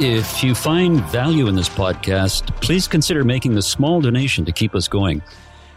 if 0.00 0.42
you 0.42 0.54
find 0.54 1.00
value 1.04 1.46
in 1.46 1.54
this 1.54 1.68
podcast, 1.68 2.46
please 2.60 2.88
consider 2.88 3.22
making 3.22 3.56
a 3.56 3.62
small 3.62 4.00
donation 4.00 4.44
to 4.44 4.50
keep 4.50 4.74
us 4.74 4.88
going. 4.88 5.22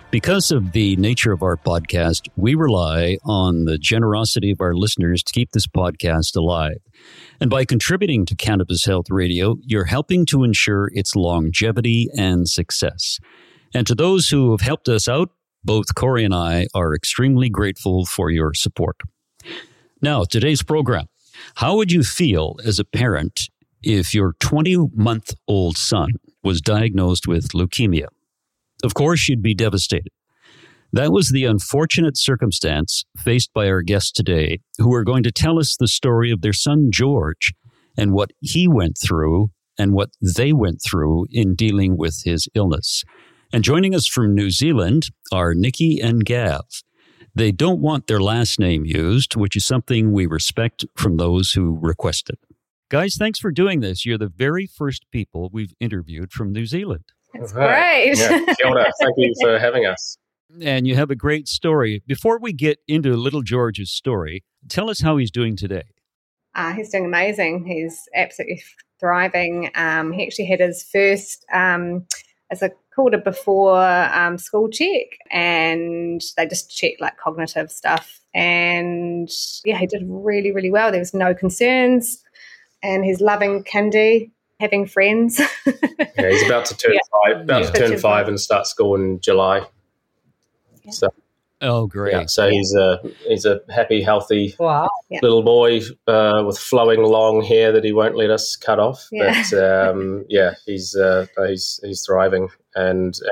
Because 0.10 0.52
of 0.52 0.72
the 0.72 0.96
nature 0.96 1.32
of 1.32 1.44
our 1.44 1.56
podcast, 1.56 2.28
we 2.36 2.56
rely 2.56 3.18
on 3.26 3.66
the 3.66 3.78
generosity 3.78 4.50
of 4.50 4.60
our 4.60 4.74
listeners 4.74 5.22
to 5.22 5.34
keep 5.34 5.52
this 5.52 5.68
podcast 5.68 6.36
alive. 6.36 6.78
And 7.40 7.50
by 7.50 7.66
contributing 7.66 8.26
to 8.26 8.36
Cannabis 8.36 8.86
Health 8.86 9.06
Radio, 9.10 9.58
you're 9.62 9.86
helping 9.86 10.26
to 10.28 10.44
ensure 10.44 10.90
its 10.94 11.16
longevity 11.16 12.08
and 12.18 12.50
success. 12.50 13.20
And 13.74 13.86
to 13.86 13.94
those 13.94 14.30
who 14.30 14.52
have 14.52 14.62
helped 14.62 14.90
us 14.90 15.08
out, 15.08 15.30
both 15.64 15.94
Corey 15.94 16.24
and 16.24 16.34
I 16.34 16.68
are 16.74 16.96
extremely 16.96 17.50
grateful 17.50 18.06
for 18.06 18.32
your 18.32 18.54
support. 18.56 18.96
Now, 20.02 20.24
today's 20.24 20.64
program. 20.64 21.08
How 21.56 21.76
would 21.76 21.92
you 21.92 22.04
feel 22.04 22.56
as 22.66 22.80
a 22.80 22.86
parent 22.86 23.50
if 23.84 24.14
your 24.14 24.34
20 24.40 24.90
month 24.94 25.34
old 25.48 25.78
son 25.78 26.10
was 26.44 26.62
diagnosed 26.62 27.28
with 27.28 27.50
leukemia? 27.50 28.08
Of 28.84 28.94
course, 28.94 29.28
you'd 29.28 29.42
be 29.42 29.56
devastated. 29.56 30.12
That 30.94 31.12
was 31.12 31.30
the 31.30 31.44
unfortunate 31.44 32.18
circumstance 32.18 33.04
faced 33.18 33.54
by 33.54 33.68
our 33.68 33.82
guests 33.82 34.12
today, 34.12 34.60
who 34.78 34.94
are 34.94 35.04
going 35.04 35.24
to 35.24 35.32
tell 35.32 35.60
us 35.60 35.76
the 35.76 35.88
story 35.88 36.32
of 36.32 36.42
their 36.42 36.54
son 36.54 36.90
George 36.92 37.54
and 37.98 38.14
what 38.14 38.32
he 38.40 38.68
went 38.68 38.98
through 38.98 39.50
and 39.78 39.94
what 39.94 40.10
they 40.22 40.54
went 40.54 40.82
through 40.82 41.26
in 41.32 41.56
dealing 41.56 41.98
with 41.98 42.22
his 42.24 42.48
illness. 42.56 43.04
And 43.52 43.64
joining 43.64 43.94
us 43.94 44.08
from 44.08 44.34
New 44.34 44.50
Zealand 44.50 45.10
are 45.32 45.54
Niki 45.54 46.04
and 46.04 46.26
Gav. 46.26 46.64
They 47.36 47.52
don't 47.52 47.82
want 47.82 48.08
their 48.08 48.20
last 48.20 48.60
name 48.60 48.86
used, 48.86 49.36
which 49.36 49.56
is 49.56 49.66
something 49.66 50.12
we 50.12 50.26
respect 50.26 50.86
from 50.96 51.18
those 51.18 51.52
who 51.52 51.78
request 51.82 52.30
it. 52.30 52.40
Guys, 52.90 53.16
thanks 53.20 53.38
for 53.38 53.52
doing 53.52 53.82
this. 53.82 54.06
You're 54.06 54.18
the 54.18 54.30
very 54.30 54.66
first 54.66 55.06
people 55.12 55.50
we've 55.52 55.74
interviewed 55.78 56.32
from 56.32 56.54
New 56.54 56.66
Zealand. 56.66 57.04
That's 57.34 57.52
great. 57.52 58.14
Yeah, 58.16 58.28
Thank 58.30 59.16
you 59.18 59.34
for 59.42 59.60
having 59.60 59.86
us. 59.86 60.18
And 60.62 60.88
you 60.88 60.96
have 60.96 61.12
a 61.12 61.16
great 61.16 61.50
story. 61.50 62.02
Before 62.08 62.40
we 62.40 62.54
get 62.54 62.80
into 62.88 63.14
little 63.18 63.42
George's 63.42 63.92
story, 63.92 64.46
tell 64.70 64.90
us 64.90 65.02
how 65.02 65.18
he's 65.18 65.32
doing 65.32 65.58
today. 65.58 65.84
Uh, 66.56 66.72
he's 66.72 66.90
doing 66.90 67.04
amazing. 67.04 67.66
He's 67.66 68.08
absolutely 68.16 68.64
thriving. 69.02 69.70
Um, 69.76 70.14
he 70.14 70.26
actually 70.26 70.46
had 70.46 70.62
his 70.62 70.82
first, 70.82 71.46
um, 71.52 72.08
as 72.50 72.62
a 72.62 72.72
called 72.96 73.14
a 73.14 73.18
before 73.18 73.84
um, 73.84 74.38
school 74.38 74.70
check 74.70 75.06
and 75.30 76.22
they 76.36 76.48
just 76.48 76.76
checked 76.76 77.00
like 77.00 77.18
cognitive 77.18 77.70
stuff. 77.70 78.22
And 78.34 79.30
yeah, 79.66 79.78
he 79.78 79.88
did 79.88 80.04
really, 80.08 80.52
really 80.52 80.72
well. 80.72 80.90
There 80.90 81.00
was 81.02 81.14
no 81.14 81.36
concerns. 81.36 82.24
And 82.88 83.04
he's 83.04 83.20
loving 83.20 83.64
kindy, 83.66 84.32
having 84.60 84.88
friends. 84.88 85.40
yeah, 85.66 86.30
he's 86.30 86.46
about 86.46 86.66
to 86.68 86.78
turn 86.78 86.94
yeah. 86.94 87.00
five, 87.12 87.42
about 87.42 87.64
yeah. 87.64 87.72
to 87.72 87.80
turn 87.80 87.98
five 88.00 88.28
and 88.28 88.40
start 88.40 88.66
school 88.66 88.96
in 88.96 89.20
July. 89.20 89.66
Yeah. 90.84 90.92
So 90.92 91.10
Oh, 91.60 91.88
great! 91.88 92.14
Yeah, 92.14 92.26
so 92.28 92.50
he's 92.50 92.76
a 92.76 93.00
he's 93.26 93.46
a 93.46 93.62
happy, 93.70 94.02
healthy 94.02 94.54
wow. 94.60 94.88
little 95.24 95.42
boy 95.42 95.82
uh, 96.06 96.44
with 96.46 96.60
flowing 96.60 97.02
long 97.02 97.42
hair 97.44 97.72
that 97.72 97.84
he 97.84 97.94
won't 97.94 98.16
let 98.16 98.30
us 98.30 98.56
cut 98.56 98.80
off. 98.80 99.08
Yeah. 99.12 99.44
But 99.50 99.90
um, 99.90 100.26
yeah, 100.30 100.54
he's 100.68 100.96
uh, 100.96 101.26
he's 101.48 101.80
he's 101.84 102.06
thriving 102.06 102.50
and. 102.76 103.16
Uh, 103.16 103.30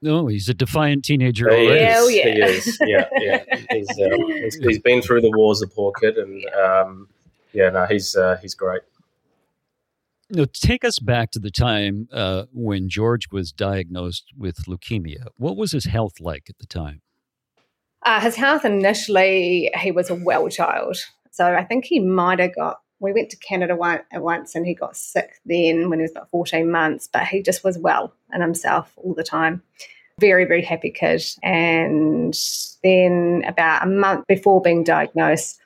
no, 0.00 0.18
oh, 0.18 0.26
he's 0.28 0.48
a 0.48 0.54
defiant 0.54 1.04
teenager. 1.04 1.48
He 1.50 1.66
already. 1.66 1.84
Is, 1.84 2.14
yeah. 2.14 2.24
He 2.24 2.40
is. 2.40 2.78
Yeah, 2.86 3.08
yeah. 3.18 3.44
He's, 3.72 3.90
uh, 3.90 4.16
he's, 4.28 4.54
he's 4.54 4.78
been 4.78 5.02
through 5.02 5.22
the 5.22 5.32
wars, 5.34 5.58
the 5.58 5.66
poor 5.66 5.90
kid, 6.00 6.16
and 6.18 6.44
um, 6.54 7.08
yeah, 7.52 7.70
no, 7.70 7.84
he's 7.84 8.14
uh, 8.14 8.36
he's 8.40 8.54
great. 8.54 8.82
No, 10.30 10.44
take 10.44 10.84
us 10.84 10.98
back 10.98 11.30
to 11.30 11.38
the 11.38 11.50
time 11.50 12.08
uh, 12.12 12.44
when 12.52 12.88
George 12.88 13.28
was 13.32 13.50
diagnosed 13.50 14.26
with 14.36 14.66
leukemia. 14.66 15.28
What 15.36 15.56
was 15.56 15.72
his 15.72 15.86
health 15.86 16.20
like 16.20 16.50
at 16.50 16.58
the 16.58 16.66
time? 16.66 17.00
Uh, 18.04 18.20
his 18.20 18.36
health 18.36 18.64
initially, 18.64 19.70
he 19.80 19.90
was 19.90 20.10
a 20.10 20.14
well 20.14 20.48
child. 20.48 20.98
So 21.30 21.54
I 21.54 21.64
think 21.64 21.86
he 21.86 21.98
might 21.98 22.40
have 22.40 22.54
got, 22.54 22.80
we 23.00 23.12
went 23.12 23.30
to 23.30 23.36
Canada 23.36 23.74
one, 23.74 24.00
once 24.12 24.54
and 24.54 24.66
he 24.66 24.74
got 24.74 24.96
sick 24.96 25.40
then 25.46 25.88
when 25.88 25.98
he 25.98 26.02
was 26.02 26.10
about 26.10 26.30
14 26.30 26.70
months, 26.70 27.08
but 27.10 27.26
he 27.26 27.42
just 27.42 27.64
was 27.64 27.78
well 27.78 28.12
and 28.30 28.42
himself 28.42 28.92
all 28.96 29.14
the 29.14 29.24
time. 29.24 29.62
Very, 30.20 30.44
very 30.44 30.62
happy 30.62 30.90
kid. 30.90 31.22
And 31.42 32.36
then 32.82 33.44
about 33.46 33.84
a 33.84 33.86
month 33.86 34.26
before 34.26 34.60
being 34.60 34.84
diagnosed, 34.84 35.60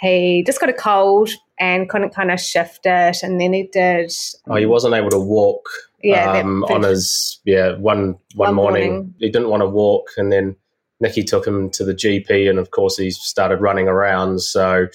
he 0.00 0.42
just 0.44 0.60
got 0.60 0.70
a 0.70 0.74
cold 0.74 1.30
and 1.62 1.88
couldn't 1.88 2.12
kind 2.12 2.32
of 2.32 2.40
shift 2.40 2.80
it. 2.86 3.22
And 3.22 3.40
then 3.40 3.52
he 3.52 3.68
did. 3.72 4.12
Oh, 4.48 4.56
he 4.56 4.66
wasn't 4.66 4.94
able 4.94 5.10
to 5.10 5.20
walk. 5.20 5.68
Yeah, 6.02 6.38
um, 6.38 6.64
on 6.64 6.82
his 6.82 7.38
yeah 7.44 7.76
one 7.76 8.16
one, 8.34 8.48
one 8.48 8.54
morning. 8.56 8.90
morning. 8.90 9.14
He 9.20 9.30
didn't 9.30 9.50
want 9.50 9.60
to 9.60 9.68
walk, 9.68 10.08
and 10.16 10.32
then 10.32 10.56
Niki 11.02 11.24
took 11.24 11.46
him 11.46 11.70
to 11.70 11.84
the 11.84 11.94
GP, 11.94 12.50
and 12.50 12.58
of 12.58 12.72
course, 12.72 12.96
he 12.96 13.12
started 13.12 13.60
running 13.60 13.86
around. 13.86 14.40
So, 14.40 14.88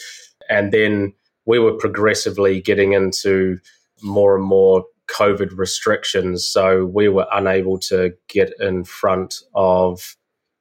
and 0.50 0.74
then 0.74 1.14
we 1.46 1.60
were 1.60 1.72
progressively 1.72 2.60
getting 2.60 2.92
into 2.92 3.60
more 4.04 4.36
and 4.36 4.44
more 4.44 4.84
COVID 5.10 5.58
restrictions. 5.58 6.46
So 6.46 6.86
we 6.86 7.08
were 7.08 7.28
unable 7.32 7.80
to 7.80 8.14
get 8.28 8.52
in 8.60 8.84
front 8.84 9.36
of 9.56 10.18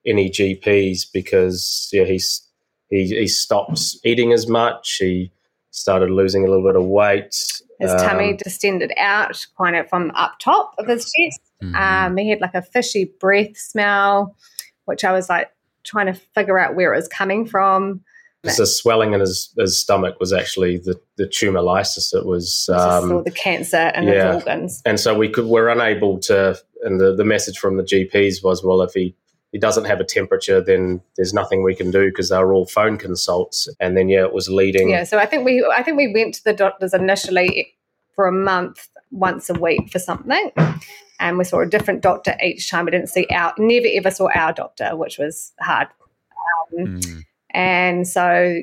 any 0.06 0.30
GPs 0.30 1.00
because 1.12 1.88
yeah, 1.92 2.04
he's 2.04 2.46
he 2.90 3.06
he 3.06 3.26
stopped 3.26 3.80
eating 4.04 4.32
as 4.32 4.46
much. 4.46 4.98
He 5.00 5.32
started 5.76 6.10
losing 6.10 6.44
a 6.44 6.48
little 6.48 6.64
bit 6.64 6.76
of 6.76 6.84
weight. 6.84 7.34
His 7.78 7.90
um, 7.90 7.98
tummy 7.98 8.36
distended 8.36 8.92
out, 8.96 9.46
kind 9.58 9.76
of 9.76 9.88
from 9.88 10.10
up 10.12 10.38
top 10.40 10.74
of 10.78 10.86
his 10.86 11.04
chest. 11.12 11.40
Mm-hmm. 11.62 11.74
Um, 11.74 12.16
he 12.16 12.30
had 12.30 12.40
like 12.40 12.54
a 12.54 12.62
fishy 12.62 13.04
breath 13.20 13.56
smell 13.56 14.34
which 14.86 15.04
I 15.04 15.12
was 15.12 15.28
like 15.28 15.50
trying 15.84 16.06
to 16.06 16.14
figure 16.14 16.58
out 16.58 16.74
where 16.74 16.94
it 16.94 16.96
was 16.96 17.08
coming 17.08 17.46
from. 17.46 18.02
The 18.42 18.64
swelling 18.64 19.12
in 19.12 19.18
his, 19.18 19.52
his 19.58 19.76
stomach 19.76 20.20
was 20.20 20.32
actually 20.32 20.76
the, 20.78 21.00
the 21.16 21.26
tumor 21.26 21.62
lysis. 21.62 22.14
It 22.14 22.26
was 22.26 22.68
um, 22.72 23.24
the 23.24 23.32
cancer 23.32 23.90
in 23.96 24.04
yeah. 24.04 24.34
his 24.34 24.34
organs. 24.36 24.82
And 24.86 25.00
so 25.00 25.18
we 25.18 25.28
could 25.28 25.46
we're 25.46 25.68
unable 25.68 26.20
to 26.20 26.56
and 26.82 27.00
the, 27.00 27.16
the 27.16 27.24
message 27.24 27.58
from 27.58 27.76
the 27.76 27.82
GPs 27.82 28.44
was 28.44 28.62
well 28.62 28.82
if 28.82 28.92
he 28.92 29.16
he 29.56 29.60
doesn't 29.60 29.86
have 29.86 30.00
a 30.00 30.04
temperature, 30.04 30.60
then 30.60 31.00
there's 31.16 31.32
nothing 31.32 31.62
we 31.62 31.74
can 31.74 31.90
do 31.90 32.10
because 32.10 32.28
they're 32.28 32.52
all 32.52 32.66
phone 32.66 32.98
consults. 32.98 33.66
And 33.80 33.96
then 33.96 34.10
yeah, 34.10 34.24
it 34.24 34.34
was 34.34 34.50
leading. 34.50 34.90
Yeah, 34.90 35.04
so 35.04 35.18
I 35.18 35.24
think 35.24 35.46
we 35.46 35.64
I 35.74 35.82
think 35.82 35.96
we 35.96 36.12
went 36.12 36.34
to 36.34 36.44
the 36.44 36.52
doctors 36.52 36.92
initially 36.92 37.74
for 38.14 38.26
a 38.26 38.32
month, 38.32 38.90
once 39.10 39.48
a 39.48 39.54
week 39.54 39.90
for 39.90 39.98
something, 39.98 40.52
and 41.18 41.38
we 41.38 41.44
saw 41.44 41.62
a 41.62 41.66
different 41.66 42.02
doctor 42.02 42.36
each 42.42 42.70
time. 42.70 42.84
We 42.84 42.90
didn't 42.90 43.08
see 43.08 43.26
our, 43.30 43.54
never 43.56 43.86
ever 43.94 44.10
saw 44.10 44.28
our 44.34 44.52
doctor, 44.52 44.94
which 44.94 45.16
was 45.16 45.54
hard. 45.58 45.88
Um, 46.78 47.00
mm. 47.00 47.24
And 47.54 48.06
so, 48.06 48.60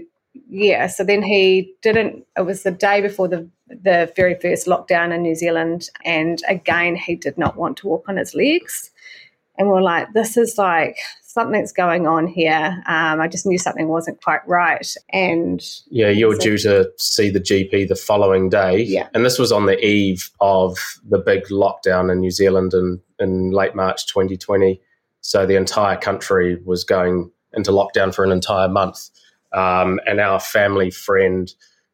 yeah, 0.48 0.86
so 0.86 1.04
then 1.04 1.24
he 1.24 1.74
didn't, 1.81 2.24
it 2.38 2.45
was 2.45 2.62
the 2.62 2.69
day 2.69 3.01
before 3.01 3.28
the, 3.28 3.50
the 3.68 4.13
very 4.16 4.36
first 4.36 4.68
lockdown 4.68 5.12
in 5.12 5.24
New 5.24 5.34
Zealand. 5.34 5.90
And 6.06 6.40
again, 6.48 6.95
he 6.95 7.16
did 7.16 7.36
not 7.36 7.57
want 7.57 7.78
to 7.78 7.88
walk 7.88 8.06
on 8.07 8.18
his 8.18 8.36
legs. 8.36 8.92
And 9.58 9.68
we 9.68 9.74
we're 9.74 9.82
like, 9.82 10.12
this 10.14 10.36
is 10.36 10.58
like 10.58 10.98
something's 11.22 11.72
going 11.72 12.08
on 12.08 12.28
here. 12.28 12.82
Um, 12.88 13.22
I 13.22 13.28
just 13.28 13.46
knew 13.46 13.58
something 13.58 13.88
wasn't 13.88 14.22
quite 14.22 14.48
right. 14.48 14.88
And 15.12 15.64
yeah, 15.90 16.10
you 16.10 16.28
were 16.28 16.36
so, 16.36 16.42
due 16.42 16.58
to 16.60 16.92
see 16.98 17.30
the 17.30 17.40
GP 17.40 17.88
the 17.88 17.96
following 17.96 18.50
day. 18.50 18.82
Yeah. 18.82 19.10
And 19.14 19.26
this 19.26 19.40
was 19.40 19.52
on 19.52 19.66
the 19.66 19.84
eve 19.84 20.30
of 20.42 20.78
the 21.08 21.20
big 21.20 21.46
lockdown 21.46 22.12
in 22.12 22.20
New 22.20 22.32
Zealand 22.32 22.74
in, 22.74 23.02
in 23.20 23.52
late 23.52 23.76
March 23.76 24.08
2020. 24.08 24.82
So 25.22 25.46
the 25.46 25.56
entire 25.56 25.98
country 25.98 26.62
was 26.66 26.84
going 26.84 27.32
into 27.54 27.72
lockdown 27.72 28.14
for 28.14 28.24
an 28.24 28.32
entire 28.32 28.68
month. 28.68 29.10
Um, 29.54 30.00
and 30.06 30.20
our 30.20 30.40
family 30.40 30.90
friend, 30.90 31.52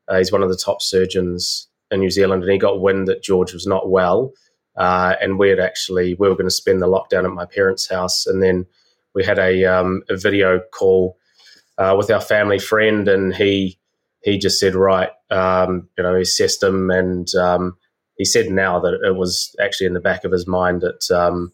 uh, 0.07 0.17
he's 0.17 0.31
one 0.31 0.43
of 0.43 0.49
the 0.49 0.57
top 0.57 0.81
surgeons 0.81 1.67
in 1.91 1.99
New 1.99 2.09
Zealand, 2.09 2.43
and 2.43 2.51
he 2.51 2.57
got 2.57 2.81
wind 2.81 3.07
that 3.07 3.23
George 3.23 3.53
was 3.53 3.67
not 3.67 3.89
well. 3.89 4.31
Uh, 4.75 5.15
and 5.21 5.37
we 5.37 5.49
had 5.49 5.59
actually 5.59 6.15
we 6.15 6.29
were 6.29 6.35
going 6.35 6.45
to 6.45 6.51
spend 6.51 6.81
the 6.81 6.87
lockdown 6.87 7.25
at 7.25 7.31
my 7.31 7.45
parents' 7.45 7.89
house, 7.89 8.25
and 8.25 8.41
then 8.41 8.65
we 9.13 9.23
had 9.23 9.39
a, 9.39 9.65
um, 9.65 10.03
a 10.09 10.15
video 10.15 10.61
call 10.71 11.17
uh, 11.77 11.95
with 11.97 12.11
our 12.11 12.21
family 12.21 12.59
friend, 12.59 13.07
and 13.07 13.35
he 13.35 13.77
he 14.23 14.37
just 14.37 14.59
said, 14.59 14.75
right, 14.75 15.11
um, 15.31 15.87
you 15.97 16.03
know, 16.03 16.15
he 16.15 16.21
assessed 16.21 16.61
him, 16.61 16.89
and 16.89 17.33
um, 17.35 17.77
he 18.17 18.25
said 18.25 18.49
now 18.49 18.79
that 18.79 18.99
it 19.05 19.15
was 19.15 19.55
actually 19.61 19.87
in 19.87 19.93
the 19.93 19.99
back 19.99 20.23
of 20.25 20.31
his 20.31 20.45
mind 20.45 20.81
that 20.81 21.09
um, 21.09 21.53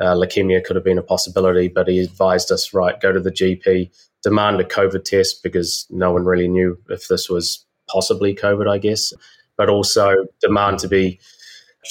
uh, 0.00 0.14
leukemia 0.14 0.64
could 0.64 0.76
have 0.76 0.84
been 0.84 0.98
a 0.98 1.02
possibility, 1.02 1.68
but 1.68 1.88
he 1.88 2.00
advised 2.00 2.50
us, 2.50 2.72
right, 2.72 3.00
go 3.00 3.12
to 3.12 3.20
the 3.20 3.30
GP, 3.30 3.90
demand 4.22 4.60
a 4.60 4.64
COVID 4.64 5.04
test 5.04 5.42
because 5.42 5.86
no 5.90 6.12
one 6.12 6.24
really 6.24 6.48
knew 6.48 6.78
if 6.88 7.08
this 7.08 7.28
was 7.28 7.64
possibly 7.88 8.34
COVID, 8.34 8.68
I 8.68 8.78
guess, 8.78 9.12
but 9.56 9.68
also 9.68 10.26
demand 10.40 10.78
to 10.80 10.88
be 10.88 11.20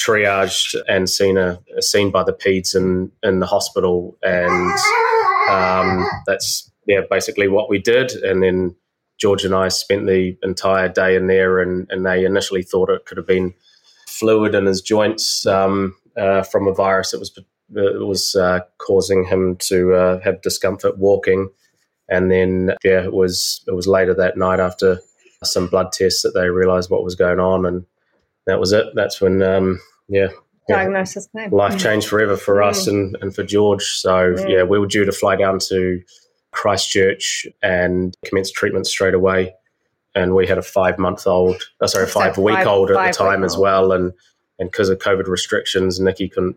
triaged 0.01 0.75
and 0.87 1.09
seen 1.09 1.37
a, 1.37 1.59
seen 1.79 2.11
by 2.11 2.23
the 2.23 2.33
peds 2.33 2.75
in 2.75 3.11
in 3.23 3.39
the 3.39 3.45
hospital, 3.45 4.17
and 4.23 4.77
um, 5.49 6.07
that's 6.25 6.71
yeah 6.87 7.01
basically 7.09 7.47
what 7.47 7.69
we 7.69 7.79
did. 7.79 8.11
And 8.11 8.43
then 8.43 8.75
George 9.17 9.45
and 9.45 9.55
I 9.55 9.69
spent 9.69 10.07
the 10.07 10.37
entire 10.43 10.89
day 10.89 11.15
in 11.15 11.27
there, 11.27 11.59
and 11.59 11.87
and 11.89 12.05
they 12.05 12.25
initially 12.25 12.63
thought 12.63 12.89
it 12.89 13.05
could 13.05 13.17
have 13.17 13.27
been 13.27 13.53
fluid 14.07 14.55
in 14.55 14.65
his 14.65 14.81
joints 14.81 15.45
um, 15.45 15.95
uh, 16.17 16.43
from 16.43 16.67
a 16.67 16.73
virus 16.73 17.11
that 17.11 17.19
was 17.19 17.37
was 17.69 18.35
uh, 18.35 18.59
causing 18.77 19.25
him 19.25 19.55
to 19.57 19.93
uh, 19.93 20.19
have 20.21 20.41
discomfort 20.41 20.97
walking. 20.97 21.49
And 22.07 22.29
then, 22.29 22.75
yeah, 22.83 23.03
it 23.03 23.13
was 23.13 23.63
it 23.67 23.71
was 23.71 23.87
later 23.87 24.13
that 24.13 24.37
night 24.37 24.59
after 24.59 24.99
some 25.43 25.67
blood 25.67 25.91
tests 25.91 26.21
that 26.21 26.33
they 26.33 26.49
realised 26.49 26.89
what 26.89 27.03
was 27.03 27.15
going 27.15 27.39
on, 27.39 27.65
and 27.65 27.85
that 28.45 28.59
was 28.59 28.71
it. 28.71 28.87
That's 28.95 29.21
when, 29.21 29.41
um, 29.41 29.79
yeah, 30.07 30.27
diagnosis 30.67 31.27
came. 31.35 31.51
Life 31.51 31.77
changed 31.77 32.07
forever 32.07 32.37
for 32.37 32.55
mm. 32.55 32.67
us 32.67 32.87
and, 32.87 33.17
and 33.21 33.33
for 33.33 33.43
George. 33.43 33.83
So 33.83 34.33
mm. 34.33 34.49
yeah, 34.49 34.63
we 34.63 34.79
were 34.79 34.87
due 34.87 35.05
to 35.05 35.11
fly 35.11 35.35
down 35.35 35.59
to 35.69 36.01
Christchurch 36.51 37.45
and 37.61 38.15
commence 38.25 38.51
treatment 38.51 38.87
straight 38.87 39.13
away. 39.13 39.53
And 40.15 40.33
we 40.33 40.47
had 40.47 40.57
a 40.57 40.63
five 40.63 40.97
month 40.97 41.27
old, 41.27 41.61
oh, 41.81 41.87
sorry, 41.87 42.07
five 42.07 42.37
week 42.37 42.65
old 42.65 42.89
at 42.89 43.07
the 43.07 43.17
time 43.17 43.43
as 43.43 43.57
well. 43.57 43.91
And 43.91 44.13
and 44.57 44.71
because 44.71 44.89
of 44.89 44.99
COVID 44.99 45.27
restrictions, 45.27 45.99
Niki 45.99 46.31
couldn't 46.31 46.55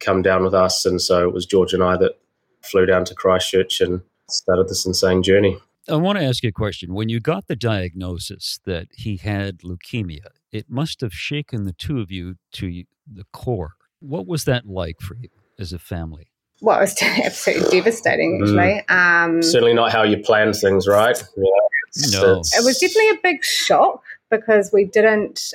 come 0.00 0.22
down 0.22 0.44
with 0.44 0.54
us, 0.54 0.84
and 0.86 1.00
so 1.00 1.28
it 1.28 1.34
was 1.34 1.46
George 1.46 1.74
and 1.74 1.82
I 1.82 1.96
that 1.98 2.18
flew 2.62 2.86
down 2.86 3.04
to 3.04 3.14
Christchurch 3.14 3.80
and 3.80 4.00
started 4.30 4.68
this 4.68 4.86
insane 4.86 5.22
journey. 5.22 5.58
I 5.88 5.96
want 5.96 6.18
to 6.18 6.24
ask 6.24 6.42
you 6.42 6.48
a 6.48 6.52
question. 6.52 6.94
When 6.94 7.10
you 7.10 7.20
got 7.20 7.46
the 7.46 7.56
diagnosis 7.56 8.58
that 8.64 8.88
he 8.94 9.18
had 9.18 9.58
leukemia, 9.58 10.28
it 10.54 10.70
must 10.70 11.00
have 11.00 11.12
shaken 11.12 11.64
the 11.64 11.72
two 11.72 12.00
of 12.00 12.10
you 12.10 12.36
to 12.52 12.84
the 13.12 13.24
core. 13.32 13.72
What 14.00 14.26
was 14.26 14.44
that 14.44 14.66
like 14.66 15.00
for 15.00 15.16
you 15.16 15.28
as 15.58 15.72
a 15.72 15.78
family? 15.78 16.28
Well, 16.60 16.78
it 16.78 16.82
was 16.82 17.02
absolutely 17.02 17.70
devastating, 17.70 18.40
mm. 18.40 18.42
actually. 18.42 18.84
Mm. 18.88 19.24
Um, 19.26 19.42
Certainly 19.42 19.74
not 19.74 19.90
how 19.90 20.04
you 20.04 20.18
planned 20.18 20.54
things, 20.54 20.86
right? 20.86 21.22
Yeah, 21.36 21.44
it's, 21.88 22.12
no. 22.12 22.38
It's, 22.38 22.56
it 22.56 22.64
was 22.64 22.78
definitely 22.78 23.10
a 23.10 23.18
big 23.22 23.44
shock 23.44 24.02
because 24.30 24.70
we 24.72 24.84
didn't 24.84 25.52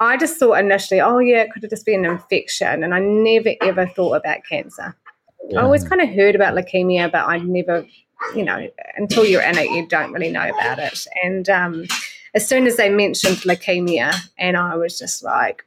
I 0.00 0.16
just 0.16 0.38
thought 0.38 0.54
initially, 0.54 1.00
oh 1.00 1.18
yeah, 1.18 1.42
it 1.42 1.52
could 1.52 1.62
have 1.64 1.70
just 1.70 1.84
been 1.84 2.04
an 2.04 2.12
infection, 2.12 2.84
and 2.84 2.94
I 2.94 3.00
never 3.00 3.54
ever 3.62 3.86
thought 3.86 4.14
about 4.14 4.38
cancer. 4.48 4.96
Yeah. 5.48 5.58
I 5.58 5.62
always 5.64 5.82
kind 5.82 6.00
of 6.00 6.08
heard 6.08 6.36
about 6.36 6.54
leukemia, 6.54 7.10
but 7.10 7.26
I 7.26 7.38
never, 7.38 7.84
you 8.36 8.44
know, 8.44 8.68
until 8.96 9.24
you're 9.24 9.42
in 9.42 9.58
it, 9.58 9.70
you 9.70 9.88
don't 9.88 10.12
really 10.12 10.30
know 10.30 10.48
about 10.50 10.78
it. 10.78 11.04
And 11.24 11.48
um, 11.48 11.86
as 12.34 12.46
soon 12.46 12.66
as 12.66 12.76
they 12.76 12.88
mentioned 12.88 13.36
leukemia, 13.38 14.14
and 14.38 14.56
I 14.56 14.76
was 14.76 14.98
just 14.98 15.22
like, 15.22 15.64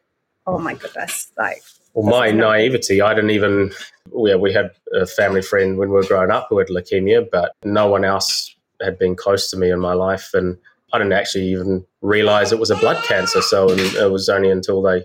oh 0.47 0.59
my 0.59 0.75
goodness, 0.75 1.31
like. 1.37 1.61
Well, 1.93 2.09
my 2.09 2.31
naivety, 2.31 3.01
I 3.01 3.13
didn't 3.13 3.31
even. 3.31 3.71
Yeah, 4.15 4.35
we 4.35 4.53
had 4.53 4.71
a 4.93 5.05
family 5.05 5.41
friend 5.41 5.77
when 5.77 5.89
we 5.89 5.95
were 5.95 6.03
growing 6.03 6.31
up 6.31 6.47
who 6.49 6.57
had 6.59 6.69
leukemia, 6.69 7.27
but 7.29 7.53
no 7.63 7.87
one 7.87 8.05
else 8.05 8.55
had 8.81 8.97
been 8.97 9.15
close 9.15 9.49
to 9.51 9.57
me 9.57 9.71
in 9.71 9.79
my 9.79 9.93
life, 9.93 10.33
and 10.33 10.57
I 10.93 10.97
didn't 10.97 11.13
actually 11.13 11.47
even 11.51 11.85
realize 12.01 12.51
it 12.51 12.59
was 12.59 12.71
a 12.71 12.75
blood 12.75 13.03
cancer. 13.03 13.41
So 13.41 13.69
it 13.69 14.11
was 14.11 14.29
only 14.29 14.49
until 14.49 14.81
they 14.81 15.03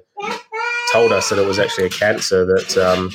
told 0.93 1.12
us 1.12 1.29
that 1.31 1.38
it 1.38 1.47
was 1.47 1.58
actually 1.58 1.87
a 1.87 1.91
cancer 1.91 2.44
that 2.47 2.76
um, 2.79 3.11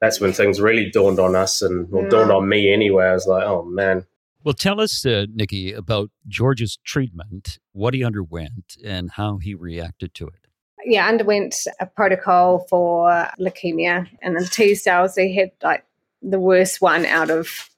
that's 0.00 0.20
when 0.20 0.32
things 0.32 0.60
really 0.60 0.90
dawned 0.90 1.18
on 1.18 1.34
us 1.34 1.62
and 1.62 1.90
well, 1.90 2.08
dawned 2.08 2.30
on 2.30 2.48
me 2.48 2.72
anyway. 2.72 3.06
I 3.06 3.12
was 3.12 3.26
like, 3.26 3.44
oh 3.44 3.64
man. 3.64 4.06
Well, 4.44 4.52
tell 4.52 4.78
us, 4.78 5.06
uh, 5.06 5.24
Niki, 5.34 5.74
about 5.74 6.10
George's 6.28 6.78
treatment, 6.84 7.58
what 7.72 7.94
he 7.94 8.04
underwent, 8.04 8.76
and 8.84 9.10
how 9.10 9.38
he 9.38 9.54
reacted 9.54 10.12
to 10.16 10.26
it. 10.26 10.46
Yeah, 10.84 11.08
underwent 11.08 11.56
a 11.80 11.86
protocol 11.86 12.66
for 12.68 13.08
leukemia 13.40 14.06
and 14.20 14.36
the 14.36 14.44
T 14.44 14.74
cells. 14.74 15.14
He 15.14 15.34
had 15.34 15.50
like 15.62 15.82
the 16.20 16.38
worst 16.38 16.82
one 16.82 17.06
out 17.06 17.30
of 17.30 17.70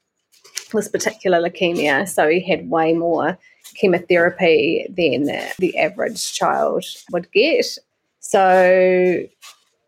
this 0.72 0.88
particular 0.88 1.40
leukemia, 1.40 2.08
so 2.08 2.28
he 2.28 2.40
had 2.40 2.68
way 2.68 2.92
more 2.94 3.38
chemotherapy 3.76 4.86
than 4.88 5.24
the 5.58 5.78
average 5.78 6.32
child 6.32 6.84
would 7.12 7.30
get. 7.30 7.78
So, 8.18 9.22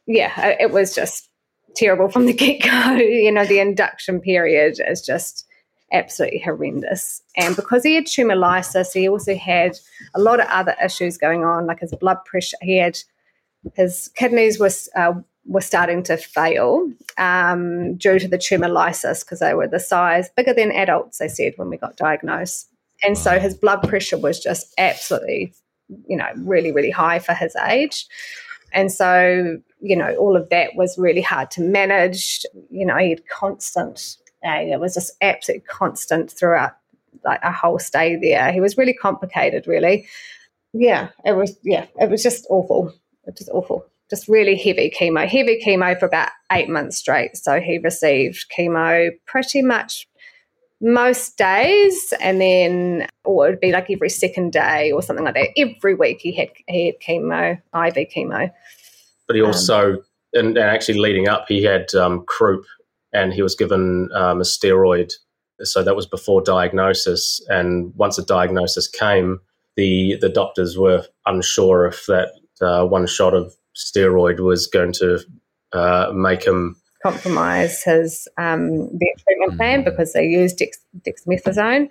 yeah, 0.06 0.56
it 0.60 0.70
was 0.70 0.94
just 0.94 1.28
terrible 1.74 2.08
from 2.08 2.26
the 2.26 2.32
get 2.32 2.62
go. 2.62 2.92
you 2.96 3.32
know, 3.32 3.44
the 3.44 3.58
induction 3.58 4.20
period 4.20 4.78
is 4.86 5.02
just 5.02 5.47
absolutely 5.92 6.40
horrendous. 6.40 7.22
And 7.36 7.56
because 7.56 7.82
he 7.82 7.94
had 7.94 8.06
tumor 8.06 8.36
lysis, 8.36 8.92
he 8.92 9.08
also 9.08 9.34
had 9.34 9.78
a 10.14 10.20
lot 10.20 10.40
of 10.40 10.46
other 10.48 10.74
issues 10.84 11.18
going 11.18 11.44
on, 11.44 11.66
like 11.66 11.80
his 11.80 11.94
blood 11.94 12.18
pressure. 12.24 12.56
He 12.60 12.78
had 12.78 12.98
his 13.74 14.08
kidneys 14.14 14.58
was 14.58 14.88
uh, 14.94 15.14
were 15.46 15.60
starting 15.60 16.02
to 16.04 16.16
fail 16.16 16.90
um, 17.16 17.96
due 17.96 18.18
to 18.18 18.28
the 18.28 18.38
tumor 18.38 18.68
lysis 18.68 19.24
because 19.24 19.40
they 19.40 19.54
were 19.54 19.66
the 19.66 19.80
size 19.80 20.28
bigger 20.36 20.52
than 20.52 20.70
adults. 20.72 21.18
They 21.18 21.28
said 21.28 21.54
when 21.56 21.70
we 21.70 21.76
got 21.76 21.96
diagnosed. 21.96 22.68
And 23.02 23.16
so 23.16 23.38
his 23.38 23.54
blood 23.54 23.88
pressure 23.88 24.18
was 24.18 24.40
just 24.40 24.74
absolutely, 24.76 25.52
you 26.06 26.16
know, 26.16 26.28
really, 26.36 26.72
really 26.72 26.90
high 26.90 27.18
for 27.18 27.32
his 27.32 27.56
age. 27.56 28.06
And 28.72 28.92
so, 28.92 29.58
you 29.80 29.96
know, 29.96 30.14
all 30.16 30.36
of 30.36 30.48
that 30.50 30.74
was 30.74 30.98
really 30.98 31.22
hard 31.22 31.50
to 31.52 31.62
manage. 31.62 32.44
You 32.70 32.84
know, 32.84 32.96
he 32.96 33.10
had 33.10 33.26
constant, 33.28 34.16
uh, 34.44 34.60
it 34.60 34.80
was 34.80 34.94
just 34.94 35.12
absolutely 35.20 35.64
constant 35.68 36.30
throughout 36.30 36.72
like 37.24 37.40
a 37.42 37.52
whole 37.52 37.78
stay 37.78 38.16
there. 38.16 38.52
He 38.52 38.60
was 38.60 38.76
really 38.76 38.94
complicated, 38.94 39.66
really. 39.66 40.06
Yeah, 40.72 41.08
it 41.24 41.32
was, 41.32 41.56
yeah, 41.62 41.86
it 42.00 42.10
was 42.10 42.22
just 42.22 42.46
awful. 42.50 42.92
It 43.26 43.36
was 43.38 43.48
awful. 43.48 43.86
Just 44.10 44.28
really 44.28 44.56
heavy 44.56 44.90
chemo, 44.96 45.26
heavy 45.26 45.62
chemo 45.64 45.98
for 45.98 46.06
about 46.06 46.30
eight 46.52 46.68
months 46.68 46.98
straight. 46.98 47.36
So 47.36 47.60
he 47.60 47.78
received 47.78 48.46
chemo 48.56 49.10
pretty 49.26 49.62
much 49.62 50.08
most 50.80 51.36
days 51.36 52.12
and 52.20 52.40
then 52.40 53.08
or 53.24 53.48
it 53.48 53.50
would 53.50 53.60
be 53.60 53.72
like 53.72 53.90
every 53.90 54.08
second 54.08 54.52
day 54.52 54.92
or 54.92 55.02
something 55.02 55.24
like 55.24 55.34
that 55.34 55.48
every 55.56 55.94
week 55.94 56.20
he 56.20 56.32
had 56.32 56.48
he 56.68 56.86
had 56.86 57.00
chemo 57.00 57.60
iv 57.74 58.08
chemo 58.14 58.48
but 59.26 59.34
he 59.34 59.42
also 59.42 59.94
um, 59.94 60.04
and, 60.34 60.46
and, 60.56 60.58
actually 60.58 60.98
leading 60.98 61.26
up 61.26 61.46
he 61.48 61.64
had 61.64 61.92
um, 61.94 62.24
croup 62.26 62.64
and 63.12 63.32
he 63.32 63.42
was 63.42 63.54
given 63.54 64.08
um, 64.14 64.40
a 64.40 64.44
steroid 64.44 65.12
so 65.62 65.82
that 65.82 65.96
was 65.96 66.06
before 66.06 66.40
diagnosis 66.42 67.40
and 67.48 67.92
once 67.96 68.18
a 68.18 68.24
diagnosis 68.24 68.88
came 68.88 69.40
the 69.76 70.16
the 70.20 70.28
doctors 70.28 70.76
were 70.76 71.04
unsure 71.26 71.86
if 71.86 72.06
that 72.06 72.32
uh, 72.60 72.84
one 72.84 73.06
shot 73.06 73.34
of 73.34 73.54
steroid 73.76 74.40
was 74.40 74.66
going 74.66 74.92
to 74.92 75.18
uh, 75.72 76.10
make 76.12 76.44
him 76.44 76.76
compromise 77.02 77.82
his 77.84 78.26
um, 78.38 78.88
their 78.98 79.14
treatment 79.24 79.56
plan 79.56 79.80
mm-hmm. 79.80 79.90
because 79.90 80.12
they 80.12 80.24
used 80.24 80.58
dex- 80.58 80.80
dexamethasone 81.06 81.88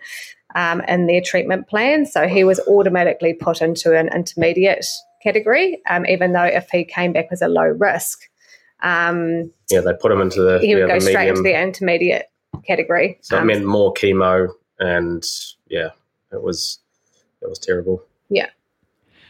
um, 0.56 0.82
in 0.82 1.08
their 1.08 1.22
treatment 1.22 1.68
plan. 1.68 2.06
So 2.06 2.28
he 2.28 2.44
was 2.44 2.60
automatically 2.68 3.34
put 3.34 3.62
into 3.62 3.98
an 3.98 4.10
intermediate 4.14 4.86
category, 5.24 5.82
um, 5.90 6.06
even 6.06 6.34
though 6.34 6.44
if 6.44 6.70
he 6.72 6.84
came 6.84 7.14
back 7.14 7.28
as 7.32 7.42
a 7.42 7.48
low 7.48 7.64
risk. 7.64 8.20
Um, 8.82 9.52
yeah, 9.70 9.82
they 9.82 9.94
put 10.00 10.12
him 10.12 10.22
into 10.22 10.42
the. 10.42 10.60
He 10.60 10.76
would 10.76 10.88
yeah, 10.88 10.88
go 10.88 11.00
straight 11.00 11.16
medium. 11.16 11.38
into 11.38 11.44
the 11.44 11.62
intermediate 11.62 12.26
category. 12.66 13.18
So 13.22 13.38
it 13.38 13.42
um, 13.42 13.48
meant 13.48 13.66
more 13.66 13.94
chemo, 13.94 14.50
and 14.80 15.24
yeah, 15.68 15.90
it 16.32 16.42
was 16.42 16.80
it 17.42 17.50
was 17.50 17.60
terrible. 17.60 18.04
Yeah. 18.30 18.48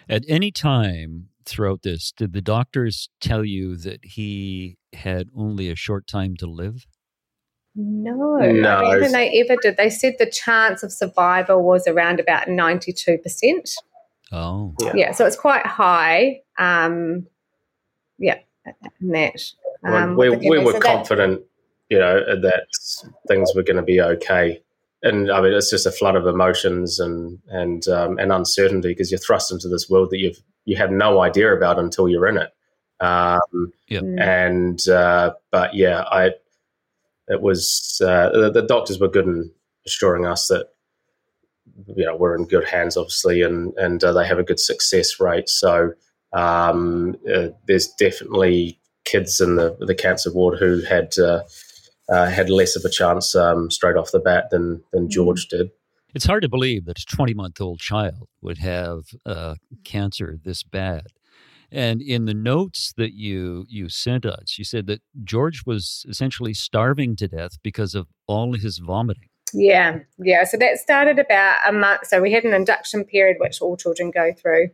At 0.10 0.24
any 0.27 0.51
time 0.51 1.30
throughout 1.46 1.84
this, 1.84 2.12
did 2.12 2.34
the 2.34 2.42
doctors 2.42 3.10
tell 3.20 3.44
you 3.44 3.75
that 3.77 4.04
he 4.04 4.77
had 4.94 5.30
only 5.36 5.70
a 5.70 5.75
short 5.75 6.08
time 6.08 6.36
to 6.38 6.48
live? 6.48 6.88
No, 7.75 8.38
no. 8.38 8.77
I 8.77 8.92
don't 8.92 9.01
think 9.01 9.12
they 9.13 9.39
ever 9.42 9.60
did. 9.62 9.77
They 9.77 9.89
said 9.89 10.16
the 10.18 10.30
chance 10.30 10.82
of 10.82 10.92
survival 10.92 11.63
was 11.63 11.88
around 11.88 12.20
about 12.20 12.48
92%. 12.48 13.75
Oh. 14.32 14.74
Yeah, 14.82 14.92
yeah 14.96 15.12
so 15.12 15.25
it's 15.25 15.36
quite 15.36 15.66
high. 15.66 16.42
Um, 16.58 17.27
yeah, 18.18 18.39
that. 18.82 18.94
Um, 19.84 20.16
we, 20.16 20.30
we 20.30 20.60
were 20.60 20.74
so 20.74 20.80
confident, 20.80 21.40
that, 21.40 21.48
you 21.90 22.00
know, 22.00 22.42
that 22.42 22.68
things 23.28 23.52
were 23.56 23.64
going 23.64 23.78
to 23.78 23.84
be 23.84 24.02
okay. 24.02 24.62
And 25.04 25.32
I 25.32 25.42
mean, 25.42 25.54
it's 25.54 25.70
just 25.70 25.86
a 25.86 25.92
flood 25.92 26.16
of 26.16 26.26
emotions 26.26 27.00
and 27.00 27.40
and 27.50 27.88
um, 27.88 28.18
and 28.18 28.32
uncertainty 28.32 28.90
because 28.90 29.12
you're 29.12 29.20
thrust 29.20 29.52
into 29.52 29.68
this 29.68 29.90
world 29.90 30.10
that 30.10 30.18
you've 30.18 30.42
you 30.66 30.76
have 30.76 30.92
no 30.92 31.22
idea 31.22 31.54
about 31.56 31.80
until 31.80 32.10
you're 32.10 32.28
in 32.28 32.38
it. 32.38 32.52
Um, 33.00 33.72
yep. 33.88 34.04
Mm. 34.04 34.20
And 34.20 34.90
uh, 34.90 35.34
but 35.52 35.76
yeah, 35.76 36.04
I 36.12 36.32
it 37.28 37.42
was 37.42 38.02
uh, 38.04 38.30
the, 38.30 38.52
the, 38.52 38.64
doctors 38.64 39.00
were 39.00 39.08
good 39.08 39.26
in 39.26 39.52
assuring 39.86 40.26
us 40.26 40.48
that 40.48 40.70
you 41.96 42.06
know 42.06 42.16
we're 42.16 42.36
in 42.36 42.46
good 42.46 42.68
hands, 42.68 42.98
obviously, 42.98 43.44
and 43.44 43.74
and 43.78 44.04
uh, 44.04 44.14
they 44.14 44.26
have 44.26 44.40
a 44.40 44.44
good 44.44 44.60
success 44.60 45.20
rate. 45.20 45.48
So 45.48 45.94
Um, 46.34 47.15
uh, 47.34 47.50
there's 47.67 47.88
definitely 48.00 48.79
kids 49.05 49.39
in 49.39 49.55
the 49.55 49.77
the 49.79 49.96
cancer 49.96 50.31
ward 50.34 50.60
who 50.60 50.81
had 50.81 51.17
uh, 51.17 51.43
uh, 52.10 52.27
had 52.27 52.50
less 52.50 52.75
of 52.75 52.84
a 52.86 52.89
chance 52.89 53.36
um, 53.36 53.72
straight 53.72 53.96
off 53.96 54.12
the 54.12 54.19
bat 54.19 54.50
than 54.51 54.84
than 54.91 55.03
mm-hmm. 55.03 55.10
George 55.12 55.48
did. 55.48 55.72
It's 56.15 56.25
hard 56.25 56.41
to 56.43 56.50
believe 56.50 56.86
that 56.86 57.00
a 57.00 57.05
20 57.05 57.34
month 57.34 57.62
old 57.62 57.79
child 57.79 58.27
would 58.41 58.57
have 58.57 59.03
uh, 59.25 59.55
cancer 59.84 60.38
this 60.43 60.63
bad. 60.63 61.07
And 61.72 62.01
in 62.01 62.25
the 62.25 62.34
notes 62.34 62.93
that 62.98 63.13
you 63.13 63.65
you 63.67 63.89
sent 63.89 64.25
us, 64.25 64.57
you 64.57 64.63
said 64.63 64.88
that 64.88 65.01
George 65.24 65.63
was 65.65 66.05
essentially 66.07 66.53
starving 66.53 67.15
to 67.17 67.27
death 67.27 67.57
because 67.62 67.93
of 67.93 68.07
all 68.25 68.53
his 68.53 68.77
vomiting. 68.77 69.29
Yeah, 69.53 70.00
yeah. 70.17 70.43
So 70.43 70.57
that 70.57 70.77
started 70.77 71.19
about 71.19 71.57
a 71.67 71.72
month. 71.72 72.07
So 72.07 72.22
we 72.22 72.31
had 72.31 72.46
an 72.46 72.53
induction 72.53 73.03
period, 73.03 73.38
which 73.39 73.62
all 73.62 73.77
children 73.77 74.12
go 74.12 74.34
through, 74.34 74.69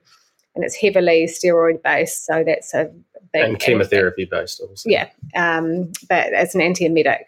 and 0.56 0.64
it's 0.64 0.76
heavily 0.76 1.26
steroid 1.26 1.82
based. 1.84 2.26
So 2.26 2.44
that's 2.46 2.74
a 2.74 2.92
big 3.32 3.44
and 3.44 3.60
chemotherapy 3.60 4.26
based, 4.26 4.62
also. 4.62 4.90
Yeah, 4.90 5.10
um, 5.36 5.92
but 6.10 6.34
as 6.34 6.56
an 6.56 6.62
antiemetic. 6.62 7.24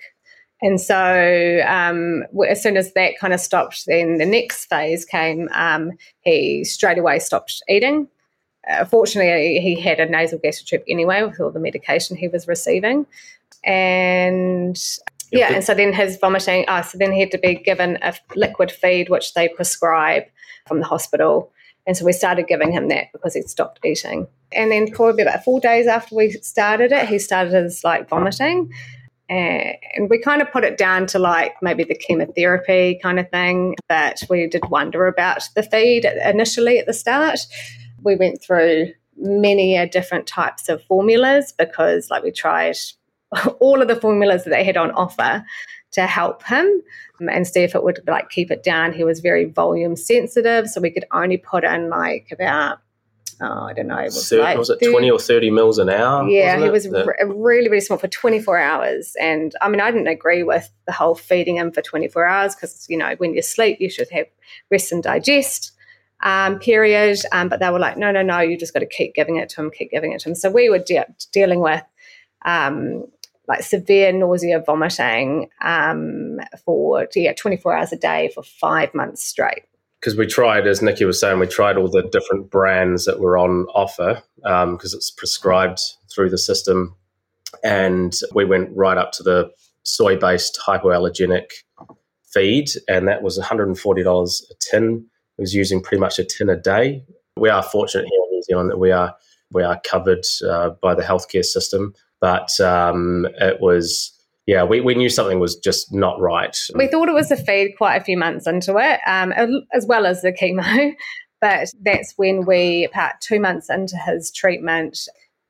And 0.62 0.80
so, 0.80 1.62
um, 1.68 2.24
as 2.48 2.64
soon 2.64 2.78
as 2.78 2.94
that 2.94 3.20
kind 3.20 3.34
of 3.34 3.40
stopped, 3.40 3.86
then 3.88 4.18
the 4.18 4.26
next 4.26 4.66
phase 4.66 5.04
came. 5.04 5.50
Um, 5.54 5.92
he 6.22 6.64
straight 6.64 6.98
away 6.98 7.20
stopped 7.20 7.62
eating. 7.68 8.08
Uh, 8.70 8.86
fortunately, 8.86 9.60
he 9.60 9.80
had 9.80 10.00
a 10.00 10.06
nasal 10.06 10.40
gastric 10.40 10.84
anyway 10.88 11.24
with 11.24 11.40
all 11.40 11.52
the 11.52 11.60
medication 11.60 12.16
he 12.16 12.28
was 12.28 12.48
receiving. 12.48 13.06
And 13.64 14.82
yeah, 15.32 15.54
and 15.54 15.64
so 15.64 15.74
then 15.74 15.92
his 15.92 16.18
vomiting, 16.18 16.66
oh, 16.68 16.82
so 16.82 16.98
then 16.98 17.12
he 17.12 17.20
had 17.20 17.32
to 17.32 17.38
be 17.38 17.56
given 17.56 17.98
a 18.02 18.14
liquid 18.36 18.72
feed, 18.72 19.10
which 19.10 19.34
they 19.34 19.50
prescribe 19.50 20.24
from 20.68 20.80
the 20.80 20.86
hospital. 20.86 21.52
And 21.88 21.96
so 21.96 22.06
we 22.06 22.14
started 22.14 22.48
giving 22.48 22.72
him 22.72 22.88
that 22.88 23.12
because 23.12 23.34
he'd 23.36 23.50
stopped 23.50 23.80
eating. 23.86 24.28
And 24.52 24.72
then 24.72 24.90
probably 24.92 25.22
about 25.22 25.44
four 25.44 25.60
days 25.60 25.88
after 25.88 26.16
we 26.16 26.32
started 26.32 26.92
it, 26.92 27.08
he 27.08 27.20
started 27.20 27.54
his 27.54 27.84
like 27.84 28.10
vomiting. 28.10 28.72
And 29.30 30.10
we 30.10 30.20
kind 30.20 30.42
of 30.42 30.52
put 30.52 30.64
it 30.64 30.78
down 30.78 31.08
to 31.08 31.20
like 31.20 31.56
maybe 31.62 31.84
the 31.84 31.96
chemotherapy 31.96 33.00
kind 33.02 33.20
of 33.20 33.30
thing. 33.30 33.76
But 33.88 34.22
we 34.30 34.48
did 34.48 34.70
wonder 34.70 35.08
about 35.08 35.44
the 35.56 35.64
feed 35.64 36.06
initially 36.06 36.80
at 36.80 36.86
the 36.86 36.94
start. 36.94 37.40
We 38.02 38.16
went 38.16 38.42
through 38.42 38.94
many 39.18 39.88
different 39.90 40.28
types 40.28 40.70
of 40.70 40.84
formulas 40.84 41.54
because 41.58 42.10
like 42.10 42.24
we 42.24 42.32
tried 42.32 42.78
all 43.60 43.82
of 43.82 43.88
the 43.88 43.96
formulas 43.96 44.44
that 44.44 44.50
they 44.50 44.64
had 44.64 44.78
on 44.78 44.92
offer 44.92 45.44
to 45.96 46.06
help 46.06 46.44
him 46.44 46.82
and 47.20 47.48
see 47.48 47.62
if 47.62 47.74
it 47.74 47.84
would 47.84 48.02
like 48.08 48.30
keep 48.30 48.52
it 48.52 48.64
down. 48.64 48.94
He 48.94 49.04
was 49.04 49.20
very 49.20 49.46
volume 49.46 49.96
sensitive, 49.96 50.68
so 50.68 50.82
we 50.82 50.92
could 50.92 51.06
only 51.12 51.38
put 51.38 51.64
in 51.64 51.90
like 51.90 52.28
about 52.32 52.80
oh, 53.42 53.64
I 53.64 53.74
don't 53.74 53.88
know, 53.88 53.98
it 53.98 54.06
was, 54.06 54.32
like 54.32 54.58
was 54.58 54.70
it 54.70 54.80
30, 54.80 54.92
20 54.92 55.12
or 55.12 55.20
30 55.20 55.52
mils 55.52 55.78
an 55.78 55.90
hour? 55.90 56.28
Yeah, 56.28 56.58
he 56.58 56.70
was 56.70 56.88
really, 56.88 57.70
really 57.70 57.82
small 57.82 57.98
for 57.98 58.08
24 58.08 58.58
hours. 58.58 59.16
And 59.20 59.54
I 59.62 59.70
mean, 59.70 59.82
I 59.82 59.92
didn't 59.92 60.08
agree 60.08 60.44
with 60.44 60.70
the 60.86 60.94
whole 60.94 61.16
feeding 61.16 61.58
him 61.58 61.72
for 61.72 61.82
24 61.82 62.26
hours 62.26 62.56
because, 62.56 62.86
you 62.90 62.98
know, 62.98 63.16
when 63.18 63.34
you 63.34 63.42
sleep, 63.42 63.78
you 63.80 63.90
should 63.90 64.10
have 64.12 64.28
rest 64.72 64.92
and 64.92 65.04
digest 65.04 65.74
um, 66.24 66.60
period. 66.60 67.20
Um, 67.32 67.50
but 67.50 67.60
they 67.60 67.70
were 67.70 67.80
like, 67.80 67.98
no, 67.98 68.12
no, 68.12 68.22
no, 68.22 68.40
you 68.40 68.58
just 68.58 68.74
got 68.74 68.80
to 68.80 68.86
keep 68.86 69.16
giving 69.16 69.38
it 69.38 69.50
to 69.50 69.62
him, 69.62 69.72
keep 69.72 69.92
giving 69.92 70.14
it 70.14 70.22
to 70.22 70.30
him. 70.30 70.36
So 70.36 70.50
we 70.50 70.70
were 70.70 70.80
de- 70.80 71.14
dealing 71.32 71.60
with 71.60 71.84
um, 72.46 73.06
like 73.48 73.64
severe 73.64 74.12
nausea, 74.12 74.60
vomiting 74.66 75.50
um, 75.62 76.40
for 76.64 77.08
yeah 77.16 77.34
24 77.34 77.76
hours 77.76 77.94
a 77.94 77.98
day 77.98 78.32
for 78.34 78.44
five 78.44 78.94
months 78.94 79.24
straight. 79.24 79.64
Because 80.00 80.18
we 80.18 80.28
tried, 80.28 80.68
as 80.68 80.82
Niki 80.82 81.06
was 81.06 81.20
saying, 81.20 81.40
we 81.40 81.48
tried 81.48 81.78
all 81.78 81.90
the 81.90 82.04
different 82.04 82.52
brands 82.52 83.06
that 83.06 83.20
were 83.20 83.38
on 83.38 83.66
offer 83.74 84.22
because 84.38 84.94
um, 84.94 84.98
it's 84.98 85.10
prescribed 85.10 85.80
through 86.14 86.30
the 86.30 86.38
system, 86.38 86.96
and 87.64 88.14
we 88.34 88.46
went 88.46 88.70
right 88.76 88.98
up 88.98 89.12
to 89.14 89.24
the 89.24 89.50
soy-based 89.84 90.60
hypoallergenic 90.66 91.52
feed, 92.24 92.70
and 92.88 93.08
that 93.08 93.24
was 93.24 93.40
$140 93.40 94.42
a 94.52 94.54
tin. 94.60 95.06
It 95.38 95.42
was 95.42 95.56
using 95.56 95.82
pretty 95.82 96.02
much 96.02 96.20
a 96.20 96.24
tin 96.24 96.50
a 96.50 96.56
day. 96.56 97.04
We 97.38 97.50
are 97.50 97.64
fortunate 97.64 98.08
here 98.08 98.20
in 98.26 98.32
New 98.32 98.44
Zealand 98.44 98.70
that 98.72 98.78
we 98.78 98.92
are 98.92 99.16
we 99.52 99.64
are 99.64 99.80
covered 99.90 100.26
uh, 100.48 100.72
by 100.82 100.96
the 100.96 101.04
healthcare 101.04 101.46
system 101.46 101.94
but 102.26 102.60
um, 102.60 103.28
it 103.40 103.62
was 103.62 104.12
yeah, 104.48 104.64
we, 104.64 104.82
we 104.82 104.96
knew 104.96 105.10
something 105.10 105.40
was 105.40 105.56
just 105.58 105.94
not 105.94 106.20
right. 106.20 106.58
We 106.74 106.88
thought 106.88 107.08
it 107.08 107.14
was 107.14 107.30
a 107.30 107.38
feed 107.38 107.74
quite 107.78 107.98
a 107.98 108.04
few 108.04 108.18
months 108.18 108.48
into 108.48 108.78
it, 108.78 109.00
um, 109.06 109.32
as 109.74 109.86
well 109.86 110.08
as 110.08 110.24
the 110.24 110.34
chemo. 110.34 110.94
But 111.42 111.68
that's 111.82 112.14
when 112.16 112.46
we, 112.46 112.86
about 112.86 113.22
two 113.22 113.40
months 113.40 113.70
into 113.70 113.98
his 113.98 114.32
treatment, 114.32 114.98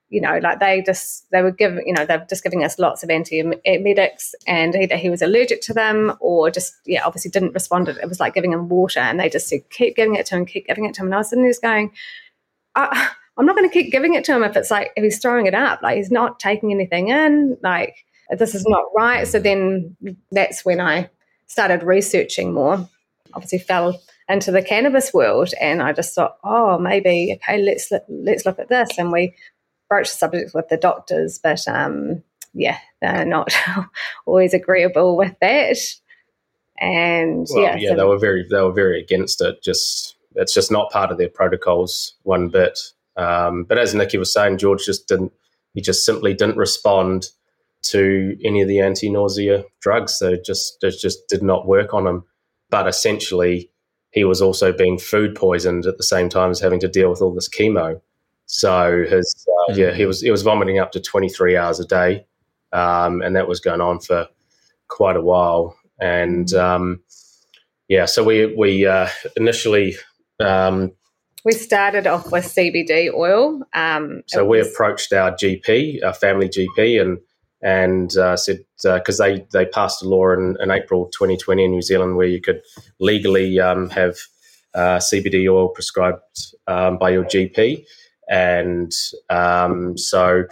you 0.09 0.19
know, 0.19 0.39
like 0.39 0.59
they 0.59 0.81
just, 0.81 1.25
they 1.31 1.41
were 1.41 1.51
giving, 1.51 1.87
you 1.87 1.93
know, 1.93 2.05
they're 2.05 2.25
just 2.27 2.43
giving 2.43 2.63
us 2.65 2.79
lots 2.79 3.03
of 3.03 3.09
antiemetics 3.09 4.33
and 4.47 4.75
either 4.75 4.97
he 4.97 5.09
was 5.09 5.21
allergic 5.21 5.61
to 5.61 5.73
them 5.73 6.17
or 6.19 6.49
just, 6.49 6.73
yeah, 6.85 7.05
obviously 7.05 7.31
didn't 7.31 7.53
respond. 7.53 7.87
It 7.87 8.09
was 8.09 8.19
like 8.19 8.33
giving 8.33 8.51
him 8.51 8.67
water 8.67 8.99
and 8.99 9.19
they 9.19 9.29
just 9.29 9.47
said, 9.47 9.69
keep 9.69 9.95
giving 9.95 10.15
it 10.15 10.25
to 10.25 10.35
him, 10.35 10.45
keep 10.45 10.65
giving 10.67 10.85
it 10.85 10.95
to 10.95 11.01
him. 11.01 11.07
And 11.07 11.15
I 11.15 11.17
was 11.19 11.29
sitting 11.29 11.45
there 11.45 11.53
going, 11.61 11.91
uh, 12.75 13.07
I'm 13.37 13.45
not 13.45 13.55
going 13.55 13.69
to 13.69 13.73
keep 13.73 13.91
giving 13.91 14.13
it 14.13 14.23
to 14.25 14.35
him 14.35 14.43
if 14.43 14.55
it's 14.55 14.71
like 14.71 14.91
if 14.95 15.03
he's 15.03 15.19
throwing 15.19 15.45
it 15.45 15.53
up, 15.53 15.81
like 15.81 15.97
he's 15.97 16.11
not 16.11 16.39
taking 16.39 16.71
anything 16.71 17.09
in, 17.09 17.57
like 17.61 17.95
this 18.29 18.55
is 18.55 18.65
not 18.67 18.83
right. 18.95 19.27
So 19.27 19.39
then 19.39 19.95
that's 20.31 20.63
when 20.65 20.79
I 20.79 21.09
started 21.47 21.83
researching 21.83 22.53
more. 22.53 22.87
Obviously, 23.33 23.59
fell 23.59 23.99
into 24.29 24.51
the 24.51 24.61
cannabis 24.61 25.13
world, 25.13 25.49
and 25.59 25.81
I 25.81 25.91
just 25.91 26.15
thought, 26.15 26.37
oh, 26.43 26.77
maybe 26.79 27.37
okay, 27.37 27.61
let's 27.61 27.91
let's 28.07 28.45
look 28.45 28.59
at 28.59 28.69
this, 28.69 28.97
and 28.97 29.11
we 29.11 29.35
broached 29.89 30.13
the 30.13 30.17
subject 30.17 30.53
with 30.53 30.69
the 30.69 30.77
doctors, 30.77 31.37
but 31.37 31.67
um, 31.67 32.23
yeah, 32.53 32.77
they're 33.01 33.25
not 33.25 33.53
always 34.25 34.53
agreeable 34.53 35.17
with 35.17 35.35
that. 35.41 35.77
And 36.77 37.47
well, 37.49 37.63
yeah, 37.63 37.75
yeah, 37.77 37.89
so 37.91 37.95
they 37.95 38.03
were 38.03 38.17
very 38.17 38.45
they 38.49 38.61
were 38.61 38.71
very 38.71 39.01
against 39.01 39.41
it. 39.41 39.61
Just 39.61 40.15
it's 40.35 40.53
just 40.53 40.71
not 40.71 40.91
part 40.91 41.11
of 41.11 41.17
their 41.17 41.29
protocols 41.29 42.15
one 42.23 42.49
bit. 42.49 42.79
Um, 43.17 43.63
but 43.63 43.77
as 43.77 43.93
Niki 43.93 44.19
was 44.19 44.33
saying, 44.33 44.57
George 44.57 44.85
just 44.85 45.07
didn't. 45.07 45.31
He 45.73 45.81
just 45.81 46.05
simply 46.05 46.33
didn't 46.33 46.57
respond 46.57 47.29
to 47.83 48.37
any 48.43 48.61
of 48.61 48.67
the 48.67 48.79
anti-nausea 48.79 49.63
drugs. 49.81 50.17
So 50.17 50.35
just 50.43 50.83
it 50.83 50.95
just 50.99 51.27
did 51.27 51.43
not 51.43 51.67
work 51.67 51.93
on 51.93 52.07
him. 52.07 52.23
But 52.69 52.87
essentially, 52.87 53.69
he 54.11 54.23
was 54.23 54.41
also 54.41 54.71
being 54.71 54.97
food 54.97 55.35
poisoned 55.35 55.85
at 55.85 55.97
the 55.97 56.03
same 56.03 56.29
time 56.29 56.49
as 56.49 56.59
having 56.59 56.79
to 56.79 56.87
deal 56.87 57.09
with 57.09 57.21
all 57.21 57.33
this 57.33 57.49
chemo. 57.49 57.99
So 58.47 59.05
his 59.07 59.45
uh, 59.47 59.71
mm-hmm. 59.71 59.79
yeah, 59.79 59.93
he 59.93 60.05
was 60.05 60.21
he 60.21 60.31
was 60.31 60.41
vomiting 60.41 60.79
up 60.79 60.91
to 60.93 60.99
23 60.99 61.57
hours 61.57 61.79
a 61.79 61.85
day, 61.85 62.25
um, 62.71 63.21
and 63.21 63.35
that 63.35 63.47
was 63.47 63.59
going 63.59 63.81
on 63.81 63.99
for 63.99 64.27
quite 64.87 65.15
a 65.15 65.21
while. 65.21 65.77
And 65.99 66.51
um, 66.53 67.01
yeah, 67.87 68.05
so 68.05 68.23
we 68.23 68.53
we 68.55 68.85
uh, 68.85 69.09
initially 69.35 69.95
um, 70.39 70.91
we 71.45 71.51
started 71.51 72.07
off 72.07 72.31
with 72.31 72.43
CBD 72.43 73.13
oil. 73.13 73.61
Um, 73.73 74.23
so 74.27 74.43
we 74.43 74.57
was, 74.57 74.67
approached 74.67 75.13
our 75.13 75.31
GP, 75.31 76.03
our 76.03 76.13
family 76.13 76.49
GP, 76.49 76.99
and 76.99 77.19
and 77.61 78.17
uh, 78.17 78.35
said 78.35 78.59
because 78.83 79.21
uh, 79.21 79.27
they 79.27 79.47
they 79.53 79.65
passed 79.65 80.03
a 80.03 80.09
law 80.09 80.31
in, 80.31 80.57
in, 80.59 80.71
April 80.71 81.05
2020 81.05 81.63
in 81.63 81.71
New 81.71 81.81
Zealand 81.81 82.17
where 82.17 82.27
you 82.27 82.41
could 82.41 82.61
legally 82.99 83.59
um, 83.59 83.89
have 83.91 84.17
uh, 84.73 84.97
CBD 84.97 85.49
oil 85.49 85.69
prescribed 85.69 86.19
um, 86.67 86.97
by 86.97 87.11
your 87.11 87.23
GP, 87.23 87.85
and 88.27 88.91
um, 89.29 89.97
so 89.97 90.45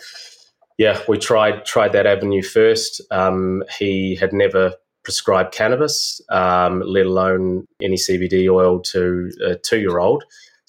yeah, 0.77 1.01
we 1.07 1.17
tried 1.17 1.65
tried 1.65 1.91
that 1.93 2.05
avenue 2.05 2.43
first. 2.43 3.01
Um, 3.12 3.63
he 3.77 4.15
had 4.15 4.31
never 4.31 4.73
prescribed 5.03 5.53
cannabis, 5.53 6.21
um, 6.29 6.81
let 6.85 7.05
alone 7.05 7.67
any 7.81 7.97
CBD 7.97 8.47
oil 8.47 8.79
to 8.79 9.31
a 9.43 9.55
two 9.55 9.79
year 9.79 9.97
old. 9.97 10.23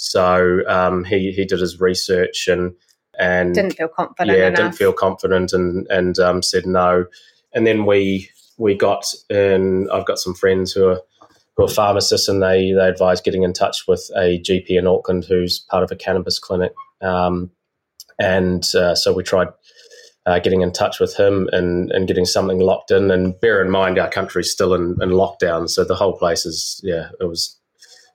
So 0.05 0.61
um, 0.69 1.05
he 1.05 1.33
he 1.33 1.47
did 1.47 1.61
his 1.61 1.81
research 1.81 2.47
and 2.47 2.75
and 3.19 3.55
didn't 3.55 3.73
feel 3.73 3.89
confident. 3.89 4.37
Yeah, 4.37 4.49
enough. 4.49 4.57
didn't 4.59 4.75
feel 4.75 4.93
confident 4.93 5.53
and 5.53 5.87
and 5.89 6.19
um, 6.19 6.43
said 6.43 6.67
no. 6.67 7.07
And 7.55 7.67
then 7.67 7.87
we 7.87 8.29
we 8.59 8.75
got 8.75 9.07
in. 9.31 9.89
I've 9.91 10.05
got 10.05 10.19
some 10.19 10.35
friends 10.35 10.73
who 10.73 10.89
are 10.89 11.01
who 11.57 11.65
are 11.65 11.69
pharmacists, 11.69 12.29
and 12.29 12.43
they 12.43 12.73
they 12.73 12.87
advise 12.87 13.23
getting 13.23 13.45
in 13.45 13.55
touch 13.55 13.85
with 13.89 14.11
a 14.15 14.39
GP 14.41 14.71
in 14.71 14.87
Auckland 14.87 15.25
who's 15.25 15.61
part 15.71 15.83
of 15.83 15.91
a 15.91 15.97
cannabis 15.97 16.39
clinic. 16.39 16.75
Um, 17.01 17.51
and 18.19 18.63
uh, 18.75 18.95
so 18.95 19.13
we 19.13 19.23
tried 19.23 19.49
uh, 20.27 20.39
getting 20.39 20.61
in 20.61 20.73
touch 20.73 21.01
with 21.01 21.17
him 21.17 21.49
and, 21.53 21.91
and 21.91 22.07
getting 22.07 22.25
something 22.25 22.61
locked 22.61 22.91
in. 22.91 23.11
And 23.11 23.39
bear 23.41 23.61
in 23.63 23.71
mind, 23.71 23.99
our 23.99 24.09
country's 24.09 24.53
still 24.53 24.75
in, 24.75 24.97
in 25.01 25.11
lockdown, 25.11 25.69
so 25.69 25.83
the 25.83 25.97
whole 25.97 26.17
place 26.17 26.45
is 26.45 26.81
yeah, 26.85 27.09
it 27.21 27.25
was 27.25 27.59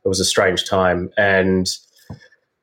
it 0.10 0.18
was 0.18 0.20
a 0.20 0.26
strange 0.26 0.66
time. 0.66 1.12
And 1.18 1.70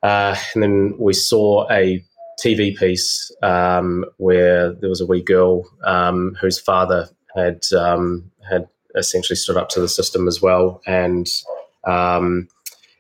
uh, 0.03 0.35
and 0.53 0.62
then 0.65 0.95
we 0.99 1.12
saw 1.12 1.71
a 1.71 2.05
TV 2.45 2.76
piece 2.76 3.31
um, 3.41 4.05
where 4.17 4.73
there 4.73 4.91
was 4.91 5.00
a 5.00 5.07
wee 5.07 5.23
girl 5.23 5.65
um, 5.85 6.37
whose 6.41 6.59
father 6.59 7.09
had 7.37 7.62
um, 7.79 8.29
had 8.49 8.69
essentially 8.97 9.37
stood 9.37 9.57
up 9.57 9.69
to 9.71 9.81
the 9.81 9.88
system 9.88 10.26
as 10.26 10.43
well, 10.43 10.83
and 10.87 11.29
um, 11.87 12.49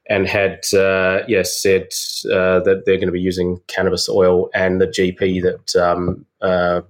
and 0.08 0.28
had 0.28 0.64
uh, 0.74 1.22
yeah 1.26 1.42
said 1.42 1.88
uh, 2.32 2.60
that 2.60 2.84
they're 2.86 2.98
going 2.98 3.08
to 3.08 3.12
be 3.12 3.20
using 3.20 3.60
cannabis 3.66 4.08
oil, 4.08 4.48
and 4.54 4.80
the 4.80 4.86
GP 4.86 5.42
that 5.42 5.76
um, 5.76 6.24
uh, 6.40 6.82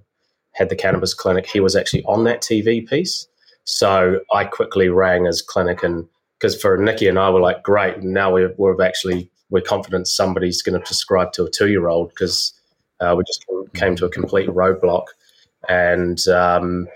had 0.53 0.69
the 0.69 0.75
cannabis 0.75 1.15
clinic, 1.15 1.47
he 1.47 1.59
was 1.59 1.75
actually 1.75 2.03
on 2.03 2.23
that 2.25 2.41
TV 2.41 2.87
piece. 2.87 3.27
So 3.63 4.21
I 4.31 4.45
quickly 4.45 4.89
rang 4.89 5.25
his 5.25 5.41
clinic, 5.41 5.81
and 5.81 6.07
because 6.39 6.59
for 6.59 6.77
Niki 6.77 7.09
and 7.09 7.17
I 7.17 7.29
were 7.29 7.39
like, 7.39 7.63
great, 7.63 8.03
now 8.03 8.33
we're, 8.33 8.53
we're 8.57 8.81
actually 8.83 9.29
we're 9.49 9.61
confident 9.61 10.07
somebody's 10.07 10.61
going 10.61 10.77
to 10.77 10.85
prescribe 10.85 11.31
to 11.33 11.45
a 11.45 11.49
two 11.49 11.69
year 11.69 11.87
old 11.87 12.09
because 12.09 12.53
uh, 12.99 13.15
we 13.17 13.23
just 13.25 13.45
came 13.73 13.95
to 13.95 14.05
a 14.05 14.09
complete 14.09 14.49
roadblock, 14.49 15.05
and 15.69 16.27
um, 16.27 16.87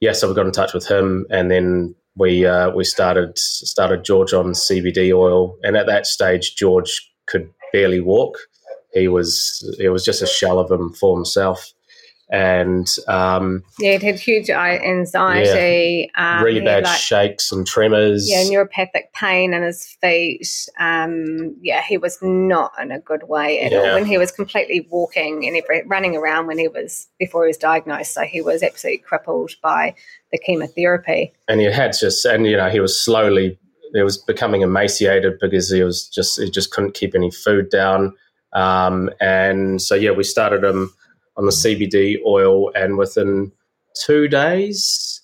yeah, 0.00 0.12
so 0.12 0.28
we 0.28 0.34
got 0.34 0.46
in 0.46 0.52
touch 0.52 0.74
with 0.74 0.86
him, 0.86 1.26
and 1.30 1.50
then 1.50 1.94
we 2.16 2.44
uh, 2.44 2.70
we 2.70 2.84
started 2.84 3.38
started 3.38 4.04
George 4.04 4.32
on 4.32 4.46
CBD 4.52 5.16
oil, 5.16 5.56
and 5.62 5.76
at 5.76 5.86
that 5.86 6.06
stage, 6.06 6.56
George 6.56 7.12
could 7.26 7.50
barely 7.72 8.00
walk. 8.00 8.38
He 8.92 9.08
was 9.08 9.76
it 9.78 9.90
was 9.90 10.04
just 10.04 10.22
a 10.22 10.26
shell 10.26 10.58
of 10.58 10.70
him 10.70 10.92
for 10.92 11.16
himself, 11.16 11.72
and 12.28 12.92
um, 13.06 13.62
yeah, 13.78 13.92
it 13.92 14.02
had 14.02 14.18
huge 14.18 14.50
anxiety, 14.50 16.10
yeah, 16.16 16.38
um, 16.38 16.44
really 16.44 16.60
bad 16.60 16.84
like, 16.84 16.98
shakes 16.98 17.52
and 17.52 17.66
tremors. 17.66 18.28
Yeah, 18.28 18.42
neuropathic 18.42 19.12
pain 19.14 19.54
in 19.54 19.62
his 19.62 19.96
feet. 20.00 20.68
Um, 20.80 21.56
yeah, 21.60 21.82
he 21.82 21.98
was 21.98 22.18
not 22.22 22.72
in 22.80 22.90
a 22.90 22.98
good 22.98 23.28
way 23.28 23.60
at 23.60 23.70
yeah. 23.70 23.78
all. 23.78 23.94
When 23.94 24.06
he 24.06 24.18
was 24.18 24.32
completely 24.32 24.88
walking 24.90 25.46
and 25.46 25.56
every, 25.56 25.84
running 25.86 26.16
around 26.16 26.48
when 26.48 26.58
he 26.58 26.66
was 26.66 27.06
before 27.18 27.44
he 27.44 27.48
was 27.48 27.58
diagnosed, 27.58 28.12
so 28.12 28.22
he 28.22 28.40
was 28.40 28.62
absolutely 28.62 28.98
crippled 28.98 29.52
by 29.62 29.94
the 30.32 30.38
chemotherapy. 30.38 31.32
And 31.46 31.60
he 31.60 31.66
had 31.66 31.92
just, 31.96 32.24
and 32.24 32.44
you 32.46 32.56
know, 32.56 32.68
he 32.68 32.80
was 32.80 33.00
slowly, 33.00 33.56
he 33.94 34.02
was 34.02 34.18
becoming 34.18 34.62
emaciated 34.62 35.38
because 35.40 35.70
he 35.70 35.84
was 35.84 36.08
just, 36.08 36.40
he 36.40 36.50
just 36.50 36.72
couldn't 36.72 36.94
keep 36.94 37.14
any 37.14 37.30
food 37.30 37.70
down. 37.70 38.14
Um, 38.52 39.10
and 39.20 39.80
so 39.80 39.94
yeah, 39.94 40.10
we 40.10 40.24
started 40.24 40.64
him 40.64 40.92
on 41.36 41.46
the 41.46 41.52
CBD 41.52 42.18
oil, 42.26 42.70
and 42.74 42.96
within 42.96 43.52
two 43.94 44.28
days, 44.28 45.20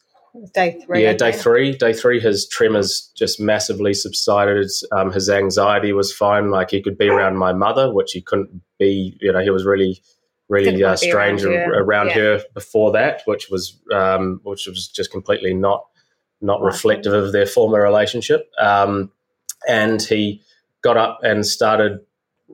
day 0.54 0.80
three, 0.84 1.02
yeah, 1.02 1.12
day 1.12 1.32
three, 1.32 1.72
day 1.72 1.92
three, 1.92 2.20
his 2.20 2.46
tremors 2.48 3.10
just 3.16 3.40
massively 3.40 3.94
subsided. 3.94 4.70
Um, 4.92 5.12
his 5.12 5.28
anxiety 5.28 5.92
was 5.92 6.12
fine; 6.12 6.50
like 6.50 6.70
he 6.70 6.82
could 6.82 6.98
be 6.98 7.08
around 7.08 7.36
my 7.36 7.52
mother, 7.52 7.92
which 7.92 8.12
he 8.12 8.20
couldn't 8.20 8.50
be. 8.78 9.16
You 9.20 9.32
know, 9.32 9.40
he 9.40 9.50
was 9.50 9.64
really 9.64 10.02
really 10.48 10.84
uh, 10.84 10.96
strange 10.96 11.42
around, 11.44 11.54
her, 11.54 11.82
around 11.82 12.08
yeah. 12.08 12.14
her 12.14 12.40
before 12.52 12.92
that, 12.92 13.22
which 13.24 13.48
was 13.50 13.78
um, 13.92 14.40
which 14.42 14.66
was 14.66 14.88
just 14.88 15.10
completely 15.10 15.54
not 15.54 15.86
not 16.42 16.60
reflective 16.60 17.12
of 17.12 17.32
their 17.32 17.46
former 17.46 17.80
relationship. 17.80 18.50
Um, 18.60 19.10
and 19.68 20.02
he 20.02 20.42
got 20.82 20.96
up 20.96 21.20
and 21.22 21.46
started 21.46 22.00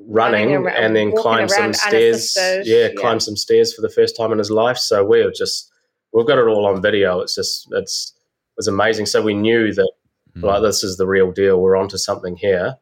running 0.07 0.55
around, 0.55 0.77
and 0.77 0.97
then 0.97 1.13
climb 1.17 1.49
some 1.49 1.73
stairs. 1.73 2.37
Yeah, 2.37 2.63
yeah, 2.65 2.89
climbed 2.97 3.23
some 3.23 3.37
stairs 3.37 3.75
for 3.75 3.83
the 3.83 3.91
first 3.91 4.17
time 4.17 4.33
in 4.33 4.39
his 4.39 4.51
life. 4.51 4.79
So 4.79 5.05
we 5.05 5.21
are 5.21 5.31
just 5.31 5.71
we've 6.13 6.27
got 6.27 6.39
it 6.39 6.47
all 6.47 6.67
on 6.67 6.83
video. 6.83 7.21
It's 7.21 7.35
just 7.35 7.69
it's 7.73 8.13
it 8.17 8.59
was 8.59 8.69
amazing. 8.69 9.07
So 9.07 9.23
we 9.23 9.35
knew 9.35 9.73
that 9.75 9.93
mm. 10.37 10.43
like 10.43 10.63
this 10.63 10.83
is 10.83 10.97
the 10.97 11.07
real 11.07 11.33
deal. 11.33 11.61
We're 11.61 11.77
onto 11.77 11.99
something 11.99 12.37
here. 12.37 12.77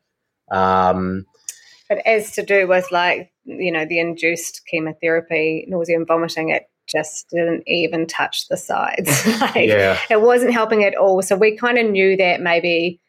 Um, 0.51 1.27
but 1.89 1.99
as 2.07 2.33
to 2.33 2.43
do 2.43 2.67
with 2.67 2.91
like 2.91 3.33
you 3.45 3.73
know 3.73 3.87
the 3.87 4.01
induced 4.01 4.63
chemotherapy, 4.71 5.65
nausea 5.69 5.97
and 5.97 6.07
vomiting, 6.07 6.51
it 6.51 6.65
just 6.87 7.29
didn't 7.31 7.65
even 7.67 8.07
touch 8.07 8.49
the 8.49 8.57
sides. 8.57 9.27
like, 9.41 9.69
yeah. 9.69 9.99
It 10.09 10.23
wasn't 10.23 10.53
helping 10.53 10.85
at 10.85 10.97
all. 10.97 11.21
So 11.23 11.37
we 11.37 11.57
kind 11.57 11.79
of 11.79 11.91
knew 11.91 12.17
that 12.17 12.41
maybe 12.41 13.01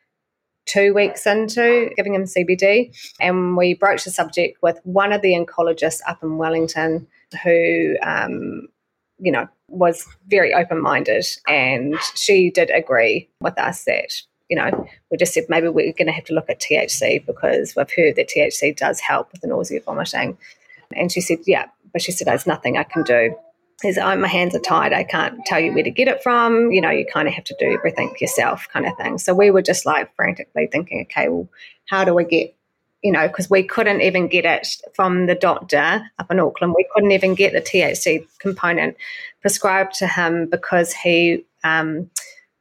two 0.68 0.94
weeks 0.94 1.26
into 1.26 1.90
giving 1.96 2.14
him 2.14 2.24
CBD. 2.24 2.96
And 3.20 3.58
we 3.58 3.74
broached 3.74 4.06
the 4.06 4.12
subject 4.12 4.62
with 4.62 4.80
one 4.84 5.12
of 5.12 5.22
the 5.22 5.34
oncologists 5.34 6.02
up 6.08 6.22
in 6.22 6.38
Wellington 6.38 7.08
who, 7.44 7.96
um, 8.04 8.68
you 9.20 9.32
know, 9.32 9.48
was 9.70 10.08
very 10.28 10.54
open 10.54 10.82
minded. 10.82 11.26
And 11.48 11.96
she 12.16 12.52
did 12.52 12.70
agree 12.70 13.30
with 13.42 13.58
us 13.58 13.86
that, 13.86 14.14
you 14.50 14.56
know, 14.56 14.88
we 15.12 15.18
just 15.18 15.34
said 15.34 15.46
maybe 15.50 15.68
we're 15.68 15.92
going 15.94 16.08
to 16.08 16.14
have 16.14 16.26
to 16.26 16.34
look 16.34 16.50
at 16.50 16.62
THC 16.62 17.26
because 17.26 17.76
we've 17.76 17.92
heard 17.92 18.16
that 18.16 18.30
THC 18.30 18.76
does 18.76 19.00
help 19.00 19.32
with 19.32 19.42
the 19.42 19.48
nausea 19.48 19.82
vomiting. 19.82 20.38
And 20.96 21.12
she 21.12 21.22
said, 21.22 21.40
yeah, 21.46 21.66
but 21.92 22.02
she 22.02 22.12
said, 22.12 22.28
there's 22.28 22.48
nothing 22.48 22.78
I 22.78 22.84
can 22.84 23.04
do 23.04 23.36
is 23.84 23.98
oh, 23.98 24.16
my 24.16 24.28
hands 24.28 24.56
are 24.56 24.60
tied. 24.60 24.94
I 24.94 25.04
can't 25.04 25.46
tell 25.46 25.60
you 25.60 25.74
where 25.74 25.84
to 25.84 25.92
get 25.92 26.08
it 26.08 26.24
from. 26.24 26.72
You 26.72 26.82
know, 26.82 26.90
you 26.90 27.06
kind 27.06 27.28
of 27.28 27.34
have 27.34 27.44
to 27.46 27.56
do 27.60 27.74
everything 27.74 28.14
yourself, 28.20 28.68
kind 28.74 28.88
of 28.88 28.98
thing. 28.98 29.18
So 29.20 29.34
we 29.36 29.52
were 29.52 29.62
just 29.62 29.86
like 29.86 30.16
frantically 30.16 30.68
thinking, 30.72 31.02
okay, 31.02 31.30
well, 31.30 31.48
how 31.88 32.04
do 32.04 32.14
we 32.16 32.26
get, 32.26 32.56
you 33.04 33.12
know, 33.12 33.28
because 33.28 33.50
we 33.50 33.64
couldn't 33.64 34.02
even 34.02 34.28
get 34.28 34.46
it 34.46 34.68
from 34.96 35.28
the 35.28 35.36
doctor 35.36 36.02
up 36.18 36.32
in 36.32 36.40
Auckland. 36.40 36.74
We 36.76 36.88
couldn't 36.94 37.12
even 37.12 37.36
get 37.36 37.54
the 37.54 37.62
THC 37.62 38.26
component 38.40 38.98
prescribed 39.42 39.94
to 39.96 40.08
him 40.08 40.50
because 40.50 40.94
he, 40.94 41.46
um, 41.64 42.10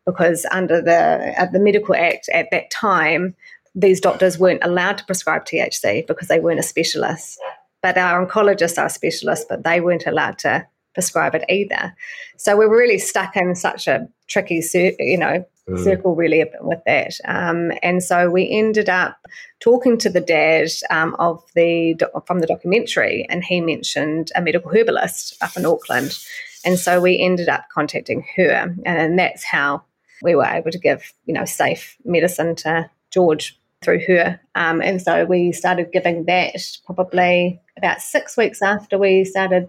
because 0.05 0.47
under 0.53 0.81
the 0.83 1.35
uh, 1.37 1.47
the 1.47 1.59
medical 1.59 1.95
act 1.95 2.29
at 2.29 2.49
that 2.53 2.71
time, 2.71 3.35
these 3.75 4.01
doctors 4.01 4.39
weren't 4.39 4.63
allowed 4.63 4.99
to 4.99 5.05
prescribe 5.05 5.47
THC 5.47 6.07
because 6.07 6.29
they 6.29 6.41
weren't 6.41 6.61
a 6.61 6.63
specialist. 6.63 7.41
But 7.83 7.99
our 7.99 8.25
oncologists 8.25 8.81
are 8.81 8.89
specialists, 8.89 9.47
but 9.49 9.65
they 9.65 9.81
weren't 9.81 10.07
allowed 10.07 10.39
to 10.41 10.67
prescribe 10.97 11.35
it 11.35 11.45
either. 11.51 11.95
So 12.39 12.57
we 12.57 12.67
were 12.67 12.79
really 12.79 12.99
stuck 12.99 13.37
in 13.37 13.55
such 13.55 13.87
a 13.87 14.09
tricky, 14.29 14.63
you 14.99 15.19
know, 15.19 15.45
mm. 15.69 15.85
circle 15.85 16.15
really 16.15 16.43
with 16.63 16.81
that. 16.87 17.13
Um, 17.27 17.71
and 17.83 18.03
so 18.03 18.31
we 18.31 18.51
ended 18.51 18.89
up 18.89 19.19
talking 19.61 19.99
to 19.99 20.09
the 20.09 20.23
dad 20.23 20.71
um, 20.89 21.15
of 21.19 21.43
the 21.55 21.97
from 22.27 22.39
the 22.41 22.47
documentary, 22.47 23.27
and 23.29 23.45
he 23.45 23.61
mentioned 23.61 24.33
a 24.35 24.41
medical 24.41 24.71
herbalist 24.71 25.37
up 25.43 25.55
in 25.55 25.67
Auckland. 25.67 26.19
And 26.65 26.79
so 26.79 26.99
we 26.99 27.21
ended 27.21 27.51
up 27.51 27.67
contacting 27.73 28.25
her, 28.37 28.75
and 28.87 29.19
that's 29.19 29.45
how 29.45 29.83
we 30.23 30.35
were 30.35 30.47
able 30.47 30.71
to 30.71 30.79
give 30.79 31.13
you 31.27 31.35
know 31.35 31.45
safe 31.45 31.95
medicine 32.07 32.57
to 32.57 32.91
George 33.11 33.61
through 33.83 34.01
her. 34.07 34.41
Um, 34.55 34.81
and 34.81 35.01
so 35.03 35.27
we 35.27 35.53
started 35.53 35.93
giving 35.93 36.25
that 36.25 36.57
probably 36.87 37.61
about 37.77 38.01
six 38.01 38.37
weeks 38.37 38.63
after 38.63 38.99
we 38.99 39.25
started 39.25 39.69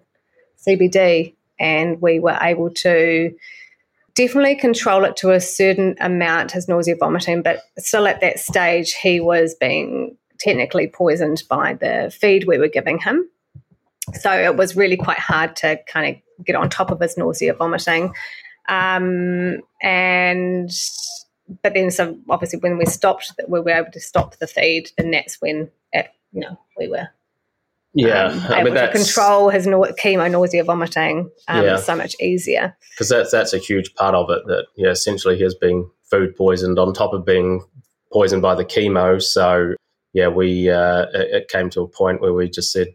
CBD, 0.67 1.33
and 1.59 2.01
we 2.01 2.19
were 2.19 2.37
able 2.41 2.69
to 2.69 3.35
definitely 4.15 4.55
control 4.55 5.05
it 5.05 5.15
to 5.17 5.31
a 5.31 5.39
certain 5.39 5.95
amount, 5.99 6.51
his 6.51 6.67
nausea, 6.67 6.95
vomiting, 6.95 7.41
but 7.41 7.61
still 7.77 8.07
at 8.07 8.19
that 8.21 8.39
stage, 8.39 8.93
he 8.93 9.19
was 9.19 9.53
being 9.55 10.17
technically 10.39 10.87
poisoned 10.87 11.43
by 11.49 11.73
the 11.73 12.13
feed 12.19 12.45
we 12.47 12.57
were 12.57 12.67
giving 12.67 12.99
him. 12.99 13.29
So 14.13 14.31
it 14.31 14.55
was 14.55 14.75
really 14.75 14.97
quite 14.97 15.19
hard 15.19 15.55
to 15.57 15.79
kind 15.87 16.15
of 16.15 16.45
get 16.45 16.55
on 16.55 16.69
top 16.69 16.91
of 16.91 16.99
his 16.99 17.17
nausea, 17.17 17.53
vomiting. 17.53 18.13
Um, 18.69 19.61
and 19.81 20.71
but 21.61 21.73
then 21.73 21.91
so 21.91 22.17
obviously 22.29 22.59
when 22.59 22.77
we 22.77 22.85
stopped 22.85 23.31
we 23.47 23.61
were 23.61 23.69
able 23.69 23.91
to 23.91 24.01
stop 24.01 24.35
the 24.37 24.47
feed 24.47 24.91
and 24.97 25.13
that's 25.13 25.39
when 25.39 25.71
it, 25.93 26.09
you 26.33 26.41
know 26.41 26.59
we 26.77 26.89
were 26.89 27.07
yeah, 27.97 28.25
um, 28.25 28.41
I 28.49 28.63
mean, 28.63 28.73
to 28.75 28.91
control 28.91 29.49
his 29.49 29.65
no- 29.65 29.91
chemo, 30.01 30.29
nausea, 30.29 30.63
vomiting 30.63 31.29
um, 31.47 31.63
yeah. 31.63 31.77
so 31.77 31.95
much 31.95 32.15
easier. 32.21 32.77
Because 32.91 33.09
that's 33.09 33.31
that's 33.31 33.53
a 33.53 33.57
huge 33.57 33.93
part 33.95 34.13
of 34.13 34.29
it. 34.29 34.43
That 34.45 34.67
yeah, 34.75 34.89
essentially 34.89 35.35
he 35.35 35.43
has 35.43 35.55
been 35.55 35.89
food 36.09 36.35
poisoned 36.35 36.77
on 36.77 36.93
top 36.93 37.13
of 37.13 37.25
being 37.25 37.63
poisoned 38.13 38.41
by 38.41 38.55
the 38.55 38.65
chemo. 38.65 39.21
So 39.21 39.73
yeah, 40.13 40.27
we 40.27 40.69
uh, 40.69 41.07
it 41.13 41.49
came 41.49 41.69
to 41.71 41.81
a 41.81 41.87
point 41.87 42.21
where 42.21 42.33
we 42.33 42.49
just 42.49 42.71
said 42.71 42.87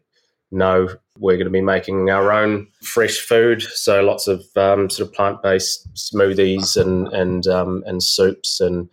no, 0.53 0.89
we're 1.19 1.37
going 1.37 1.47
to 1.47 1.51
be 1.51 1.63
making 1.63 2.11
our 2.11 2.31
own 2.31 2.69
fresh 2.83 3.19
food. 3.19 3.63
So 3.63 4.03
lots 4.03 4.29
of 4.29 4.45
um, 4.57 4.91
sort 4.91 5.09
of 5.09 5.15
plant 5.15 5.43
based 5.43 5.89
smoothies 5.95 6.77
and 6.81 7.09
and 7.09 7.47
um, 7.47 7.83
and 7.87 8.03
soups 8.03 8.61
and. 8.61 8.89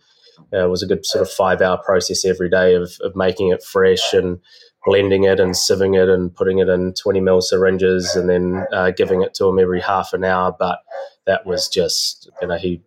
Uh, 0.52 0.64
it 0.64 0.70
was 0.70 0.82
a 0.82 0.86
good 0.86 1.04
sort 1.06 1.22
of 1.22 1.30
five 1.30 1.60
hour 1.60 1.76
process 1.76 2.24
every 2.24 2.48
day 2.48 2.74
of, 2.74 2.90
of 3.02 3.14
making 3.14 3.50
it 3.50 3.62
fresh 3.62 4.12
and 4.12 4.40
blending 4.84 5.24
it 5.24 5.40
and 5.40 5.52
sieving 5.52 6.00
it 6.00 6.08
and 6.08 6.34
putting 6.34 6.58
it 6.58 6.68
in 6.68 6.94
20 6.94 7.20
mil 7.20 7.40
syringes 7.40 8.16
and 8.16 8.28
then 8.28 8.66
uh, 8.72 8.90
giving 8.90 9.22
it 9.22 9.34
to 9.34 9.46
him 9.46 9.58
every 9.58 9.80
half 9.80 10.12
an 10.12 10.24
hour. 10.24 10.54
But 10.58 10.80
that 11.26 11.46
was 11.46 11.68
just, 11.68 12.30
you 12.40 12.48
know, 12.48 12.56
he 12.56 12.82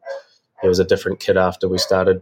he 0.61 0.67
was 0.67 0.79
a 0.79 0.85
different 0.85 1.19
kid 1.19 1.37
after 1.37 1.67
we 1.67 1.77
started 1.77 2.21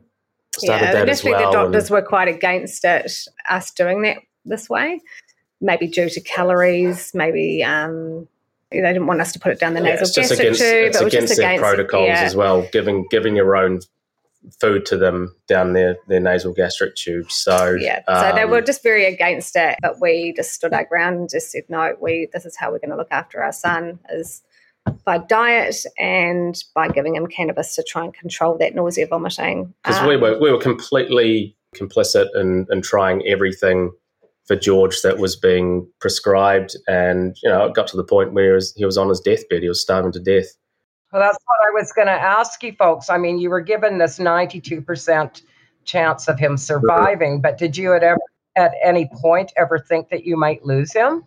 started 0.58 0.86
yeah, 0.86 0.94
that 0.94 1.10
as 1.10 1.24
well. 1.24 1.52
The 1.52 1.58
doctors 1.58 1.86
and, 1.86 1.92
were 1.92 2.02
quite 2.02 2.28
against 2.28 2.84
it, 2.84 3.12
us 3.50 3.72
doing 3.72 4.02
that 4.02 4.18
this 4.46 4.70
way, 4.70 5.00
maybe 5.62 5.88
due 5.88 6.10
to 6.10 6.22
calories, 6.22 7.12
maybe. 7.14 7.64
Um, 7.64 8.28
they 8.72 8.80
didn't 8.80 9.08
want 9.08 9.20
us 9.20 9.34
to 9.34 9.40
put 9.40 9.52
it 9.52 9.60
down 9.60 9.74
the 9.74 9.82
yeah, 9.82 9.96
nasal 9.96 10.08
gastric 10.16 10.40
against, 10.40 10.62
tube. 10.62 10.72
It's 10.72 11.02
against 11.02 11.36
their 11.36 11.50
against, 11.50 11.62
protocols 11.62 12.08
yeah. 12.08 12.22
as 12.22 12.36
well. 12.38 12.66
Giving 12.72 13.06
giving 13.12 13.36
your 13.36 13.56
own 13.56 13.82
food 14.60 14.86
to 14.88 14.98
them 14.98 15.36
down 15.48 15.74
their, 15.74 15.98
their 16.08 16.20
nasal 16.20 16.54
gastric 16.54 16.96
tubes. 16.96 17.36
So 17.36 17.76
yeah, 17.80 18.02
so 18.08 18.30
um, 18.30 18.36
they 18.36 18.46
were 18.46 18.62
just 18.62 18.84
very 18.84 19.06
against 19.06 19.56
it, 19.56 19.76
but 19.82 20.02
we 20.02 20.34
just 20.36 20.54
stood 20.54 20.74
our 20.74 20.86
ground 20.86 21.16
and 21.18 21.30
just 21.30 21.52
said, 21.52 21.64
no, 21.70 21.96
we 22.02 22.28
this 22.34 22.46
is 22.46 22.58
how 22.58 22.72
we're 22.72 22.80
going 22.80 22.92
to 22.92 22.98
look 22.98 23.12
after 23.12 23.44
our 23.44 23.54
son 23.54 24.00
is 24.10 24.42
by 25.06 25.20
diet 25.20 25.76
and 26.00 26.64
by 26.74 26.88
giving 26.88 27.16
him 27.16 27.28
cannabis 27.28 27.76
to 27.76 27.84
try 27.84 28.04
and 28.04 28.14
control 28.14 28.58
that 28.58 28.74
nausea, 28.74 29.06
vomiting. 29.06 29.74
Because 29.84 30.00
um, 30.00 30.08
we 30.08 30.18
were 30.18 30.40
we 30.40 30.52
were 30.52 30.60
completely 30.60 31.56
complicit 31.76 32.28
in, 32.36 32.66
in 32.70 32.82
trying 32.82 33.26
everything 33.28 33.92
for 34.48 34.56
George 34.56 35.02
that 35.04 35.20
was 35.20 35.36
being 35.36 35.88
prescribed. 36.00 36.76
And, 36.88 37.38
you 37.44 37.50
know, 37.50 37.66
it 37.66 37.76
got 37.76 37.88
to 37.88 37.98
the 37.98 38.04
point 38.04 38.34
where 38.34 38.48
he 38.48 38.52
was, 38.54 38.74
he 38.76 38.86
was 38.86 38.98
on 38.98 39.08
his 39.08 39.22
deathbed. 39.22 39.62
He 39.62 39.70
was 39.70 39.80
starving 39.80 40.12
to 40.14 40.20
death. 40.20 40.48
Well, 41.12 41.22
that's 41.22 41.38
what 41.46 41.68
I 41.68 41.80
was 41.80 41.92
going 41.92 42.08
to 42.08 42.14
ask 42.14 42.64
you 42.64 42.74
folks. 42.74 43.10
I 43.10 43.18
mean, 43.18 43.38
you 43.38 43.50
were 43.50 43.62
given 43.62 43.98
this 43.98 44.18
92% 44.18 45.42
chance 45.84 46.28
of 46.28 46.40
him 46.40 46.58
surviving, 46.58 47.42
but 47.42 47.58
did 47.58 47.76
you 47.76 47.94
at, 47.94 48.04
ever, 48.04 48.20
at 48.56 48.72
any 48.84 49.10
point 49.22 49.52
ever 49.58 49.80
think 49.80 50.10
that 50.10 50.26
you 50.26 50.38
might 50.38 50.66
lose 50.66 50.94
him? 50.94 51.26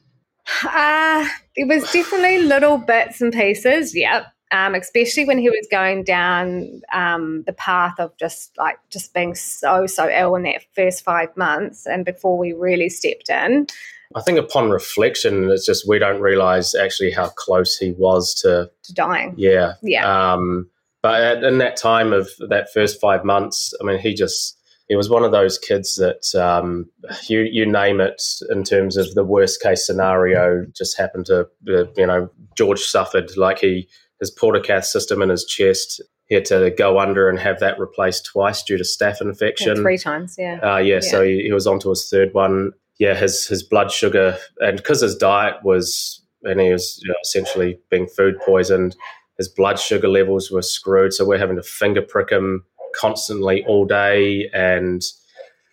Uh, 0.63 1.27
it 1.57 1.69
was 1.69 1.91
definitely 1.93 2.43
little 2.43 2.79
bits 2.79 3.21
and 3.21 3.33
pieces. 3.33 3.95
Yep 3.95 4.27
um, 4.55 4.75
especially 4.75 5.25
when 5.25 5.39
he 5.39 5.51
was 5.51 5.67
going 5.69 6.05
down 6.05 6.81
um, 6.93 7.43
the 7.45 7.53
path 7.53 7.99
of 7.99 8.17
just 8.19 8.57
like 8.57 8.79
just 8.89 9.13
being 9.13 9.35
so 9.35 9.87
so 9.87 10.09
ill 10.09 10.37
in 10.37 10.45
that 10.45 10.63
first 10.75 11.03
five 11.03 11.37
months, 11.37 11.87
and 11.87 12.05
before 12.05 12.39
we 12.39 12.53
really 12.53 12.89
stepped 12.89 13.29
in. 13.29 13.67
I 14.15 14.21
think 14.21 14.39
upon 14.39 14.71
reflection, 14.71 15.51
it's 15.51 15.67
just 15.67 15.89
we 15.89 15.99
don't 15.99 16.21
realize 16.21 16.75
actually 16.75 17.11
how 17.11 17.29
close 17.31 17.77
he 17.77 17.93
was 17.93 18.35
to 18.43 18.71
to 18.85 18.95
dying. 18.95 19.35
Yeah, 19.37 19.75
yeah. 19.83 20.33
Um, 20.33 20.71
but 21.03 21.23
at, 21.23 21.45
in 21.45 21.59
that 21.59 21.77
time 21.77 22.13
of 22.13 22.31
that 22.49 22.73
first 22.73 23.01
five 23.01 23.25
months, 23.25 23.75
I 23.81 23.85
mean, 23.85 23.99
he 23.99 24.15
just 24.15 24.57
he 24.89 24.97
was 24.97 25.11
one 25.11 25.25
of 25.25 25.33
those 25.33 25.59
kids 25.59 25.97
that 25.97 26.35
um, 26.35 26.91
you 27.29 27.41
you 27.41 27.67
name 27.67 28.01
it 28.01 28.23
in 28.51 28.63
terms 28.63 28.97
of 28.97 29.13
the 29.15 29.25
worst 29.25 29.61
case 29.61 29.87
scenario 29.87 30.65
just 30.77 30.97
happened 30.97 31.27
to 31.27 31.49
uh, 31.69 31.85
you 31.97 32.07
know 32.07 32.31
George 32.57 32.81
suffered 32.81 33.37
like 33.37 33.59
he 33.59 33.89
his 34.21 34.35
portacath 34.35 34.85
system 34.85 35.23
in 35.23 35.29
his 35.29 35.45
chest. 35.45 36.01
He 36.27 36.35
had 36.37 36.45
to 36.47 36.71
go 36.71 36.99
under 36.99 37.29
and 37.29 37.39
have 37.39 37.61
that 37.61 37.79
replaced 37.79 38.27
twice 38.27 38.63
due 38.63 38.79
to 38.79 38.85
staph 38.85 39.21
infection. 39.21 39.77
Yeah, 39.77 39.83
three 39.83 39.99
times, 39.99 40.37
yeah. 40.39 40.59
Uh, 40.63 40.79
yeah, 40.79 40.95
yeah, 40.95 41.01
so 41.01 41.23
he, 41.23 41.43
he 41.43 41.53
was 41.53 41.67
onto 41.67 41.91
his 41.91 42.09
third 42.09 42.33
one. 42.33 42.73
Yeah, 42.99 43.15
his 43.15 43.47
his 43.47 43.63
blood 43.63 43.91
sugar 43.91 44.39
and 44.61 44.77
because 44.77 45.01
his 45.01 45.17
diet 45.17 45.57
was 45.65 46.23
and 46.45 46.61
he 46.61 46.71
was 46.71 47.01
you 47.03 47.09
know, 47.09 47.17
essentially 47.23 47.79
being 47.91 48.07
food 48.07 48.37
poisoned, 48.45 48.97
his 49.39 49.49
blood 49.49 49.79
sugar 49.79 50.09
levels 50.09 50.51
were 50.51 50.63
screwed. 50.63 51.13
So 51.13 51.25
we're 51.25 51.39
having 51.39 51.57
to 51.57 51.63
finger 51.63 52.03
prick 52.03 52.31
him 52.31 52.65
constantly 52.95 53.65
all 53.67 53.85
day, 53.85 54.49
and 54.55 55.03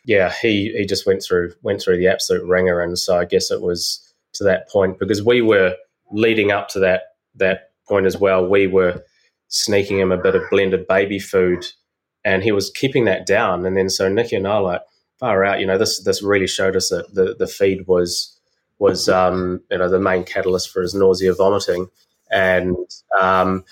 yeah, 0.05 0.31
he 0.41 0.73
he 0.75 0.85
just 0.85 1.05
went 1.05 1.23
through 1.23 1.53
went 1.61 1.81
through 1.81 1.97
the 1.97 2.07
absolute 2.07 2.45
ringer. 2.47 2.81
And 2.81 2.97
so 2.97 3.17
I 3.17 3.25
guess 3.25 3.51
it 3.51 3.61
was 3.61 4.01
to 4.33 4.43
that 4.45 4.69
point 4.69 4.97
because 4.97 5.21
we 5.23 5.41
were 5.41 5.75
leading 6.11 6.51
up 6.51 6.69
to 6.69 6.79
that 6.79 7.01
that 7.35 7.71
point 7.87 8.05
as 8.05 8.17
well, 8.17 8.47
we 8.47 8.67
were 8.67 9.03
sneaking 9.49 9.99
him 9.99 10.11
a 10.11 10.17
bit 10.17 10.35
of 10.35 10.43
blended 10.49 10.87
baby 10.87 11.19
food, 11.19 11.65
and 12.25 12.43
he 12.43 12.51
was 12.51 12.71
keeping 12.71 13.05
that 13.05 13.27
down. 13.27 13.65
And 13.65 13.77
then 13.77 13.89
so 13.89 14.09
Niki 14.09 14.37
and 14.37 14.47
I 14.47 14.57
like 14.57 14.81
far 15.21 15.45
out. 15.45 15.61
You 15.61 15.67
know, 15.67 15.77
this 15.77 16.03
this 16.03 16.21
really 16.21 16.47
showed 16.47 16.75
us 16.75 16.89
that 16.89 17.13
the 17.13 17.35
the 17.39 17.47
feed 17.47 17.87
was 17.87 18.37
was 18.79 19.07
um, 19.07 19.61
you 19.71 19.77
know 19.77 19.87
the 19.87 19.99
main 19.99 20.25
catalyst 20.25 20.69
for 20.71 20.81
his 20.81 20.93
nausea, 20.93 21.33
vomiting, 21.33 21.87
and 22.29 22.75
um, 23.21 23.63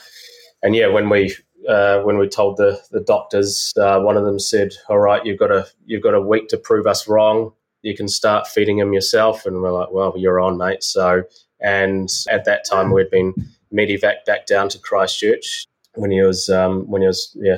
and 0.63 0.75
yeah, 0.75 0.87
when 0.87 1.09
we 1.09 1.35
uh, 1.67 1.99
when 2.01 2.17
we 2.17 2.29
told 2.29 2.55
the 2.55 2.79
the 2.91 3.01
doctors, 3.01 3.73
uh, 3.75 3.99
one 3.99 4.15
of 4.15 4.23
them 4.23 4.39
said, 4.39 4.71
"All 4.87 4.99
right, 4.99 5.25
you've 5.25 5.39
got 5.39 5.51
a 5.51 5.67
you've 5.85 6.03
got 6.03 6.13
a 6.13 6.21
week 6.21 6.47
to 6.49 6.57
prove 6.57 6.87
us 6.87 7.09
wrong. 7.09 7.51
You 7.81 7.95
can 7.97 8.07
start 8.07 8.47
feeding 8.47 8.77
him 8.77 8.93
yourself." 8.93 9.45
And 9.45 9.61
we're 9.61 9.71
like, 9.71 9.91
"Well, 9.91 10.13
you're 10.15 10.39
on, 10.39 10.57
mate." 10.57 10.83
So, 10.83 11.23
and 11.59 12.09
at 12.29 12.45
that 12.45 12.63
time, 12.63 12.91
we'd 12.91 13.09
been 13.09 13.33
medevac 13.73 14.25
back 14.25 14.45
down 14.45 14.69
to 14.69 14.79
Christchurch 14.79 15.65
when 15.95 16.11
he 16.11 16.21
was 16.21 16.49
um, 16.49 16.87
when 16.89 17.01
he 17.01 17.07
was 17.07 17.35
yeah 17.39 17.57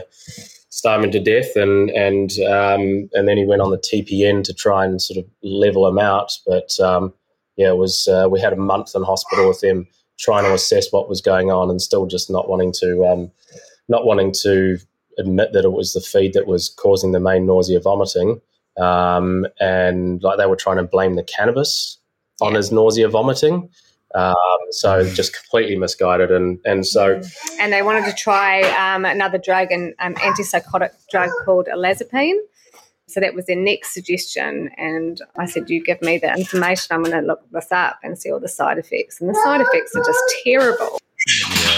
starving 0.82 1.12
to 1.12 1.20
death, 1.20 1.56
and 1.56 1.92
and 1.92 2.32
um, 2.50 3.08
and 3.14 3.28
then 3.28 3.38
he 3.38 3.46
went 3.46 3.62
on 3.62 3.70
the 3.70 3.78
TPN 3.78 4.44
to 4.44 4.54
try 4.54 4.84
and 4.84 5.00
sort 5.00 5.20
of 5.20 5.26
level 5.44 5.88
him 5.88 6.00
out. 6.00 6.32
But 6.48 6.72
um, 6.80 7.14
yeah, 7.56 7.70
it 7.70 7.78
was 7.78 8.08
uh, 8.08 8.28
we 8.32 8.42
had 8.42 8.52
a 8.52 8.68
month 8.72 8.96
in 8.96 9.04
hospital 9.04 9.48
with 9.48 9.64
him 9.64 9.88
trying 10.18 10.44
to 10.44 10.54
assess 10.54 10.92
what 10.92 11.08
was 11.08 11.22
going 11.22 11.52
on, 11.52 11.70
and 11.70 11.80
still 11.80 12.08
just 12.08 12.32
not 12.32 12.50
wanting 12.50 12.74
to 12.80 13.06
um, 13.06 13.32
not 13.90 14.08
wanting 14.08 14.32
to 14.42 14.80
admit 15.20 15.54
that 15.54 15.66
it 15.66 15.72
was 15.72 15.94
the 15.94 16.02
feed 16.02 16.34
that 16.34 16.48
was 16.48 16.70
causing 16.70 17.12
the 17.12 17.20
main 17.20 17.46
nausea, 17.46 17.80
vomiting, 17.80 18.42
um, 18.82 19.46
and 19.60 20.24
like 20.24 20.40
they 20.40 20.48
were 20.48 20.56
trying 20.56 20.78
to 20.78 20.84
blame 20.84 21.14
the 21.14 21.24
cannabis 21.24 22.00
on 22.42 22.56
his 22.56 22.72
nausea, 22.72 23.08
vomiting. 23.08 23.70
Um, 24.14 24.36
so 24.72 25.04
just 25.14 25.34
completely 25.34 25.78
misguided, 25.78 26.32
and 26.32 26.60
and 26.66 26.86
so 26.86 27.22
and 27.60 27.72
they 27.72 27.82
wanted 27.82 28.06
to 28.06 28.14
try 28.14 28.62
um, 28.72 29.06
another 29.06 29.38
drug, 29.38 29.72
an 29.72 29.94
um, 30.00 30.16
antipsychotic 30.16 30.92
drug 31.10 31.30
called 31.46 31.68
olanzapine. 31.74 32.38
So 33.08 33.20
that 33.20 33.34
was 33.34 33.46
their 33.46 33.58
next 33.58 33.94
suggestion, 33.94 34.70
and 34.78 35.22
I 35.38 35.46
said, 35.46 35.70
"You 35.70 35.84
give 35.84 36.02
me 36.02 36.18
the 36.18 36.32
information. 36.34 36.94
I'm 36.94 37.04
going 37.04 37.20
to 37.20 37.26
look 37.26 37.42
this 37.52 37.72
up 37.72 38.00
and 38.04 38.18
see 38.18 38.32
all 38.32 38.40
the 38.40 38.48
side 38.48 38.78
effects." 38.78 39.20
And 39.22 39.30
the 39.30 39.36
side 39.44 39.62
effects 39.62 39.96
are 39.96 40.04
just 40.04 40.24
terrible, 40.44 41.00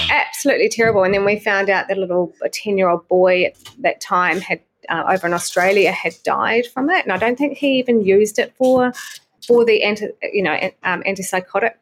absolutely 0.09 0.69
terrible. 0.69 1.03
And 1.03 1.13
then 1.13 1.25
we 1.25 1.39
found 1.39 1.69
out 1.69 1.87
that 1.87 1.97
a 1.97 1.99
little 1.99 2.33
a 2.43 2.49
ten 2.49 2.77
year 2.77 2.89
old 2.89 3.07
boy 3.07 3.45
at 3.45 3.57
that 3.79 4.01
time 4.01 4.41
had 4.41 4.59
uh, 4.89 5.03
over 5.09 5.27
in 5.27 5.33
Australia 5.33 5.91
had 5.91 6.13
died 6.23 6.65
from 6.67 6.89
it, 6.89 7.03
and 7.03 7.11
I 7.11 7.17
don't 7.17 7.37
think 7.37 7.57
he 7.57 7.79
even 7.79 8.03
used 8.03 8.39
it 8.39 8.53
for 8.55 8.93
for 9.45 9.65
the 9.65 9.83
anti, 9.83 10.07
you 10.31 10.41
know, 10.41 10.57
um, 10.83 11.03
antipsychotic 11.03 11.73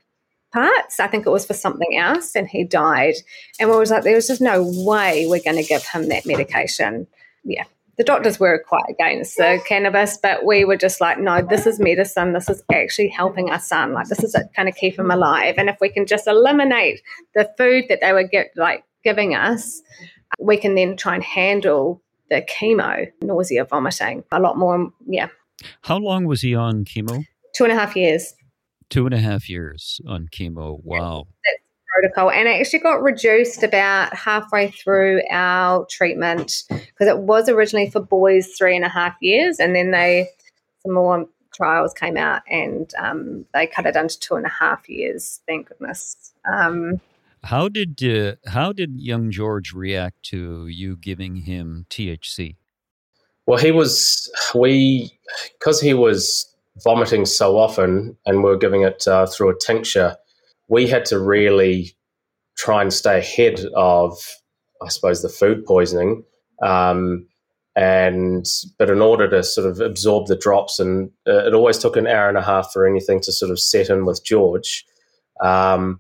parts. 0.52 1.00
I 1.00 1.08
think 1.08 1.26
it 1.26 1.32
was 1.32 1.46
for 1.46 1.54
something 1.54 1.98
else, 1.98 2.36
and 2.36 2.48
he 2.48 2.64
died. 2.64 3.16
And 3.60 3.70
we 3.70 3.78
was 3.78 3.92
like, 3.92 4.04
there 4.04 4.16
was 4.16 4.28
just 4.28 4.42
no 4.42 4.64
way 4.64 5.26
we're 5.26 5.44
going 5.44 5.58
to 5.58 5.64
give 5.64 5.86
him 5.86 6.10
that 6.10 6.26
medication. 6.26 7.08
Yeah. 7.44 7.66
The 7.98 8.04
doctors 8.06 8.40
were 8.40 8.64
quite 8.68 8.86
against 8.90 9.38
the 9.38 9.62
cannabis, 9.68 10.18
but 10.18 10.46
we 10.46 10.66
were 10.66 10.78
just 10.78 11.02
like, 11.02 11.20
no, 11.20 11.42
this 11.42 11.68
is 11.68 11.80
medicine. 11.80 12.34
This 12.34 12.50
is 12.50 12.64
actually 12.74 13.10
helping 13.10 13.52
our 13.52 13.60
son. 13.60 13.94
Like, 13.94 14.08
this 14.08 14.24
is 14.24 14.36
kind 14.56 14.68
of 14.68 14.76
keep 14.76 14.98
him 14.98 15.12
alive. 15.12 15.56
And 15.58 15.70
if 15.70 15.78
we 15.80 15.90
can 15.90 16.06
just 16.06 16.26
eliminate 16.26 17.02
the 17.36 17.52
food 17.58 17.86
that 17.90 18.00
they 18.02 18.12
were 18.14 18.24
get, 18.24 18.52
like 18.56 18.84
giving 19.04 19.36
us, 19.36 19.82
we 20.40 20.58
can 20.58 20.76
then 20.76 20.98
try 20.98 21.16
and 21.16 21.24
handle 21.24 22.02
the 22.30 22.42
chemo, 22.42 23.08
nausea, 23.22 23.66
vomiting 23.66 24.24
a 24.32 24.40
lot 24.40 24.58
more. 24.58 24.92
Yeah. 25.06 25.28
How 25.82 25.98
long 25.98 26.26
was 26.26 26.42
he 26.42 26.56
on 26.56 26.86
chemo? 26.86 27.26
Two 27.54 27.66
and 27.66 27.74
a 27.74 27.76
half 27.76 27.96
years 27.96 28.34
two 28.92 29.06
and 29.06 29.16
a 29.16 29.20
half 29.20 29.50
years 29.50 30.00
on 30.08 30.28
chemo. 30.28 30.80
Wow. 30.84 31.26
That's 31.46 31.64
protocol. 31.96 32.30
And 32.30 32.48
it 32.48 32.62
actually 32.62 32.80
got 32.80 33.02
reduced 33.02 33.64
about 33.64 34.14
halfway 34.14 34.70
through 34.70 35.24
our 35.32 35.86
treatment 35.90 36.64
because 36.70 37.08
it 37.08 37.20
was 37.20 37.50
originally 37.50 37.90
for 37.90 38.02
boys 38.02 38.54
three 38.58 38.76
and 38.76 38.86
a 38.86 38.90
half 38.90 39.16
years. 39.22 39.60
And 39.60 39.76
then 39.76 39.92
they, 39.92 40.30
some 40.84 40.94
more 40.94 41.26
trials 41.54 41.94
came 41.94 42.18
out 42.18 42.44
and 42.50 42.94
um, 43.00 43.46
they 43.54 43.66
cut 43.66 43.86
it 43.86 43.94
down 43.94 44.08
to 44.10 44.20
two 44.20 44.36
and 44.36 44.46
a 44.46 44.50
half 44.50 44.88
years. 44.88 45.42
Thank 45.48 45.70
goodness. 45.70 46.34
Um, 46.52 47.02
how 47.44 47.70
did 47.70 48.04
uh, 48.04 48.36
how 48.50 48.72
did 48.72 49.00
young 49.00 49.32
George 49.32 49.74
react 49.74 50.22
to 50.26 50.68
you 50.68 50.96
giving 50.96 51.38
him 51.38 51.88
THC? 51.90 52.58
Well, 53.48 53.58
he 53.58 53.72
was 53.72 54.32
we 54.54 55.12
because 55.58 55.82
he 55.82 55.96
was 55.96 56.51
vomiting 56.84 57.26
so 57.26 57.58
often 57.58 58.18
and 58.26 58.44
we 58.44 58.52
are 58.52 58.58
giving 58.58 58.84
it 58.84 59.08
uh, 59.08 59.26
through 59.26 59.50
a 59.50 59.60
tincture, 59.60 60.16
we 60.70 60.88
had 60.88 61.06
to 61.06 61.20
really 61.20 61.96
try 62.58 62.82
and 62.82 62.94
stay 62.94 63.20
ahead 63.20 63.66
of, 63.76 64.18
I 64.82 64.90
suppose, 64.90 65.22
the 65.22 65.30
food 65.30 65.66
poisoning. 65.66 66.24
Um, 66.62 67.28
and 67.76 68.46
but 68.78 68.90
in 68.90 69.02
order 69.02 69.30
to 69.30 69.44
sort 69.44 69.68
of 69.68 69.80
absorb 69.80 70.28
the 70.28 70.36
drops, 70.36 70.80
and 70.80 71.10
uh, 71.28 71.46
it 71.46 71.54
always 71.54 71.78
took 71.78 71.96
an 71.96 72.08
hour 72.08 72.28
and 72.28 72.38
a 72.38 72.42
half 72.42 72.70
for 72.72 72.86
anything 72.86 73.22
to 73.22 73.32
sort 73.32 73.52
of 73.52 73.60
set 73.60 73.90
in 73.90 74.06
with 74.06 74.26
George. 74.26 74.86
Um, 75.42 76.00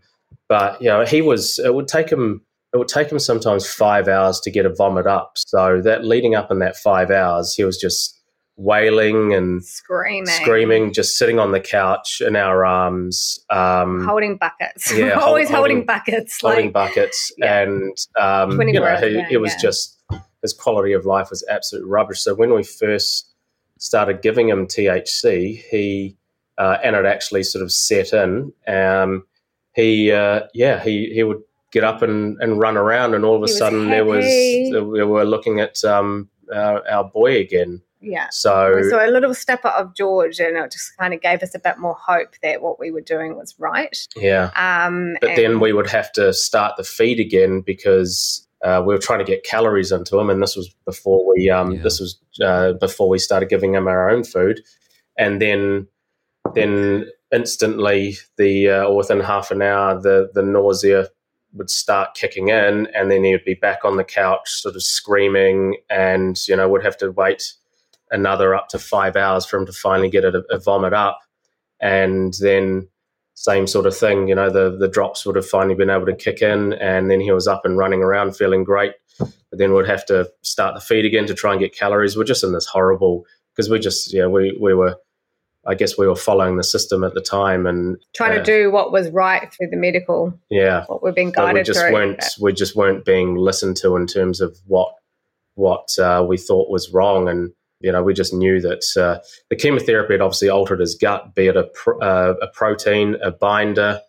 but 0.50 0.82
you 0.82 0.90
know, 0.90 1.06
he 1.06 1.22
was. 1.22 1.60
It 1.60 1.74
would 1.74 1.88
take 1.88 2.10
him. 2.10 2.42
It 2.74 2.78
would 2.78 2.90
take 2.90 3.10
him 3.10 3.20
sometimes 3.20 3.72
five 3.72 4.10
hours 4.10 4.40
to 4.42 4.52
get 4.52 4.66
a 4.66 4.74
vomit 4.74 5.08
up. 5.08 5.34
So 5.36 5.82
that 5.82 6.06
leading 6.06 6.36
up 6.36 6.52
in 6.52 6.60
that 6.60 6.76
five 6.76 7.10
hours, 7.10 7.54
he 7.56 7.64
was 7.64 7.78
just 7.78 8.21
wailing 8.62 9.34
and 9.34 9.64
screaming, 9.64 10.28
screaming, 10.28 10.94
just 10.94 11.18
sitting 11.18 11.40
on 11.40 11.52
the 11.52 11.60
couch 11.60 12.22
in 12.26 12.36
our 12.36 12.66
arms, 12.66 13.40
um, 13.50 14.06
holding 14.06 14.38
buckets. 14.38 14.94
Yeah, 14.96 15.12
always 15.20 15.50
holding, 15.50 15.78
holding, 15.78 15.86
buckets, 15.86 16.40
holding 16.42 16.66
like, 16.66 16.74
buckets, 16.74 17.32
yeah. 17.38 17.62
and 17.62 17.98
um, 18.20 18.62
you 18.62 18.80
know, 18.80 18.96
he, 18.98 19.26
it 19.32 19.42
was 19.42 19.54
yeah. 19.54 19.62
just 19.62 20.02
his 20.42 20.54
quality 20.54 20.94
of 20.94 21.06
life 21.06 21.30
was 21.30 21.46
absolute 21.50 21.86
rubbish. 21.86 22.22
So 22.22 22.34
when 22.36 22.54
we 22.54 22.64
first 22.64 23.32
started 23.78 24.22
giving 24.22 24.50
him 24.50 24.68
THC, 24.68 25.64
he 25.70 26.18
uh, 26.58 26.78
and 26.84 26.96
it 26.96 27.06
actually 27.06 27.44
sort 27.44 27.64
of 27.64 27.72
set 27.72 28.14
in. 28.14 28.54
Um, 28.68 29.26
he, 29.74 30.12
uh, 30.12 30.42
yeah, 30.54 30.84
he 30.84 31.12
he 31.14 31.24
would 31.24 31.42
get 31.72 31.84
up 31.84 32.02
and, 32.02 32.38
and 32.42 32.60
run 32.60 32.78
around, 32.78 33.14
and 33.14 33.26
all 33.26 33.36
of 33.36 33.44
a 33.44 33.48
sudden 33.48 33.90
there 33.90 34.06
was 34.06 34.26
we 34.26 35.04
were 35.04 35.26
looking 35.26 35.60
at 35.60 35.84
um, 35.84 36.30
our, 36.54 36.88
our 36.88 37.04
boy 37.04 37.38
again. 37.38 37.82
Yeah. 38.02 38.28
So, 38.32 38.82
so 38.90 39.06
a 39.06 39.12
little 39.12 39.34
step 39.34 39.64
out 39.64 39.76
of 39.76 39.96
George, 39.96 40.40
and 40.40 40.58
it 40.58 40.72
just 40.72 40.98
kind 40.98 41.14
of 41.14 41.22
gave 41.22 41.44
us 41.44 41.54
a 41.54 41.60
bit 41.60 41.78
more 41.78 41.96
hope 41.96 42.36
that 42.42 42.62
what 42.62 42.80
we 42.80 42.92
were 42.92 43.02
doing 43.02 43.36
was 43.36 43.56
right. 43.60 43.98
Yeah. 44.16 44.52
Um, 44.56 45.16
but 45.22 45.36
then 45.36 45.60
we 45.60 45.72
would 45.72 45.90
have 45.90 46.12
to 46.14 46.34
start 46.34 46.78
the 46.78 46.84
feed 46.84 47.20
again 47.20 47.62
because 47.62 48.48
uh, 48.64 48.82
we 48.86 48.94
were 48.94 49.00
trying 49.00 49.20
to 49.20 49.26
get 49.26 49.44
calories 49.44 49.92
into 49.92 50.20
him, 50.20 50.30
and 50.30 50.42
this 50.42 50.56
was 50.56 50.74
before 50.86 51.28
we 51.28 51.50
um, 51.50 51.74
yeah. 51.74 51.82
this 51.82 52.00
was 52.00 52.20
uh, 52.44 52.74
before 52.74 53.08
we 53.08 53.20
started 53.20 53.50
giving 53.50 53.76
him 53.76 53.88
our 53.88 54.10
own 54.10 54.24
food, 54.24 54.62
and 55.18 55.42
then 55.42 55.88
then 56.56 57.06
instantly 57.32 58.18
the 58.38 58.70
uh, 58.70 58.84
or 58.84 58.98
within 58.98 59.20
half 59.20 59.52
an 59.52 59.62
hour 59.62 60.00
the 60.00 60.30
the 60.34 60.44
nausea 60.44 61.08
would 61.54 61.70
start 61.70 62.16
kicking 62.16 62.48
in, 62.48 62.88
and 62.96 63.12
then 63.12 63.24
he 63.24 63.32
would 63.32 63.46
be 63.46 63.56
back 63.56 63.84
on 63.84 63.98
the 63.98 64.04
couch, 64.04 64.50
sort 64.50 64.76
of 64.76 64.84
screaming, 64.84 65.78
and 65.90 66.48
you 66.48 66.56
know 66.56 66.68
would 66.70 66.84
have 66.84 66.98
to 66.98 67.12
wait 67.12 67.54
another 68.12 68.54
up 68.54 68.68
to 68.70 68.80
five 68.80 69.16
hours 69.16 69.46
for 69.46 69.58
him 69.58 69.66
to 69.66 69.74
finally 69.74 70.10
get 70.10 70.26
a, 70.26 70.44
a 70.50 70.60
vomit 70.60 70.94
up, 70.94 71.20
and 71.80 72.34
then 72.42 72.88
same 73.34 73.66
sort 73.66 73.86
of 73.86 73.98
thing. 73.98 74.28
You 74.28 74.36
know, 74.36 74.50
the 74.50 74.78
the 74.78 74.88
drops 74.88 75.26
would 75.26 75.36
have 75.36 75.48
finally 75.48 75.76
been 75.76 75.90
able 75.90 76.06
to 76.06 76.16
kick 76.16 76.42
in, 76.42 76.74
and 76.74 77.10
then 77.10 77.20
he 77.20 77.32
was 77.32 77.48
up 77.48 77.66
and 77.66 77.78
running 77.78 78.02
around, 78.02 78.36
feeling 78.36 78.64
great. 78.64 78.94
But 79.18 79.60
then 79.60 79.74
we'd 79.74 79.88
have 79.88 80.06
to 80.08 80.30
start 80.42 80.76
the 80.76 80.82
feed 80.82 81.06
again 81.06 81.26
to 81.28 81.34
try 81.34 81.52
and 81.52 81.60
get 81.60 81.76
calories. 81.76 82.16
We're 82.16 82.24
just 82.24 82.44
in 82.44 82.54
this 82.54 82.66
horrible 82.66 83.26
because 83.56 83.70
we 83.70 83.80
just 83.80 84.14
yeah 84.14 84.28
we 84.28 84.58
we 84.60 84.74
were. 84.74 84.98
I 85.64 85.76
guess 85.76 85.96
we 85.96 86.08
were 86.08 86.16
following 86.16 86.58
the 86.58 86.64
system 86.64 87.04
at 87.04 87.14
the 87.14 87.22
time 87.22 87.68
and 87.68 87.96
trying 88.16 88.32
uh, 88.32 88.38
to 88.38 88.44
do 88.44 88.72
what 88.72 88.92
was 88.92 89.12
right 89.12 89.48
through 89.54 89.70
the 89.70 89.78
medical. 89.78 90.34
Yeah, 90.50 90.86
what 90.88 91.04
we've 91.04 91.14
been 91.14 91.32
guided 91.32 91.54
we 91.54 91.64
just 91.64 91.80
through. 91.82 91.94
weren't 91.94 92.26
we 92.40 92.52
just 92.52 92.76
weren't 92.76 93.06
being 93.06 93.36
listened 93.36 93.78
to 93.78 93.96
in 93.96 94.08
terms 94.08 94.42
of 94.42 94.58
what 94.66 94.92
what 95.54 95.88
uh, 96.00 96.26
we 96.28 96.40
thought 96.40 96.72
was 96.72 96.92
wrong 96.92 97.30
and 97.30 97.52
you 97.82 97.92
know, 97.92 98.04
we 98.04 98.14
just 98.14 98.34
knew 98.34 98.62
that 98.62 98.84
uh, 98.98 99.20
the 99.50 99.56
chemotherapy 99.56 100.14
had 100.14 100.22
obviously 100.22 100.50
altered 100.50 100.80
his 100.80 100.96
gut, 100.96 101.36
be 101.36 101.48
it 101.48 101.58
a, 101.58 101.64
pr- 101.64 102.02
uh, 102.02 102.34
a 102.42 102.48
protein, 102.48 103.16
a 103.22 103.32
binder, 103.32 104.02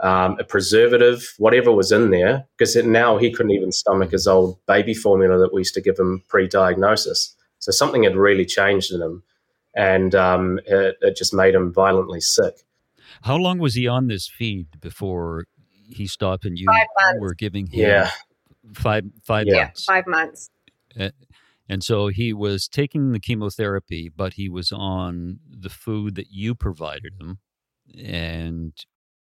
um, 0.00 0.36
a 0.38 0.44
preservative, 0.44 1.34
whatever 1.38 1.72
was 1.72 1.90
in 1.90 2.10
there, 2.10 2.46
because 2.56 2.76
now 2.76 3.18
he 3.18 3.32
couldn't 3.32 3.52
even 3.52 3.72
stomach 3.72 4.12
his 4.12 4.26
old 4.26 4.58
baby 4.66 4.94
formula 4.94 5.38
that 5.38 5.52
we 5.52 5.60
used 5.60 5.74
to 5.74 5.80
give 5.80 5.98
him 5.98 6.22
pre-diagnosis. 6.28 7.34
So 7.58 7.72
something 7.72 8.04
had 8.04 8.16
really 8.16 8.46
changed 8.46 8.92
in 8.92 9.02
him, 9.02 9.22
and 9.74 10.14
um, 10.14 10.60
it, 10.66 10.96
it, 11.00 11.16
just 11.16 11.34
made 11.34 11.54
him 11.54 11.72
violently 11.72 12.20
sick. 12.20 12.54
How 13.22 13.36
long 13.36 13.58
was 13.58 13.74
he 13.74 13.88
on 13.88 14.06
this 14.06 14.28
feed 14.28 14.80
before 14.80 15.44
he 15.88 16.06
stopped 16.06 16.44
and 16.44 16.56
you 16.56 16.68
were 17.18 17.34
giving 17.34 17.66
him? 17.66 17.80
Yeah, 17.80 18.10
five 18.74 19.04
five 19.24 19.46
yeah. 19.48 19.64
months. 19.64 19.84
Five 19.84 20.06
months. 20.06 20.50
Uh, 20.98 21.10
and 21.68 21.82
so 21.82 22.08
he 22.08 22.32
was 22.32 22.68
taking 22.68 23.12
the 23.12 23.20
chemotherapy, 23.20 24.10
but 24.14 24.34
he 24.34 24.48
was 24.48 24.72
on 24.72 25.40
the 25.48 25.68
food 25.68 26.14
that 26.14 26.28
you 26.30 26.54
provided 26.54 27.14
him 27.20 27.38
and 28.02 28.72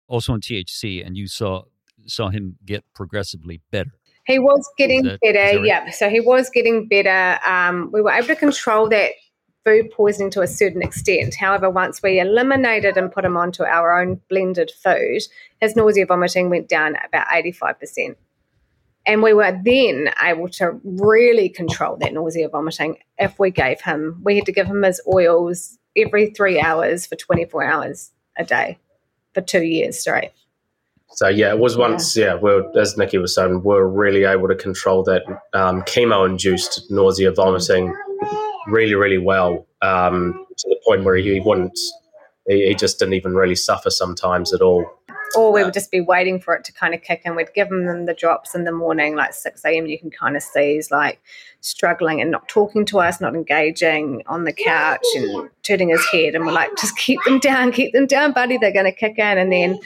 also 0.08 0.32
on 0.32 0.40
THC, 0.40 1.04
and 1.04 1.16
you 1.16 1.28
saw 1.28 1.62
saw 2.06 2.28
him 2.30 2.56
get 2.64 2.84
progressively 2.94 3.60
better. 3.70 3.92
He 4.26 4.38
was 4.38 4.68
getting 4.76 5.02
that, 5.02 5.20
better, 5.20 5.58
right? 5.58 5.64
yeah. 5.64 5.90
So 5.90 6.08
he 6.08 6.20
was 6.20 6.50
getting 6.50 6.88
better. 6.88 7.38
Um, 7.46 7.90
we 7.92 8.00
were 8.00 8.12
able 8.12 8.28
to 8.28 8.36
control 8.36 8.88
that 8.88 9.12
food 9.64 9.90
poisoning 9.90 10.30
to 10.30 10.42
a 10.42 10.46
certain 10.46 10.82
extent. 10.82 11.34
However, 11.34 11.70
once 11.70 12.02
we 12.02 12.20
eliminated 12.20 12.96
and 12.96 13.12
put 13.12 13.24
him 13.24 13.36
onto 13.36 13.64
our 13.64 14.00
own 14.00 14.20
blended 14.28 14.70
food, 14.82 15.22
his 15.60 15.76
nausea 15.76 16.06
vomiting 16.06 16.50
went 16.50 16.68
down 16.68 16.96
about 17.04 17.26
85%. 17.28 18.16
And 19.04 19.22
we 19.22 19.32
were 19.32 19.58
then 19.64 20.10
able 20.22 20.48
to 20.50 20.80
really 20.84 21.48
control 21.48 21.96
that 21.96 22.12
nausea 22.12 22.48
vomiting 22.48 22.98
if 23.18 23.38
we 23.38 23.50
gave 23.50 23.80
him, 23.80 24.20
we 24.24 24.36
had 24.36 24.46
to 24.46 24.52
give 24.52 24.66
him 24.66 24.82
his 24.82 25.00
oils 25.12 25.78
every 25.96 26.30
three 26.30 26.60
hours 26.60 27.06
for 27.06 27.16
24 27.16 27.64
hours 27.64 28.12
a 28.36 28.44
day 28.44 28.78
for 29.34 29.40
two 29.40 29.62
years 29.62 29.98
straight. 29.98 30.30
So 31.14 31.28
yeah, 31.28 31.50
it 31.50 31.58
was 31.58 31.76
once 31.76 32.16
yeah. 32.16 32.26
yeah 32.26 32.34
we're, 32.34 32.78
as 32.78 32.94
Niki 32.94 33.20
was 33.20 33.34
saying, 33.34 33.62
we 33.64 33.74
are 33.74 33.88
really 33.88 34.24
able 34.24 34.48
to 34.48 34.54
control 34.54 35.02
that 35.04 35.22
um, 35.52 35.82
chemo-induced 35.82 36.90
nausea, 36.90 37.32
vomiting, 37.32 37.94
really, 38.66 38.94
really 38.94 39.18
well 39.18 39.66
um, 39.82 40.46
to 40.56 40.68
the 40.68 40.76
point 40.86 41.04
where 41.04 41.16
he 41.16 41.40
wouldn't, 41.40 41.78
he, 42.48 42.68
he, 42.68 42.74
just 42.74 42.98
didn't 42.98 43.14
even 43.14 43.34
really 43.34 43.54
suffer 43.54 43.90
sometimes 43.90 44.54
at 44.54 44.62
all 44.62 44.86
or 45.36 45.52
we 45.52 45.64
would 45.64 45.74
just 45.74 45.90
be 45.90 46.00
waiting 46.00 46.40
for 46.40 46.54
it 46.54 46.64
to 46.64 46.72
kind 46.72 46.94
of 46.94 47.02
kick 47.02 47.22
in. 47.24 47.34
We'd 47.34 47.54
give 47.54 47.68
them 47.68 48.06
the 48.06 48.14
drops 48.14 48.54
in 48.54 48.64
the 48.64 48.72
morning, 48.72 49.14
like 49.14 49.34
6 49.34 49.64
a.m. 49.64 49.86
You 49.86 49.98
can 49.98 50.10
kind 50.10 50.36
of 50.36 50.42
see 50.42 50.74
he's 50.74 50.90
like 50.90 51.20
struggling 51.60 52.20
and 52.20 52.30
not 52.30 52.48
talking 52.48 52.84
to 52.86 53.00
us, 53.00 53.20
not 53.20 53.34
engaging 53.34 54.22
on 54.26 54.44
the 54.44 54.52
couch 54.52 55.04
and 55.14 55.50
turning 55.62 55.90
his 55.90 56.04
head. 56.10 56.34
And 56.34 56.46
we're 56.46 56.52
like, 56.52 56.70
just 56.76 56.96
keep 56.96 57.22
them 57.24 57.38
down, 57.38 57.72
keep 57.72 57.92
them 57.92 58.06
down, 58.06 58.32
buddy. 58.32 58.58
They're 58.58 58.72
going 58.72 58.86
to 58.86 58.92
kick 58.92 59.18
in. 59.18 59.38
And 59.38 59.52
then 59.52 59.78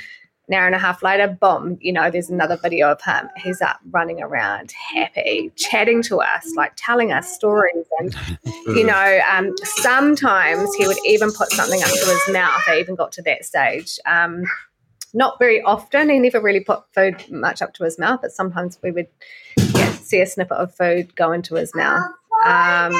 an 0.49 0.55
hour 0.55 0.67
and 0.67 0.75
a 0.75 0.79
half 0.79 1.03
later, 1.03 1.27
boom, 1.29 1.77
you 1.81 1.93
know, 1.93 2.11
there's 2.11 2.31
another 2.31 2.57
video 2.57 2.91
of 2.93 3.03
him. 3.03 3.29
He's 3.37 3.61
up 3.61 3.81
running 3.91 4.23
around, 4.23 4.73
happy, 4.73 5.51
chatting 5.57 6.03
to 6.05 6.21
us, 6.21 6.53
like 6.57 6.73
telling 6.77 7.11
us 7.11 7.35
stories. 7.35 7.85
And, 7.99 8.17
you 8.67 8.85
know, 8.87 9.21
um, 9.31 9.55
sometimes 9.65 10.73
he 10.77 10.87
would 10.87 10.99
even 11.05 11.33
put 11.33 11.51
something 11.51 11.83
up 11.83 11.89
to 11.89 12.07
his 12.07 12.33
mouth. 12.33 12.63
I 12.69 12.79
even 12.79 12.95
got 12.95 13.13
to 13.13 13.23
that 13.23 13.45
stage. 13.45 13.99
Um, 14.07 14.45
not 15.15 15.39
very 15.39 15.63
often. 15.63 16.11
He 16.11 16.19
never 16.19 16.41
really 16.41 16.61
put 16.61 16.83
food 16.95 17.25
much 17.31 17.63
up 17.63 17.75
to 17.75 17.85
his 17.85 17.99
mouth, 17.99 18.21
but 18.23 18.33
sometimes 18.33 18.79
we 18.83 18.91
would 18.91 19.09
yeah, 19.57 19.93
see 19.93 20.21
a 20.21 20.27
snippet 20.27 20.57
of 20.57 20.75
food 20.75 21.15
go 21.17 21.33
into 21.33 21.55
his 21.55 21.75
mouth. 21.75 22.05
Um, 22.45 22.93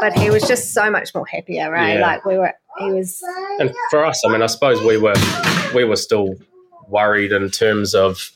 but 0.00 0.18
he 0.18 0.30
was 0.30 0.42
just 0.42 0.72
so 0.72 0.90
much 0.90 1.14
more 1.14 1.26
happier, 1.26 1.70
right? 1.70 1.94
Yeah. 1.94 2.06
Like 2.06 2.24
we 2.24 2.38
were, 2.38 2.52
he 2.78 2.90
was. 2.90 3.22
And 3.58 3.72
for 3.90 4.04
us, 4.04 4.24
I 4.24 4.32
mean, 4.32 4.42
I 4.42 4.46
suppose 4.46 4.82
we 4.82 4.96
were 4.96 5.14
we 5.74 5.84
were 5.84 5.96
still 5.96 6.34
worried 6.88 7.32
in 7.32 7.50
terms 7.50 7.94
of. 7.94 8.30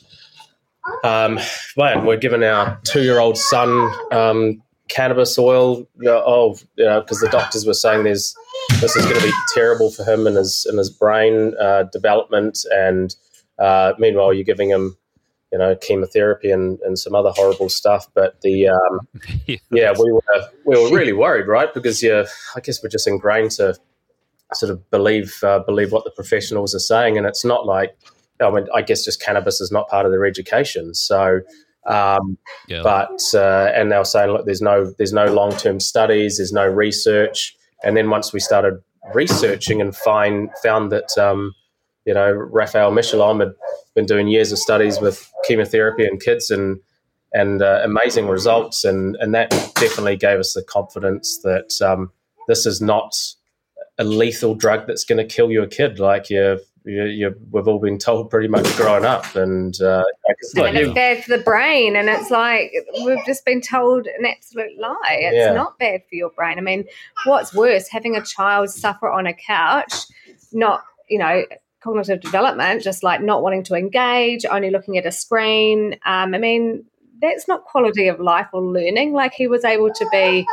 Um, 1.02 1.40
man, 1.78 2.04
we're 2.04 2.18
giving 2.18 2.44
our 2.44 2.78
two-year-old 2.84 3.38
son 3.38 3.90
um, 4.12 4.62
cannabis 4.88 5.38
oil. 5.38 5.78
You 5.78 5.86
know, 6.10 6.22
oh, 6.26 6.58
you 6.76 6.84
know, 6.84 7.00
because 7.00 7.20
the 7.20 7.28
doctors 7.28 7.66
were 7.66 7.72
saying 7.72 8.04
there's 8.04 8.34
this 8.80 8.96
is 8.96 9.04
going 9.04 9.16
to 9.16 9.26
be 9.26 9.32
terrible 9.54 9.90
for 9.90 10.04
him 10.04 10.26
and 10.26 10.36
his 10.36 10.66
and 10.68 10.78
his 10.78 10.90
brain 10.90 11.54
uh, 11.60 11.84
development. 11.92 12.58
And 12.70 13.14
uh, 13.58 13.94
meanwhile, 13.98 14.32
you're 14.32 14.44
giving 14.44 14.70
him, 14.70 14.96
you 15.52 15.58
know, 15.58 15.76
chemotherapy 15.76 16.50
and, 16.50 16.78
and 16.80 16.98
some 16.98 17.14
other 17.14 17.30
horrible 17.30 17.68
stuff. 17.68 18.06
But 18.14 18.40
the 18.42 18.68
um, 18.68 19.00
yeah, 19.70 19.92
we 19.98 20.12
were 20.12 20.22
we 20.64 20.76
were 20.76 20.94
really 20.94 21.12
worried, 21.12 21.46
right? 21.46 21.72
Because 21.72 22.02
yeah, 22.02 22.24
I 22.56 22.60
guess 22.60 22.82
we're 22.82 22.88
just 22.88 23.06
ingrained 23.06 23.52
to 23.52 23.76
sort 24.52 24.70
of 24.70 24.90
believe 24.90 25.42
uh, 25.42 25.60
believe 25.60 25.92
what 25.92 26.04
the 26.04 26.10
professionals 26.10 26.74
are 26.74 26.80
saying, 26.80 27.16
and 27.18 27.26
it's 27.26 27.44
not 27.44 27.66
like 27.66 27.96
I 28.40 28.50
mean, 28.50 28.66
I 28.74 28.82
guess 28.82 29.04
just 29.04 29.22
cannabis 29.22 29.60
is 29.60 29.70
not 29.70 29.88
part 29.88 30.06
of 30.06 30.12
their 30.12 30.24
education, 30.24 30.94
so. 30.94 31.40
Um, 31.86 32.38
yeah. 32.66 32.80
But 32.82 33.20
uh, 33.34 33.70
and 33.74 33.92
they 33.92 33.98
were 33.98 34.06
saying, 34.06 34.30
look, 34.30 34.46
there's 34.46 34.62
no 34.62 34.90
there's 34.96 35.12
no 35.12 35.26
long 35.26 35.50
term 35.50 35.80
studies, 35.80 36.38
there's 36.38 36.50
no 36.50 36.66
research. 36.66 37.54
And 37.84 37.96
then 37.96 38.10
once 38.10 38.32
we 38.32 38.40
started 38.40 38.74
researching 39.12 39.80
and 39.80 39.94
find 39.94 40.50
found 40.62 40.90
that 40.92 41.16
um, 41.18 41.54
you 42.04 42.14
know 42.14 42.30
Raphael 42.30 42.90
Mechoulam 42.90 43.40
had 43.40 43.54
been 43.94 44.06
doing 44.06 44.28
years 44.28 44.52
of 44.52 44.58
studies 44.58 45.00
with 45.00 45.30
chemotherapy 45.46 46.06
in 46.06 46.18
kids 46.18 46.50
and 46.50 46.80
and 47.32 47.62
uh, 47.62 47.80
amazing 47.84 48.28
results, 48.28 48.84
and 48.84 49.16
and 49.16 49.34
that 49.34 49.50
definitely 49.74 50.16
gave 50.16 50.38
us 50.38 50.54
the 50.54 50.62
confidence 50.62 51.40
that 51.42 51.70
um, 51.82 52.10
this 52.48 52.64
is 52.66 52.80
not 52.80 53.14
a 53.98 54.04
lethal 54.04 54.54
drug 54.54 54.86
that's 54.86 55.04
going 55.04 55.18
to 55.18 55.34
kill 55.34 55.50
your 55.50 55.66
kid. 55.66 55.98
Like 55.98 56.30
you 56.30 56.60
you, 56.84 57.04
you, 57.04 57.34
we've 57.50 57.66
all 57.66 57.78
been 57.78 57.98
told 57.98 58.30
pretty 58.30 58.48
much 58.48 58.64
growing 58.76 59.04
up, 59.04 59.34
and 59.36 59.80
uh, 59.80 60.04
and 60.26 60.76
it's 60.76 60.92
bad 60.92 61.24
for 61.24 61.36
the 61.36 61.42
brain. 61.42 61.96
And 61.96 62.08
it's 62.10 62.30
like 62.30 62.72
we've 63.04 63.24
just 63.24 63.44
been 63.44 63.62
told 63.62 64.06
an 64.06 64.26
absolute 64.26 64.78
lie. 64.78 65.18
It's 65.20 65.34
yeah. 65.34 65.54
not 65.54 65.78
bad 65.78 66.02
for 66.08 66.14
your 66.14 66.30
brain. 66.30 66.58
I 66.58 66.60
mean, 66.60 66.84
what's 67.24 67.54
worse, 67.54 67.88
having 67.88 68.16
a 68.16 68.22
child 68.22 68.68
suffer 68.70 69.10
on 69.10 69.26
a 69.26 69.32
couch, 69.32 69.94
not 70.52 70.84
you 71.08 71.18
know 71.18 71.44
cognitive 71.80 72.20
development, 72.20 72.82
just 72.82 73.02
like 73.02 73.22
not 73.22 73.42
wanting 73.42 73.62
to 73.64 73.74
engage, 73.74 74.44
only 74.44 74.70
looking 74.70 74.98
at 74.98 75.06
a 75.06 75.12
screen. 75.12 75.94
Um, 76.04 76.34
I 76.34 76.38
mean, 76.38 76.84
that's 77.22 77.48
not 77.48 77.64
quality 77.64 78.08
of 78.08 78.20
life 78.20 78.48
or 78.52 78.60
learning. 78.60 79.14
Like 79.14 79.32
he 79.32 79.46
was 79.46 79.64
able 79.64 79.90
to 79.90 80.08
be, 80.10 80.46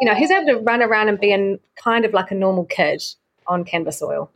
you 0.00 0.06
know, 0.08 0.14
he's 0.14 0.30
able 0.30 0.46
to 0.46 0.58
run 0.58 0.82
around 0.82 1.08
and 1.08 1.18
be 1.18 1.32
in 1.32 1.58
kind 1.74 2.04
of 2.04 2.12
like 2.12 2.30
a 2.30 2.34
normal 2.36 2.64
kid 2.64 3.02
on 3.48 3.64
cannabis 3.64 4.00
oil. 4.02 4.30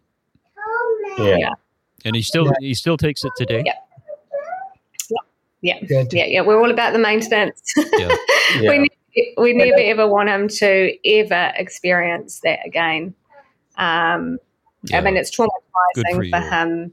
Yeah. 1.25 1.37
yeah. 1.37 1.53
And 2.05 2.17
he 2.17 2.23
still 2.23 2.51
he 2.61 2.75
still 2.75 2.97
takes 2.97 3.25
it 3.25 3.33
today. 3.37 3.63
Yeah. 3.67 3.75
Yeah, 5.63 5.79
Good. 5.81 6.13
yeah, 6.13 6.25
yeah. 6.25 6.41
We're 6.41 6.59
all 6.59 6.71
about 6.71 6.95
the 6.95 6.99
maintenance. 6.99 7.61
Yeah. 7.77 8.17
yeah. 8.61 8.71
we 8.71 8.89
we 9.37 9.53
never 9.53 9.79
ever 9.79 10.09
want 10.09 10.29
him 10.29 10.49
to 10.49 10.97
ever 11.07 11.53
experience 11.57 12.41
that 12.45 12.61
again. 12.65 13.15
Um, 13.77 14.39
yeah. 14.85 14.99
I 14.99 15.01
mean, 15.03 15.17
it's 15.17 15.31
traumatizing 15.31 16.15
for, 16.15 16.25
for 16.31 16.41
him. 16.41 16.93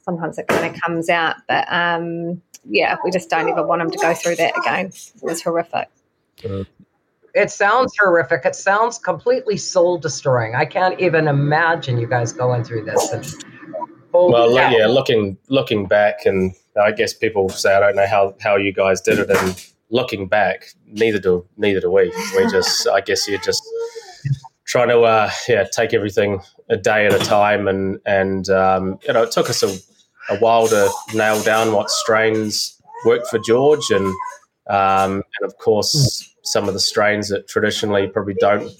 Sometimes 0.00 0.38
it 0.38 0.48
kind 0.48 0.74
of 0.74 0.80
comes 0.80 1.08
out, 1.08 1.36
but 1.46 1.64
um, 1.72 2.42
yeah, 2.64 2.96
we 3.04 3.12
just 3.12 3.30
don't 3.30 3.48
ever 3.48 3.64
want 3.64 3.82
him 3.82 3.90
to 3.90 3.98
go 3.98 4.14
through 4.14 4.36
that 4.36 4.58
again. 4.58 4.86
It 4.86 5.22
was 5.22 5.40
horrific. 5.42 5.88
Uh, 6.44 6.64
it 7.34 7.50
sounds 7.50 7.94
horrific. 7.98 8.44
It 8.44 8.56
sounds 8.56 8.98
completely 8.98 9.56
soul 9.56 9.98
destroying. 9.98 10.56
I 10.56 10.64
can't 10.64 10.98
even 11.00 11.28
imagine 11.28 11.98
you 11.98 12.08
guys 12.08 12.32
going 12.32 12.64
through 12.64 12.84
this. 12.84 13.12
And 13.12 13.44
well, 14.12 14.54
yeah. 14.54 14.70
yeah, 14.70 14.86
looking 14.86 15.38
looking 15.48 15.86
back, 15.86 16.26
and 16.26 16.54
I 16.80 16.92
guess 16.92 17.12
people 17.12 17.48
say 17.48 17.74
I 17.74 17.80
don't 17.80 17.96
know 17.96 18.06
how 18.06 18.34
how 18.40 18.56
you 18.56 18.72
guys 18.72 19.00
did 19.00 19.18
it, 19.18 19.30
and 19.30 19.66
looking 19.90 20.26
back, 20.26 20.66
neither 20.86 21.18
do 21.18 21.46
neither 21.56 21.80
do 21.80 21.90
we. 21.90 22.12
We 22.36 22.50
just, 22.50 22.88
I 22.88 23.00
guess, 23.00 23.28
you're 23.28 23.40
just 23.40 23.62
trying 24.66 24.88
to 24.88 25.00
uh, 25.00 25.30
yeah 25.48 25.64
take 25.64 25.94
everything 25.94 26.40
a 26.68 26.76
day 26.76 27.06
at 27.06 27.14
a 27.14 27.18
time, 27.18 27.68
and 27.68 28.00
and 28.06 28.48
um, 28.50 28.98
you 29.06 29.12
know 29.12 29.22
it 29.22 29.30
took 29.30 29.48
us 29.50 29.62
a, 29.62 30.34
a 30.34 30.38
while 30.38 30.66
to 30.68 30.90
nail 31.14 31.42
down 31.42 31.72
what 31.72 31.90
strains 31.90 32.80
worked 33.04 33.28
for 33.28 33.38
George, 33.38 33.90
and 33.90 34.06
um, 34.68 35.22
and 35.38 35.44
of 35.44 35.56
course 35.58 36.28
some 36.42 36.66
of 36.66 36.74
the 36.74 36.80
strains 36.80 37.28
that 37.28 37.46
traditionally 37.46 38.08
probably 38.08 38.34
don't 38.34 38.70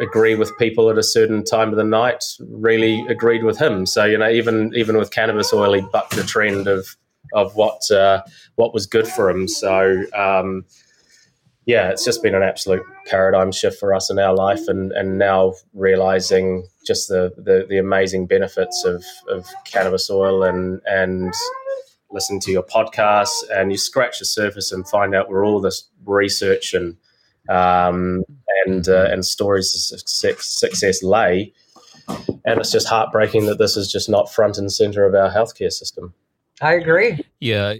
agree 0.00 0.34
with 0.34 0.56
people 0.58 0.90
at 0.90 0.98
a 0.98 1.02
certain 1.02 1.44
time 1.44 1.70
of 1.70 1.76
the 1.76 1.84
night 1.84 2.24
really 2.40 3.04
agreed 3.08 3.44
with 3.44 3.58
him. 3.58 3.86
So 3.86 4.04
you 4.04 4.18
know, 4.18 4.28
even 4.28 4.72
even 4.74 4.96
with 4.96 5.10
cannabis 5.10 5.52
oil, 5.52 5.72
he 5.72 5.80
bucked 5.80 6.16
the 6.16 6.22
trend 6.22 6.66
of 6.66 6.96
of 7.32 7.54
what 7.56 7.90
uh, 7.90 8.22
what 8.56 8.74
was 8.74 8.86
good 8.86 9.06
for 9.06 9.30
him. 9.30 9.48
So 9.48 10.04
um, 10.14 10.64
yeah, 11.66 11.90
it's 11.90 12.04
just 12.04 12.22
been 12.22 12.34
an 12.34 12.42
absolute 12.42 12.82
paradigm 13.06 13.52
shift 13.52 13.78
for 13.78 13.94
us 13.94 14.10
in 14.10 14.18
our 14.18 14.34
life, 14.34 14.68
and 14.68 14.92
and 14.92 15.18
now 15.18 15.54
realizing 15.74 16.66
just 16.86 17.08
the 17.08 17.32
the, 17.36 17.66
the 17.68 17.78
amazing 17.78 18.26
benefits 18.26 18.84
of, 18.84 19.04
of 19.28 19.46
cannabis 19.64 20.10
oil 20.10 20.42
and 20.42 20.80
and 20.86 21.34
listen 22.10 22.40
to 22.40 22.50
your 22.50 22.62
podcasts 22.62 23.42
and 23.52 23.70
you 23.70 23.76
scratch 23.76 24.18
the 24.18 24.24
surface 24.24 24.72
and 24.72 24.88
find 24.88 25.14
out 25.14 25.28
where 25.28 25.44
all 25.44 25.60
this 25.60 25.90
research 26.06 26.72
and 26.72 26.96
um, 27.48 28.24
and 28.66 28.88
uh, 28.88 29.08
and 29.10 29.24
stories 29.24 29.74
of 29.74 29.80
success, 29.80 30.46
success 30.46 31.02
lay. 31.02 31.52
And 32.44 32.58
it's 32.58 32.72
just 32.72 32.88
heartbreaking 32.88 33.46
that 33.46 33.58
this 33.58 33.76
is 33.76 33.92
just 33.92 34.08
not 34.08 34.32
front 34.32 34.56
and 34.56 34.72
center 34.72 35.04
of 35.04 35.14
our 35.14 35.30
healthcare 35.30 35.72
system. 35.72 36.14
I 36.62 36.74
agree. 36.74 37.20
Yeah, 37.40 37.74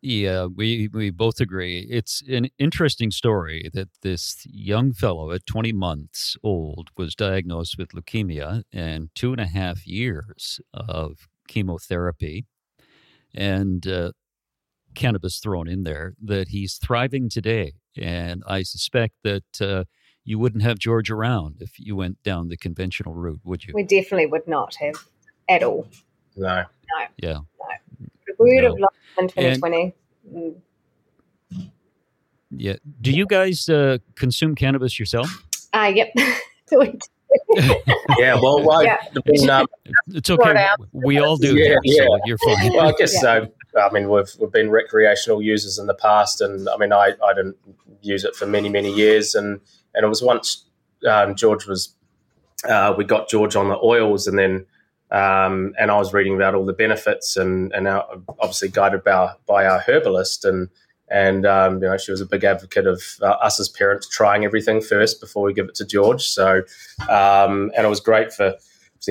yeah, 0.00 0.44
we 0.44 0.88
we 0.92 1.08
both 1.08 1.40
agree. 1.40 1.86
It's 1.90 2.22
an 2.28 2.48
interesting 2.58 3.10
story 3.10 3.70
that 3.72 3.88
this 4.02 4.46
young 4.46 4.92
fellow 4.92 5.32
at 5.32 5.46
20 5.46 5.72
months 5.72 6.36
old 6.42 6.90
was 6.96 7.14
diagnosed 7.14 7.76
with 7.78 7.90
leukemia 7.92 8.64
and 8.70 9.08
two 9.14 9.32
and 9.32 9.40
a 9.40 9.46
half 9.46 9.86
years 9.86 10.60
of 10.74 11.28
chemotherapy, 11.48 12.44
and 13.34 13.86
uh, 13.86 14.12
cannabis 14.94 15.38
thrown 15.38 15.68
in 15.68 15.84
there. 15.84 16.14
That 16.22 16.48
he's 16.48 16.74
thriving 16.74 17.28
today, 17.28 17.74
and 17.96 18.42
I 18.46 18.62
suspect 18.62 19.14
that. 19.24 19.60
Uh, 19.60 19.84
you 20.26 20.38
wouldn't 20.38 20.62
have 20.62 20.78
George 20.78 21.10
around 21.10 21.56
if 21.60 21.78
you 21.78 21.96
went 21.96 22.22
down 22.22 22.48
the 22.48 22.56
conventional 22.56 23.12
route, 23.12 23.42
would 23.44 23.62
you? 23.62 23.74
We 23.74 23.82
definitely 23.82 24.24
would 24.24 24.48
not 24.48 24.74
have 24.76 24.94
at 25.50 25.62
all. 25.62 25.86
No. 26.34 26.64
No. 26.64 27.06
Yeah. 27.18 27.32
No 27.32 27.44
we 28.38 28.54
would 28.54 28.64
have 28.64 28.78
lost 28.78 28.94
in 29.18 29.28
2020. 29.28 29.94
And, 30.32 30.54
mm. 31.52 31.70
Yeah. 32.50 32.76
Do 33.00 33.10
you 33.10 33.26
guys 33.26 33.68
uh, 33.68 33.98
consume 34.14 34.54
cannabis 34.54 34.98
yourself? 34.98 35.44
Uh, 35.72 35.92
yep. 35.94 36.12
yeah, 38.18 38.34
well, 38.40 38.64
well 38.64 38.82
yeah. 38.82 38.98
Been, 39.24 39.50
um, 39.50 39.66
it's 40.08 40.30
okay. 40.30 40.66
We 40.92 41.18
all 41.18 41.36
do. 41.36 41.56
Yeah, 41.56 41.76
yeah. 41.84 42.04
So 42.06 42.18
you're 42.24 42.38
fine. 42.38 42.72
Well, 42.72 42.88
I 42.88 42.92
guess 42.96 43.14
yeah. 43.14 43.20
so. 43.20 43.48
I 43.76 43.90
mean, 43.90 44.08
we've 44.08 44.30
we've 44.38 44.52
been 44.52 44.70
recreational 44.70 45.42
users 45.42 45.78
in 45.78 45.86
the 45.86 45.94
past, 45.94 46.40
and 46.40 46.68
I 46.68 46.76
mean, 46.76 46.92
I, 46.92 47.14
I 47.24 47.34
didn't 47.34 47.56
use 48.02 48.24
it 48.24 48.34
for 48.36 48.46
many 48.46 48.68
many 48.68 48.92
years, 48.92 49.34
and 49.34 49.60
and 49.94 50.04
it 50.04 50.08
was 50.08 50.22
once 50.22 50.66
um, 51.08 51.34
George 51.34 51.66
was, 51.66 51.94
uh, 52.68 52.94
we 52.96 53.04
got 53.04 53.28
George 53.28 53.56
on 53.56 53.68
the 53.68 53.78
oils, 53.82 54.26
and 54.26 54.38
then 54.38 54.66
um, 55.10 55.74
and 55.78 55.92
I 55.92 55.96
was 55.96 56.12
reading 56.12 56.34
about 56.34 56.54
all 56.56 56.64
the 56.64 56.72
benefits 56.72 57.36
and, 57.36 57.72
and 57.72 57.86
our, 57.86 58.04
obviously 58.40 58.68
guided 58.68 59.04
by, 59.04 59.32
by 59.46 59.64
our 59.64 59.78
herbalist. 59.78 60.44
And, 60.44 60.68
and 61.08 61.46
um, 61.46 61.74
you 61.74 61.88
know, 61.88 61.96
she 61.96 62.10
was 62.10 62.20
a 62.20 62.26
big 62.26 62.42
advocate 62.42 62.86
of 62.86 63.02
uh, 63.22 63.26
us 63.26 63.60
as 63.60 63.68
parents 63.68 64.08
trying 64.08 64.44
everything 64.44 64.80
first 64.80 65.20
before 65.20 65.44
we 65.44 65.54
give 65.54 65.68
it 65.68 65.76
to 65.76 65.86
George. 65.86 66.22
So, 66.22 66.62
um, 67.08 67.70
and 67.76 67.86
it 67.86 67.88
was 67.88 68.00
great 68.00 68.32
for 68.32 68.54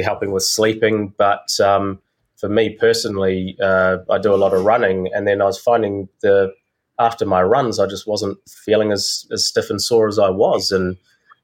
helping 0.04 0.32
with 0.32 0.44
sleeping. 0.44 1.14
But 1.18 1.58
um, 1.62 2.02
for 2.44 2.50
me 2.50 2.72
personally, 2.72 3.56
uh, 3.64 4.00
I 4.10 4.18
do 4.18 4.34
a 4.34 4.36
lot 4.36 4.54
of 4.54 4.66
running. 4.66 5.08
And 5.14 5.26
then 5.26 5.42
I 5.42 5.46
was 5.46 5.58
finding 5.58 6.10
the, 6.22 6.54
after 7.00 7.26
my 7.26 7.42
runs, 7.42 7.80
I 7.80 7.88
just 7.88 8.06
wasn't 8.06 8.38
feeling 8.50 8.92
as, 8.92 9.26
as 9.32 9.46
stiff 9.46 9.70
and 9.70 9.82
sore 9.82 10.10
as 10.10 10.20
I 10.20 10.30
was. 10.30 10.70
And, 10.70 10.98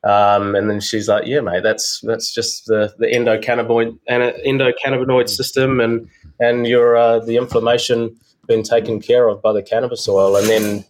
um, 0.03 0.55
and 0.55 0.69
then 0.69 0.81
she's 0.81 1.07
like, 1.07 1.25
"Yeah, 1.25 1.39
mate, 1.41 1.63
that's 1.63 1.99
that's 2.03 2.33
just 2.33 2.67
the 2.67 2.93
the 2.99 3.07
endocannabinoid 3.07 3.97
endocannabinoid 4.09 5.27
system, 5.27 5.81
and 5.81 6.07
and 6.39 6.65
your 6.65 6.95
uh, 6.95 7.19
the 7.19 7.35
inflammation 7.35 8.15
being 8.47 8.63
taken 8.63 9.01
care 9.01 9.27
of 9.27 9.41
by 9.41 9.51
the 9.51 9.61
cannabis 9.61 10.07
oil." 10.07 10.37
And 10.37 10.47
then 10.47 10.85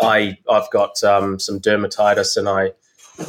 I 0.00 0.38
I've 0.50 0.68
got 0.70 1.04
um, 1.04 1.38
some 1.38 1.60
dermatitis, 1.60 2.36
and 2.36 2.48
I 2.48 2.72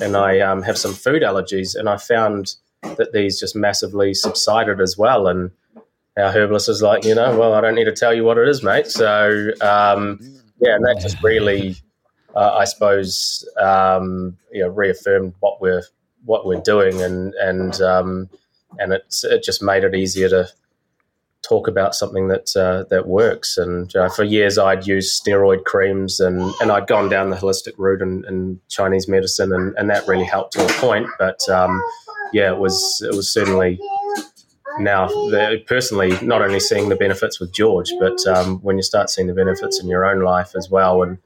and 0.04 0.18
I 0.18 0.40
um, 0.40 0.64
have 0.64 0.80
some 0.80 0.96
food 0.96 1.22
allergies, 1.22 1.76
and 1.76 1.88
I 1.88 1.98
found 1.98 2.56
that 2.82 3.14
these 3.14 3.40
just 3.40 3.56
massively 3.56 4.16
subsided 4.16 4.82
as 4.82 4.98
well. 4.98 5.28
And 5.28 5.52
our 6.18 6.32
herbalist 6.32 6.70
is 6.70 6.82
like, 6.82 7.06
you 7.06 7.16
know, 7.16 7.38
well, 7.38 7.54
I 7.54 7.62
don't 7.62 7.76
need 7.76 7.86
to 7.86 7.94
tell 7.94 8.14
you 8.14 8.24
what 8.24 8.38
it 8.38 8.48
is, 8.48 8.64
mate. 8.64 8.88
So 8.88 9.50
um, 9.62 10.20
yeah, 10.60 10.76
and 10.76 10.86
that 10.86 11.00
just 11.02 11.22
really 11.24 11.76
uh, 12.36 12.56
I 12.58 12.66
suppose, 12.66 13.48
um, 13.62 14.38
you 14.52 14.62
know, 14.62 14.70
reaffirmed 14.70 15.34
what 15.40 15.62
we're 15.62 15.84
what 16.26 16.46
we're 16.46 16.62
doing, 16.62 17.02
and 17.02 17.34
and 17.36 17.80
um, 17.82 18.30
and 18.80 18.94
it 18.94 19.16
it 19.24 19.44
just 19.44 19.62
made 19.62 19.84
it 19.84 19.96
easier 19.96 20.30
to 20.30 20.48
talk 21.44 21.68
about 21.68 21.94
something 21.94 22.30
that 22.30 22.56
uh, 22.56 22.86
that 22.90 23.08
works. 23.08 23.58
And 23.58 23.96
uh, 23.96 24.10
for 24.10 24.24
years, 24.24 24.58
I'd 24.58 24.88
used 24.88 25.24
steroid 25.24 25.64
creams, 25.66 26.20
and, 26.20 26.54
and 26.60 26.72
I'd 26.72 26.88
gone 26.88 27.10
down 27.10 27.30
the 27.30 27.36
holistic 27.36 27.74
route 27.78 28.02
and, 28.02 28.26
and 28.26 28.60
Chinese 28.70 29.08
medicine, 29.08 29.54
and, 29.54 29.76
and 29.78 29.90
that 29.90 30.08
really 30.08 30.26
helped 30.26 30.54
to 30.54 30.66
a 30.66 30.70
point. 30.80 31.08
But 31.20 31.48
um, 31.50 31.84
yeah, 32.32 32.52
it 32.52 32.58
was 32.58 33.06
it 33.08 33.16
was 33.16 33.32
certainly 33.32 33.80
now 34.80 35.08
personally 35.68 36.18
not 36.22 36.42
only 36.42 36.60
seeing 36.60 36.90
the 36.90 36.96
benefits 36.96 37.40
with 37.40 37.54
George, 37.54 37.92
but 38.00 38.26
um, 38.28 38.60
when 38.60 38.78
you 38.78 38.84
start 38.84 39.10
seeing 39.10 39.28
the 39.28 39.34
benefits 39.34 39.80
in 39.82 39.88
your 39.88 40.06
own 40.06 40.24
life 40.24 40.54
as 40.56 40.70
well, 40.70 41.04
and 41.04 41.18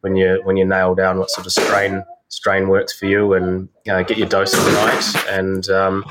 when 0.00 0.16
you 0.16 0.40
when 0.44 0.56
you 0.56 0.64
nail 0.64 0.94
down 0.94 1.18
what 1.18 1.30
sort 1.30 1.46
of 1.46 1.52
strain 1.52 2.04
strain 2.28 2.68
works 2.68 2.96
for 2.96 3.06
you 3.06 3.34
and 3.34 3.68
uh, 3.88 4.02
get 4.02 4.18
your 4.18 4.28
dose 4.28 4.54
of 4.54 4.64
the 4.64 4.72
night. 4.72 5.28
And 5.30 5.68
um, 5.70 6.04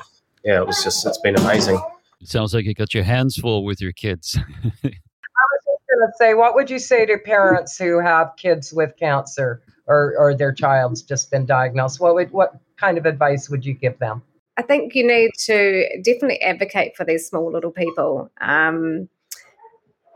yeah, 0.44 0.60
it 0.60 0.68
was 0.68 0.84
just 0.84 1.06
it's 1.06 1.18
been 1.20 1.36
amazing. 1.38 1.80
It 2.22 2.28
sounds 2.28 2.54
like 2.54 2.66
you 2.66 2.74
got 2.74 2.94
your 2.94 3.04
hands 3.04 3.36
full 3.36 3.66
with 3.66 3.82
your 3.82 3.92
kids. 3.92 4.38
I 4.38 4.44
was 4.44 5.62
just 5.66 5.84
going 5.90 6.08
to 6.08 6.12
say, 6.18 6.34
what 6.34 6.56
would 6.56 6.70
you 6.70 6.80
say 6.80 7.06
to 7.06 7.18
parents 7.18 7.78
who 7.78 8.00
have 8.00 8.32
kids 8.38 8.74
with 8.74 8.96
cancer 8.98 9.62
or, 9.88 10.16
or 10.18 10.34
their 10.34 10.54
child's 10.54 11.02
just 11.02 11.30
been 11.30 11.46
diagnosed? 11.46 12.00
What 12.00 12.16
would 12.16 12.32
what 12.32 12.56
kind 12.78 12.98
of 12.98 13.06
advice 13.06 13.50
would 13.50 13.66
you 13.66 13.74
give 13.74 14.00
them? 14.00 14.24
I 14.58 14.62
think 14.62 14.96
you 14.96 15.06
need 15.06 15.32
to 15.46 16.02
definitely 16.02 16.42
advocate 16.42 16.96
for 16.96 17.04
these 17.04 17.28
small 17.28 17.52
little 17.52 17.72
people. 17.72 18.32
Um, 18.40 19.10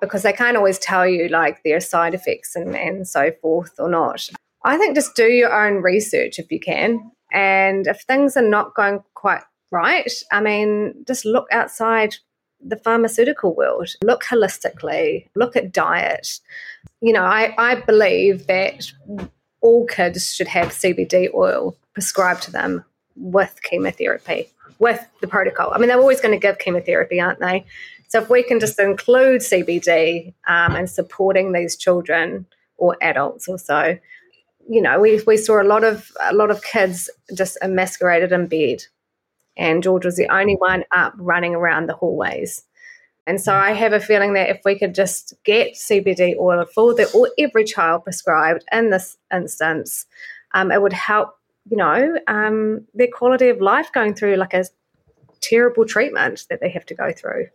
because 0.02 0.23
they 0.23 0.34
can't 0.34 0.58
always 0.58 0.80
tell 0.80 1.08
you 1.08 1.28
like 1.28 1.63
their 1.63 1.80
side 1.80 2.13
effects 2.13 2.56
and, 2.56 2.75
and 2.75 3.08
so 3.08 3.32
forth 3.41 3.73
or 3.80 3.89
not. 3.89 4.30
I 4.63 4.78
think 4.78 4.95
just 4.95 5.15
do 5.15 5.28
your 5.28 5.54
own 5.54 5.82
research 5.82 6.39
if 6.39 6.52
you 6.52 6.60
can. 6.60 7.12
And 7.32 7.88
if 7.88 8.02
things 8.02 8.36
are 8.36 8.47
not 8.47 8.75
going 8.75 9.04
quite 9.13 9.41
right, 9.71 10.12
I 10.32 10.41
mean, 10.41 11.04
just 11.06 11.25
look 11.25 11.47
outside 11.52 12.15
the 12.62 12.78
pharmaceutical 12.78 13.56
world, 13.56 13.89
look 14.04 14.23
holistically, 14.23 15.28
look 15.36 15.56
at 15.56 15.71
diet. 15.71 16.39
You 17.02 17.13
know, 17.13 17.23
I, 17.23 17.54
I 17.58 17.75
believe 17.75 18.47
that 18.47 18.91
all 19.62 19.86
kids 19.86 20.34
should 20.34 20.47
have 20.47 20.69
CBD 20.69 21.34
oil 21.34 21.75
prescribed 21.93 22.43
to 22.43 22.52
them 22.52 22.84
with 23.19 23.60
chemotherapy, 23.63 24.49
with 24.79 25.05
the 25.21 25.27
protocol. 25.27 25.71
I 25.73 25.77
mean, 25.77 25.89
they're 25.89 25.99
always 25.99 26.21
going 26.21 26.34
to 26.34 26.39
give 26.39 26.60
chemotherapy, 26.60 27.19
aren't 27.19 27.39
they? 27.39 27.65
So 28.08 28.21
if 28.21 28.29
we 28.29 28.41
can 28.41 28.60
just 28.60 28.80
include 28.80 29.41
CBD 29.41 30.34
um, 30.47 30.76
and 30.76 30.89
supporting 30.89 31.51
these 31.51 31.76
children 31.76 32.47
or 32.78 32.97
adults 33.01 33.47
or 33.47 33.59
so, 33.59 33.97
you 34.67 34.82
know, 34.82 34.99
we, 34.99 35.22
we 35.28 35.38
saw 35.38 35.61
a 35.61 35.63
lot 35.63 35.84
of 35.84 36.11
a 36.22 36.34
lot 36.34 36.51
of 36.51 36.63
kids 36.63 37.09
just 37.36 37.57
emasculated 37.61 38.32
in 38.32 38.47
bed, 38.47 38.84
and 39.57 39.84
George 39.84 40.05
was 40.05 40.15
the 40.15 40.32
only 40.32 40.55
one 40.55 40.84
up 40.95 41.13
running 41.17 41.55
around 41.55 41.88
the 41.88 41.95
hallways. 41.95 42.63
And 43.30 43.39
so 43.39 43.53
I 43.53 43.74
have 43.74 43.93
a 43.93 43.99
feeling 43.99 44.34
that 44.34 44.49
if 44.49 44.61
we 44.65 44.78
could 44.78 44.95
just 44.95 45.36
get 45.43 45.76
CBD 45.76 46.36
oil 46.39 46.65
for 46.65 46.95
the 46.95 47.07
or 47.11 47.30
every 47.38 47.63
child 47.63 48.03
prescribed 48.03 48.63
in 48.72 48.89
this 48.89 49.17
instance, 49.32 50.07
um, 50.55 50.72
it 50.72 50.82
would 50.82 50.93
help, 50.93 51.38
you 51.66 51.78
know, 51.78 52.18
um, 52.28 52.86
their 52.93 53.10
quality 53.14 53.49
of 53.49 53.62
life 53.62 53.91
going 53.93 54.16
through 54.16 54.36
like 54.36 54.53
a 54.53 54.66
terrible 55.41 55.86
treatment 55.86 56.45
that 56.49 56.60
they 56.62 56.70
have 56.70 56.86
to 56.86 56.95
go 56.95 57.12
through 57.12 57.47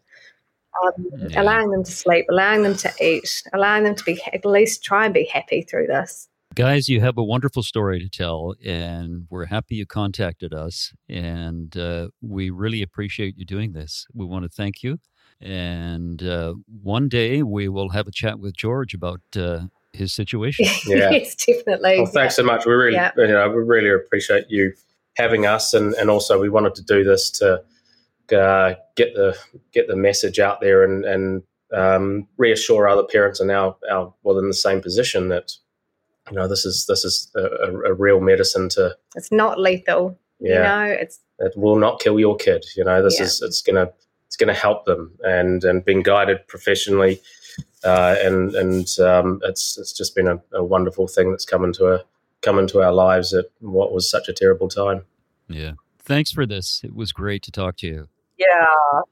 um, 0.82 1.06
yeah. 1.28 1.40
allowing 1.40 1.70
them 1.70 1.84
to 1.84 1.90
sleep, 1.90 2.26
allowing 2.30 2.62
them 2.62 2.76
to 2.76 2.92
eat, 3.00 3.42
allowing 3.52 3.84
them 3.84 3.94
to 3.94 4.04
be 4.04 4.20
at 4.32 4.44
least 4.44 4.84
try 4.84 5.04
and 5.04 5.14
be 5.14 5.24
happy 5.24 5.62
through 5.62 5.86
this. 5.86 6.28
Guys, 6.54 6.88
you 6.88 7.00
have 7.00 7.18
a 7.18 7.24
wonderful 7.24 7.64
story 7.64 7.98
to 7.98 8.08
tell, 8.08 8.54
and 8.64 9.26
we're 9.28 9.46
happy 9.46 9.76
you 9.76 9.86
contacted 9.86 10.54
us. 10.54 10.92
And 11.08 11.76
uh, 11.76 12.08
we 12.20 12.50
really 12.50 12.80
appreciate 12.80 13.36
you 13.36 13.44
doing 13.44 13.72
this. 13.72 14.06
We 14.14 14.24
want 14.24 14.44
to 14.44 14.48
thank 14.48 14.82
you 14.82 14.98
And 15.40 16.22
uh, 16.22 16.54
one 16.82 17.08
day 17.08 17.42
we 17.42 17.68
will 17.68 17.88
have 17.90 18.06
a 18.06 18.12
chat 18.12 18.38
with 18.38 18.56
George 18.56 18.94
about 18.94 19.20
uh, 19.36 19.62
his 19.94 20.12
situation. 20.20 20.66
Yeah. 20.86 21.10
yes, 21.10 21.34
definitely. 21.34 21.98
Well, 21.98 22.06
thanks 22.06 22.34
yeah. 22.34 22.42
so 22.42 22.42
much. 22.42 22.66
We 22.66 22.72
really, 22.72 22.94
yeah. 22.94 23.12
you 23.16 23.28
know, 23.28 23.48
we 23.48 23.62
really 23.62 23.90
appreciate 23.90 24.46
you 24.48 24.72
having 25.16 25.46
us, 25.46 25.72
and, 25.74 25.94
and 25.94 26.10
also 26.10 26.40
we 26.40 26.48
wanted 26.48 26.74
to 26.76 26.82
do 26.82 27.04
this 27.04 27.30
to 27.30 27.62
uh, 28.32 28.74
get 28.96 29.14
the 29.14 29.36
get 29.72 29.88
the 29.88 29.96
message 29.96 30.38
out 30.38 30.60
there 30.60 30.82
and 30.82 31.04
and 31.04 31.42
um, 31.72 32.26
reassure 32.36 32.88
other 32.88 33.04
parents 33.04 33.40
and 33.40 33.50
our 33.50 33.76
our 33.90 34.12
well 34.22 34.38
in 34.38 34.48
the 34.48 34.54
same 34.54 34.80
position 34.80 35.28
that 35.28 35.52
you 36.30 36.36
know 36.36 36.48
this 36.48 36.64
is 36.64 36.86
this 36.86 37.04
is 37.04 37.30
a, 37.36 37.90
a 37.90 37.94
real 37.94 38.20
medicine 38.20 38.68
to. 38.70 38.96
It's 39.14 39.32
not 39.32 39.58
lethal. 39.58 40.18
Yeah, 40.40 40.54
you 40.54 40.62
know, 40.88 40.96
it's 41.00 41.20
it 41.38 41.52
will 41.56 41.76
not 41.76 42.00
kill 42.00 42.18
your 42.18 42.36
kid. 42.36 42.64
You 42.76 42.84
know, 42.84 43.02
this 43.02 43.18
yeah. 43.18 43.26
is 43.26 43.42
it's 43.42 43.62
gonna 43.62 43.90
it's 44.26 44.36
gonna 44.36 44.54
help 44.54 44.84
them 44.84 45.12
and 45.22 45.62
and 45.64 45.84
being 45.84 46.02
guided 46.02 46.46
professionally. 46.48 47.20
Uh, 47.84 48.16
and 48.20 48.54
and 48.54 48.98
um, 49.00 49.40
it's 49.44 49.76
it's 49.78 49.92
just 49.92 50.14
been 50.14 50.26
a, 50.26 50.40
a, 50.52 50.64
wonderful 50.64 51.06
thing 51.06 51.30
that's 51.30 51.44
come 51.44 51.64
into 51.64 51.86
a 51.86 52.02
come 52.40 52.58
into 52.58 52.80
our 52.80 52.92
lives 52.92 53.34
at 53.34 53.46
what 53.60 53.92
was 53.92 54.08
such 54.08 54.28
a 54.28 54.32
terrible 54.32 54.68
time. 54.68 55.04
Yeah, 55.48 55.72
thanks 55.98 56.30
for 56.30 56.46
this. 56.46 56.80
It 56.82 56.94
was 56.94 57.12
great 57.12 57.42
to 57.42 57.50
talk 57.50 57.76
to 57.78 57.86
you. 57.86 58.08
Yeah, 58.38 59.02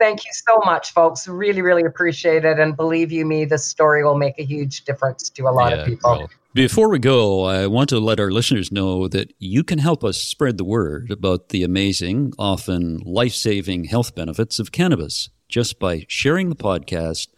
thank 0.00 0.24
you 0.24 0.32
so 0.32 0.60
much, 0.64 0.92
folks. 0.92 1.28
Really, 1.28 1.62
really 1.62 1.84
appreciate 1.84 2.44
it. 2.44 2.58
And 2.58 2.76
believe 2.76 3.12
you 3.12 3.24
me, 3.24 3.44
this 3.44 3.64
story 3.64 4.02
will 4.02 4.18
make 4.18 4.38
a 4.38 4.44
huge 4.44 4.84
difference 4.84 5.30
to 5.30 5.44
a 5.44 5.52
lot 5.52 5.70
yeah, 5.70 5.78
of 5.78 5.86
people. 5.86 6.10
Well, 6.10 6.30
before 6.52 6.88
we 6.88 6.98
go, 6.98 7.44
I 7.44 7.68
want 7.68 7.90
to 7.90 8.00
let 8.00 8.18
our 8.18 8.32
listeners 8.32 8.72
know 8.72 9.06
that 9.06 9.32
you 9.38 9.62
can 9.62 9.78
help 9.78 10.02
us 10.02 10.18
spread 10.18 10.58
the 10.58 10.64
word 10.64 11.12
about 11.12 11.50
the 11.50 11.62
amazing, 11.62 12.32
often 12.40 12.98
life 13.04 13.34
saving 13.34 13.84
health 13.84 14.16
benefits 14.16 14.58
of 14.58 14.72
cannabis 14.72 15.30
just 15.48 15.78
by 15.78 16.04
sharing 16.08 16.48
the 16.48 16.56
podcast, 16.56 17.28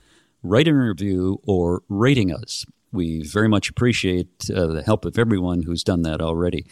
writing 0.43 0.74
a 0.74 0.88
review, 0.88 1.40
or 1.47 1.82
rating 1.88 2.32
us. 2.32 2.64
We 2.93 3.22
very 3.22 3.49
much 3.49 3.70
appreciate 3.70 4.51
uh, 4.51 4.66
the 4.66 4.82
help 4.82 5.05
of 5.05 5.18
everyone 5.18 5.62
who's 5.62 5.82
done 5.82 6.03
that 6.03 6.20
already 6.20 6.66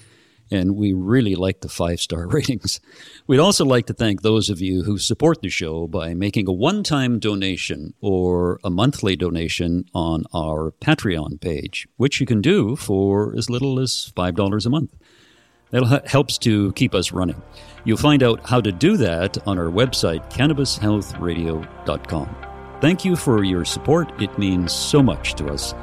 and 0.51 0.77
we 0.77 0.93
really 0.93 1.35
like 1.35 1.61
the 1.61 1.69
five 1.69 2.01
star 2.01 2.27
ratings. 2.29 2.81
We'd 3.27 3.39
also 3.39 3.65
like 3.65 3.87
to 3.87 3.95
thank 3.95 4.23
those 4.23 4.51
of 4.51 4.61
you 4.61 4.83
who 4.83 4.99
support 4.99 5.43
the 5.43 5.49
show 5.49 5.87
by 5.87 6.15
making 6.15 6.49
a 6.49 6.53
one 6.53 6.83
time 6.83 7.19
donation 7.19 7.95
or 8.01 8.59
a 8.65 8.71
monthly 8.71 9.17
donation 9.17 9.85
on 9.95 10.25
our 10.35 10.73
Patreon 10.81 11.41
page, 11.41 11.87
which 11.97 12.21
you 12.21 12.27
can 12.27 12.41
do 12.41 12.77
for 12.77 13.35
as 13.37 13.51
little 13.51 13.79
as 13.79 14.13
$5 14.17 14.67
a 14.67 14.71
month. 14.71 14.91
That 15.71 16.09
helps 16.09 16.37
to 16.39 16.73
keep 16.73 16.97
us 16.97 17.13
running. 17.13 17.41
You'll 17.85 17.97
find 17.97 18.25
out 18.25 18.49
how 18.49 18.61
to 18.61 18.73
do 18.73 18.97
that 18.97 19.39
on 19.47 19.57
our 19.57 19.71
website, 19.71 20.29
cannabishealthradio.com. 20.33 22.50
Thank 22.81 23.05
you 23.05 23.15
for 23.15 23.45
your 23.45 23.67
support. 23.67 24.11
It 24.23 24.39
means 24.39 24.73
so 24.73 25.03
much 25.03 25.35
to 25.35 25.49
us. 25.49 25.75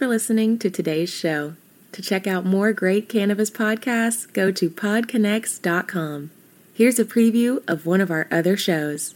For 0.00 0.06
listening 0.06 0.58
to 0.58 0.70
today's 0.70 1.10
show. 1.10 1.52
To 1.92 2.00
check 2.00 2.26
out 2.26 2.46
more 2.46 2.72
great 2.72 3.06
cannabis 3.06 3.50
podcasts, 3.50 4.32
go 4.32 4.50
to 4.50 4.70
podconnects.com. 4.70 6.30
Here's 6.72 6.98
a 6.98 7.04
preview 7.04 7.62
of 7.68 7.84
one 7.84 8.00
of 8.00 8.10
our 8.10 8.26
other 8.30 8.56
shows. 8.56 9.14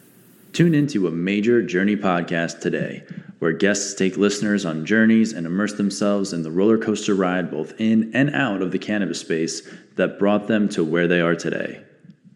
Tune 0.53 0.75
into 0.75 1.07
a 1.07 1.11
major 1.11 1.63
journey 1.63 1.97
podcast 1.97 2.61
today, 2.61 3.03
where 3.39 3.53
guests 3.53 3.95
take 3.95 4.19
listeners 4.19 4.67
on 4.67 4.85
journeys 4.85 5.33
and 5.33 5.47
immerse 5.47 5.73
themselves 5.73 6.35
in 6.35 6.43
the 6.43 6.51
roller 6.51 6.77
coaster 6.77 7.15
ride 7.15 7.51
both 7.51 7.73
in 7.81 8.15
and 8.15 8.35
out 8.35 8.61
of 8.61 8.71
the 8.71 8.79
cannabis 8.79 9.21
space 9.21 9.67
that 9.97 10.19
brought 10.19 10.49
them 10.49 10.69
to 10.69 10.85
where 10.85 11.09
they 11.09 11.23
are 11.23 11.35
today. 11.35 11.81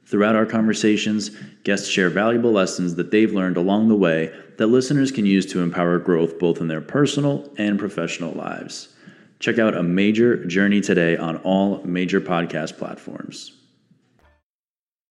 Throughout 0.07 0.37
our 0.37 0.47
conversations, 0.47 1.33
guests 1.65 1.87
share 1.87 2.09
valuable 2.09 2.53
lessons 2.53 2.95
that 2.95 3.11
they've 3.11 3.31
learned 3.31 3.59
along 3.59 3.89
the 3.89 3.95
way 3.95 4.33
that 4.59 4.67
listeners 4.67 5.11
can 5.11 5.25
use 5.25 5.47
to 5.47 5.63
empower 5.63 5.99
growth 5.99 6.39
both 6.39 6.61
in 6.61 6.69
their 6.69 6.81
personal 6.81 7.51
and 7.57 7.79
professional 7.79 8.33
lives. 8.33 8.95
Check 9.41 9.59
out 9.59 9.77
a 9.77 9.83
major 9.83 10.45
journey 10.45 10.81
today 10.81 11.17
on 11.17 11.37
all 11.39 11.83
major 11.85 12.21
podcast 12.21 12.77
platforms. 12.77 13.58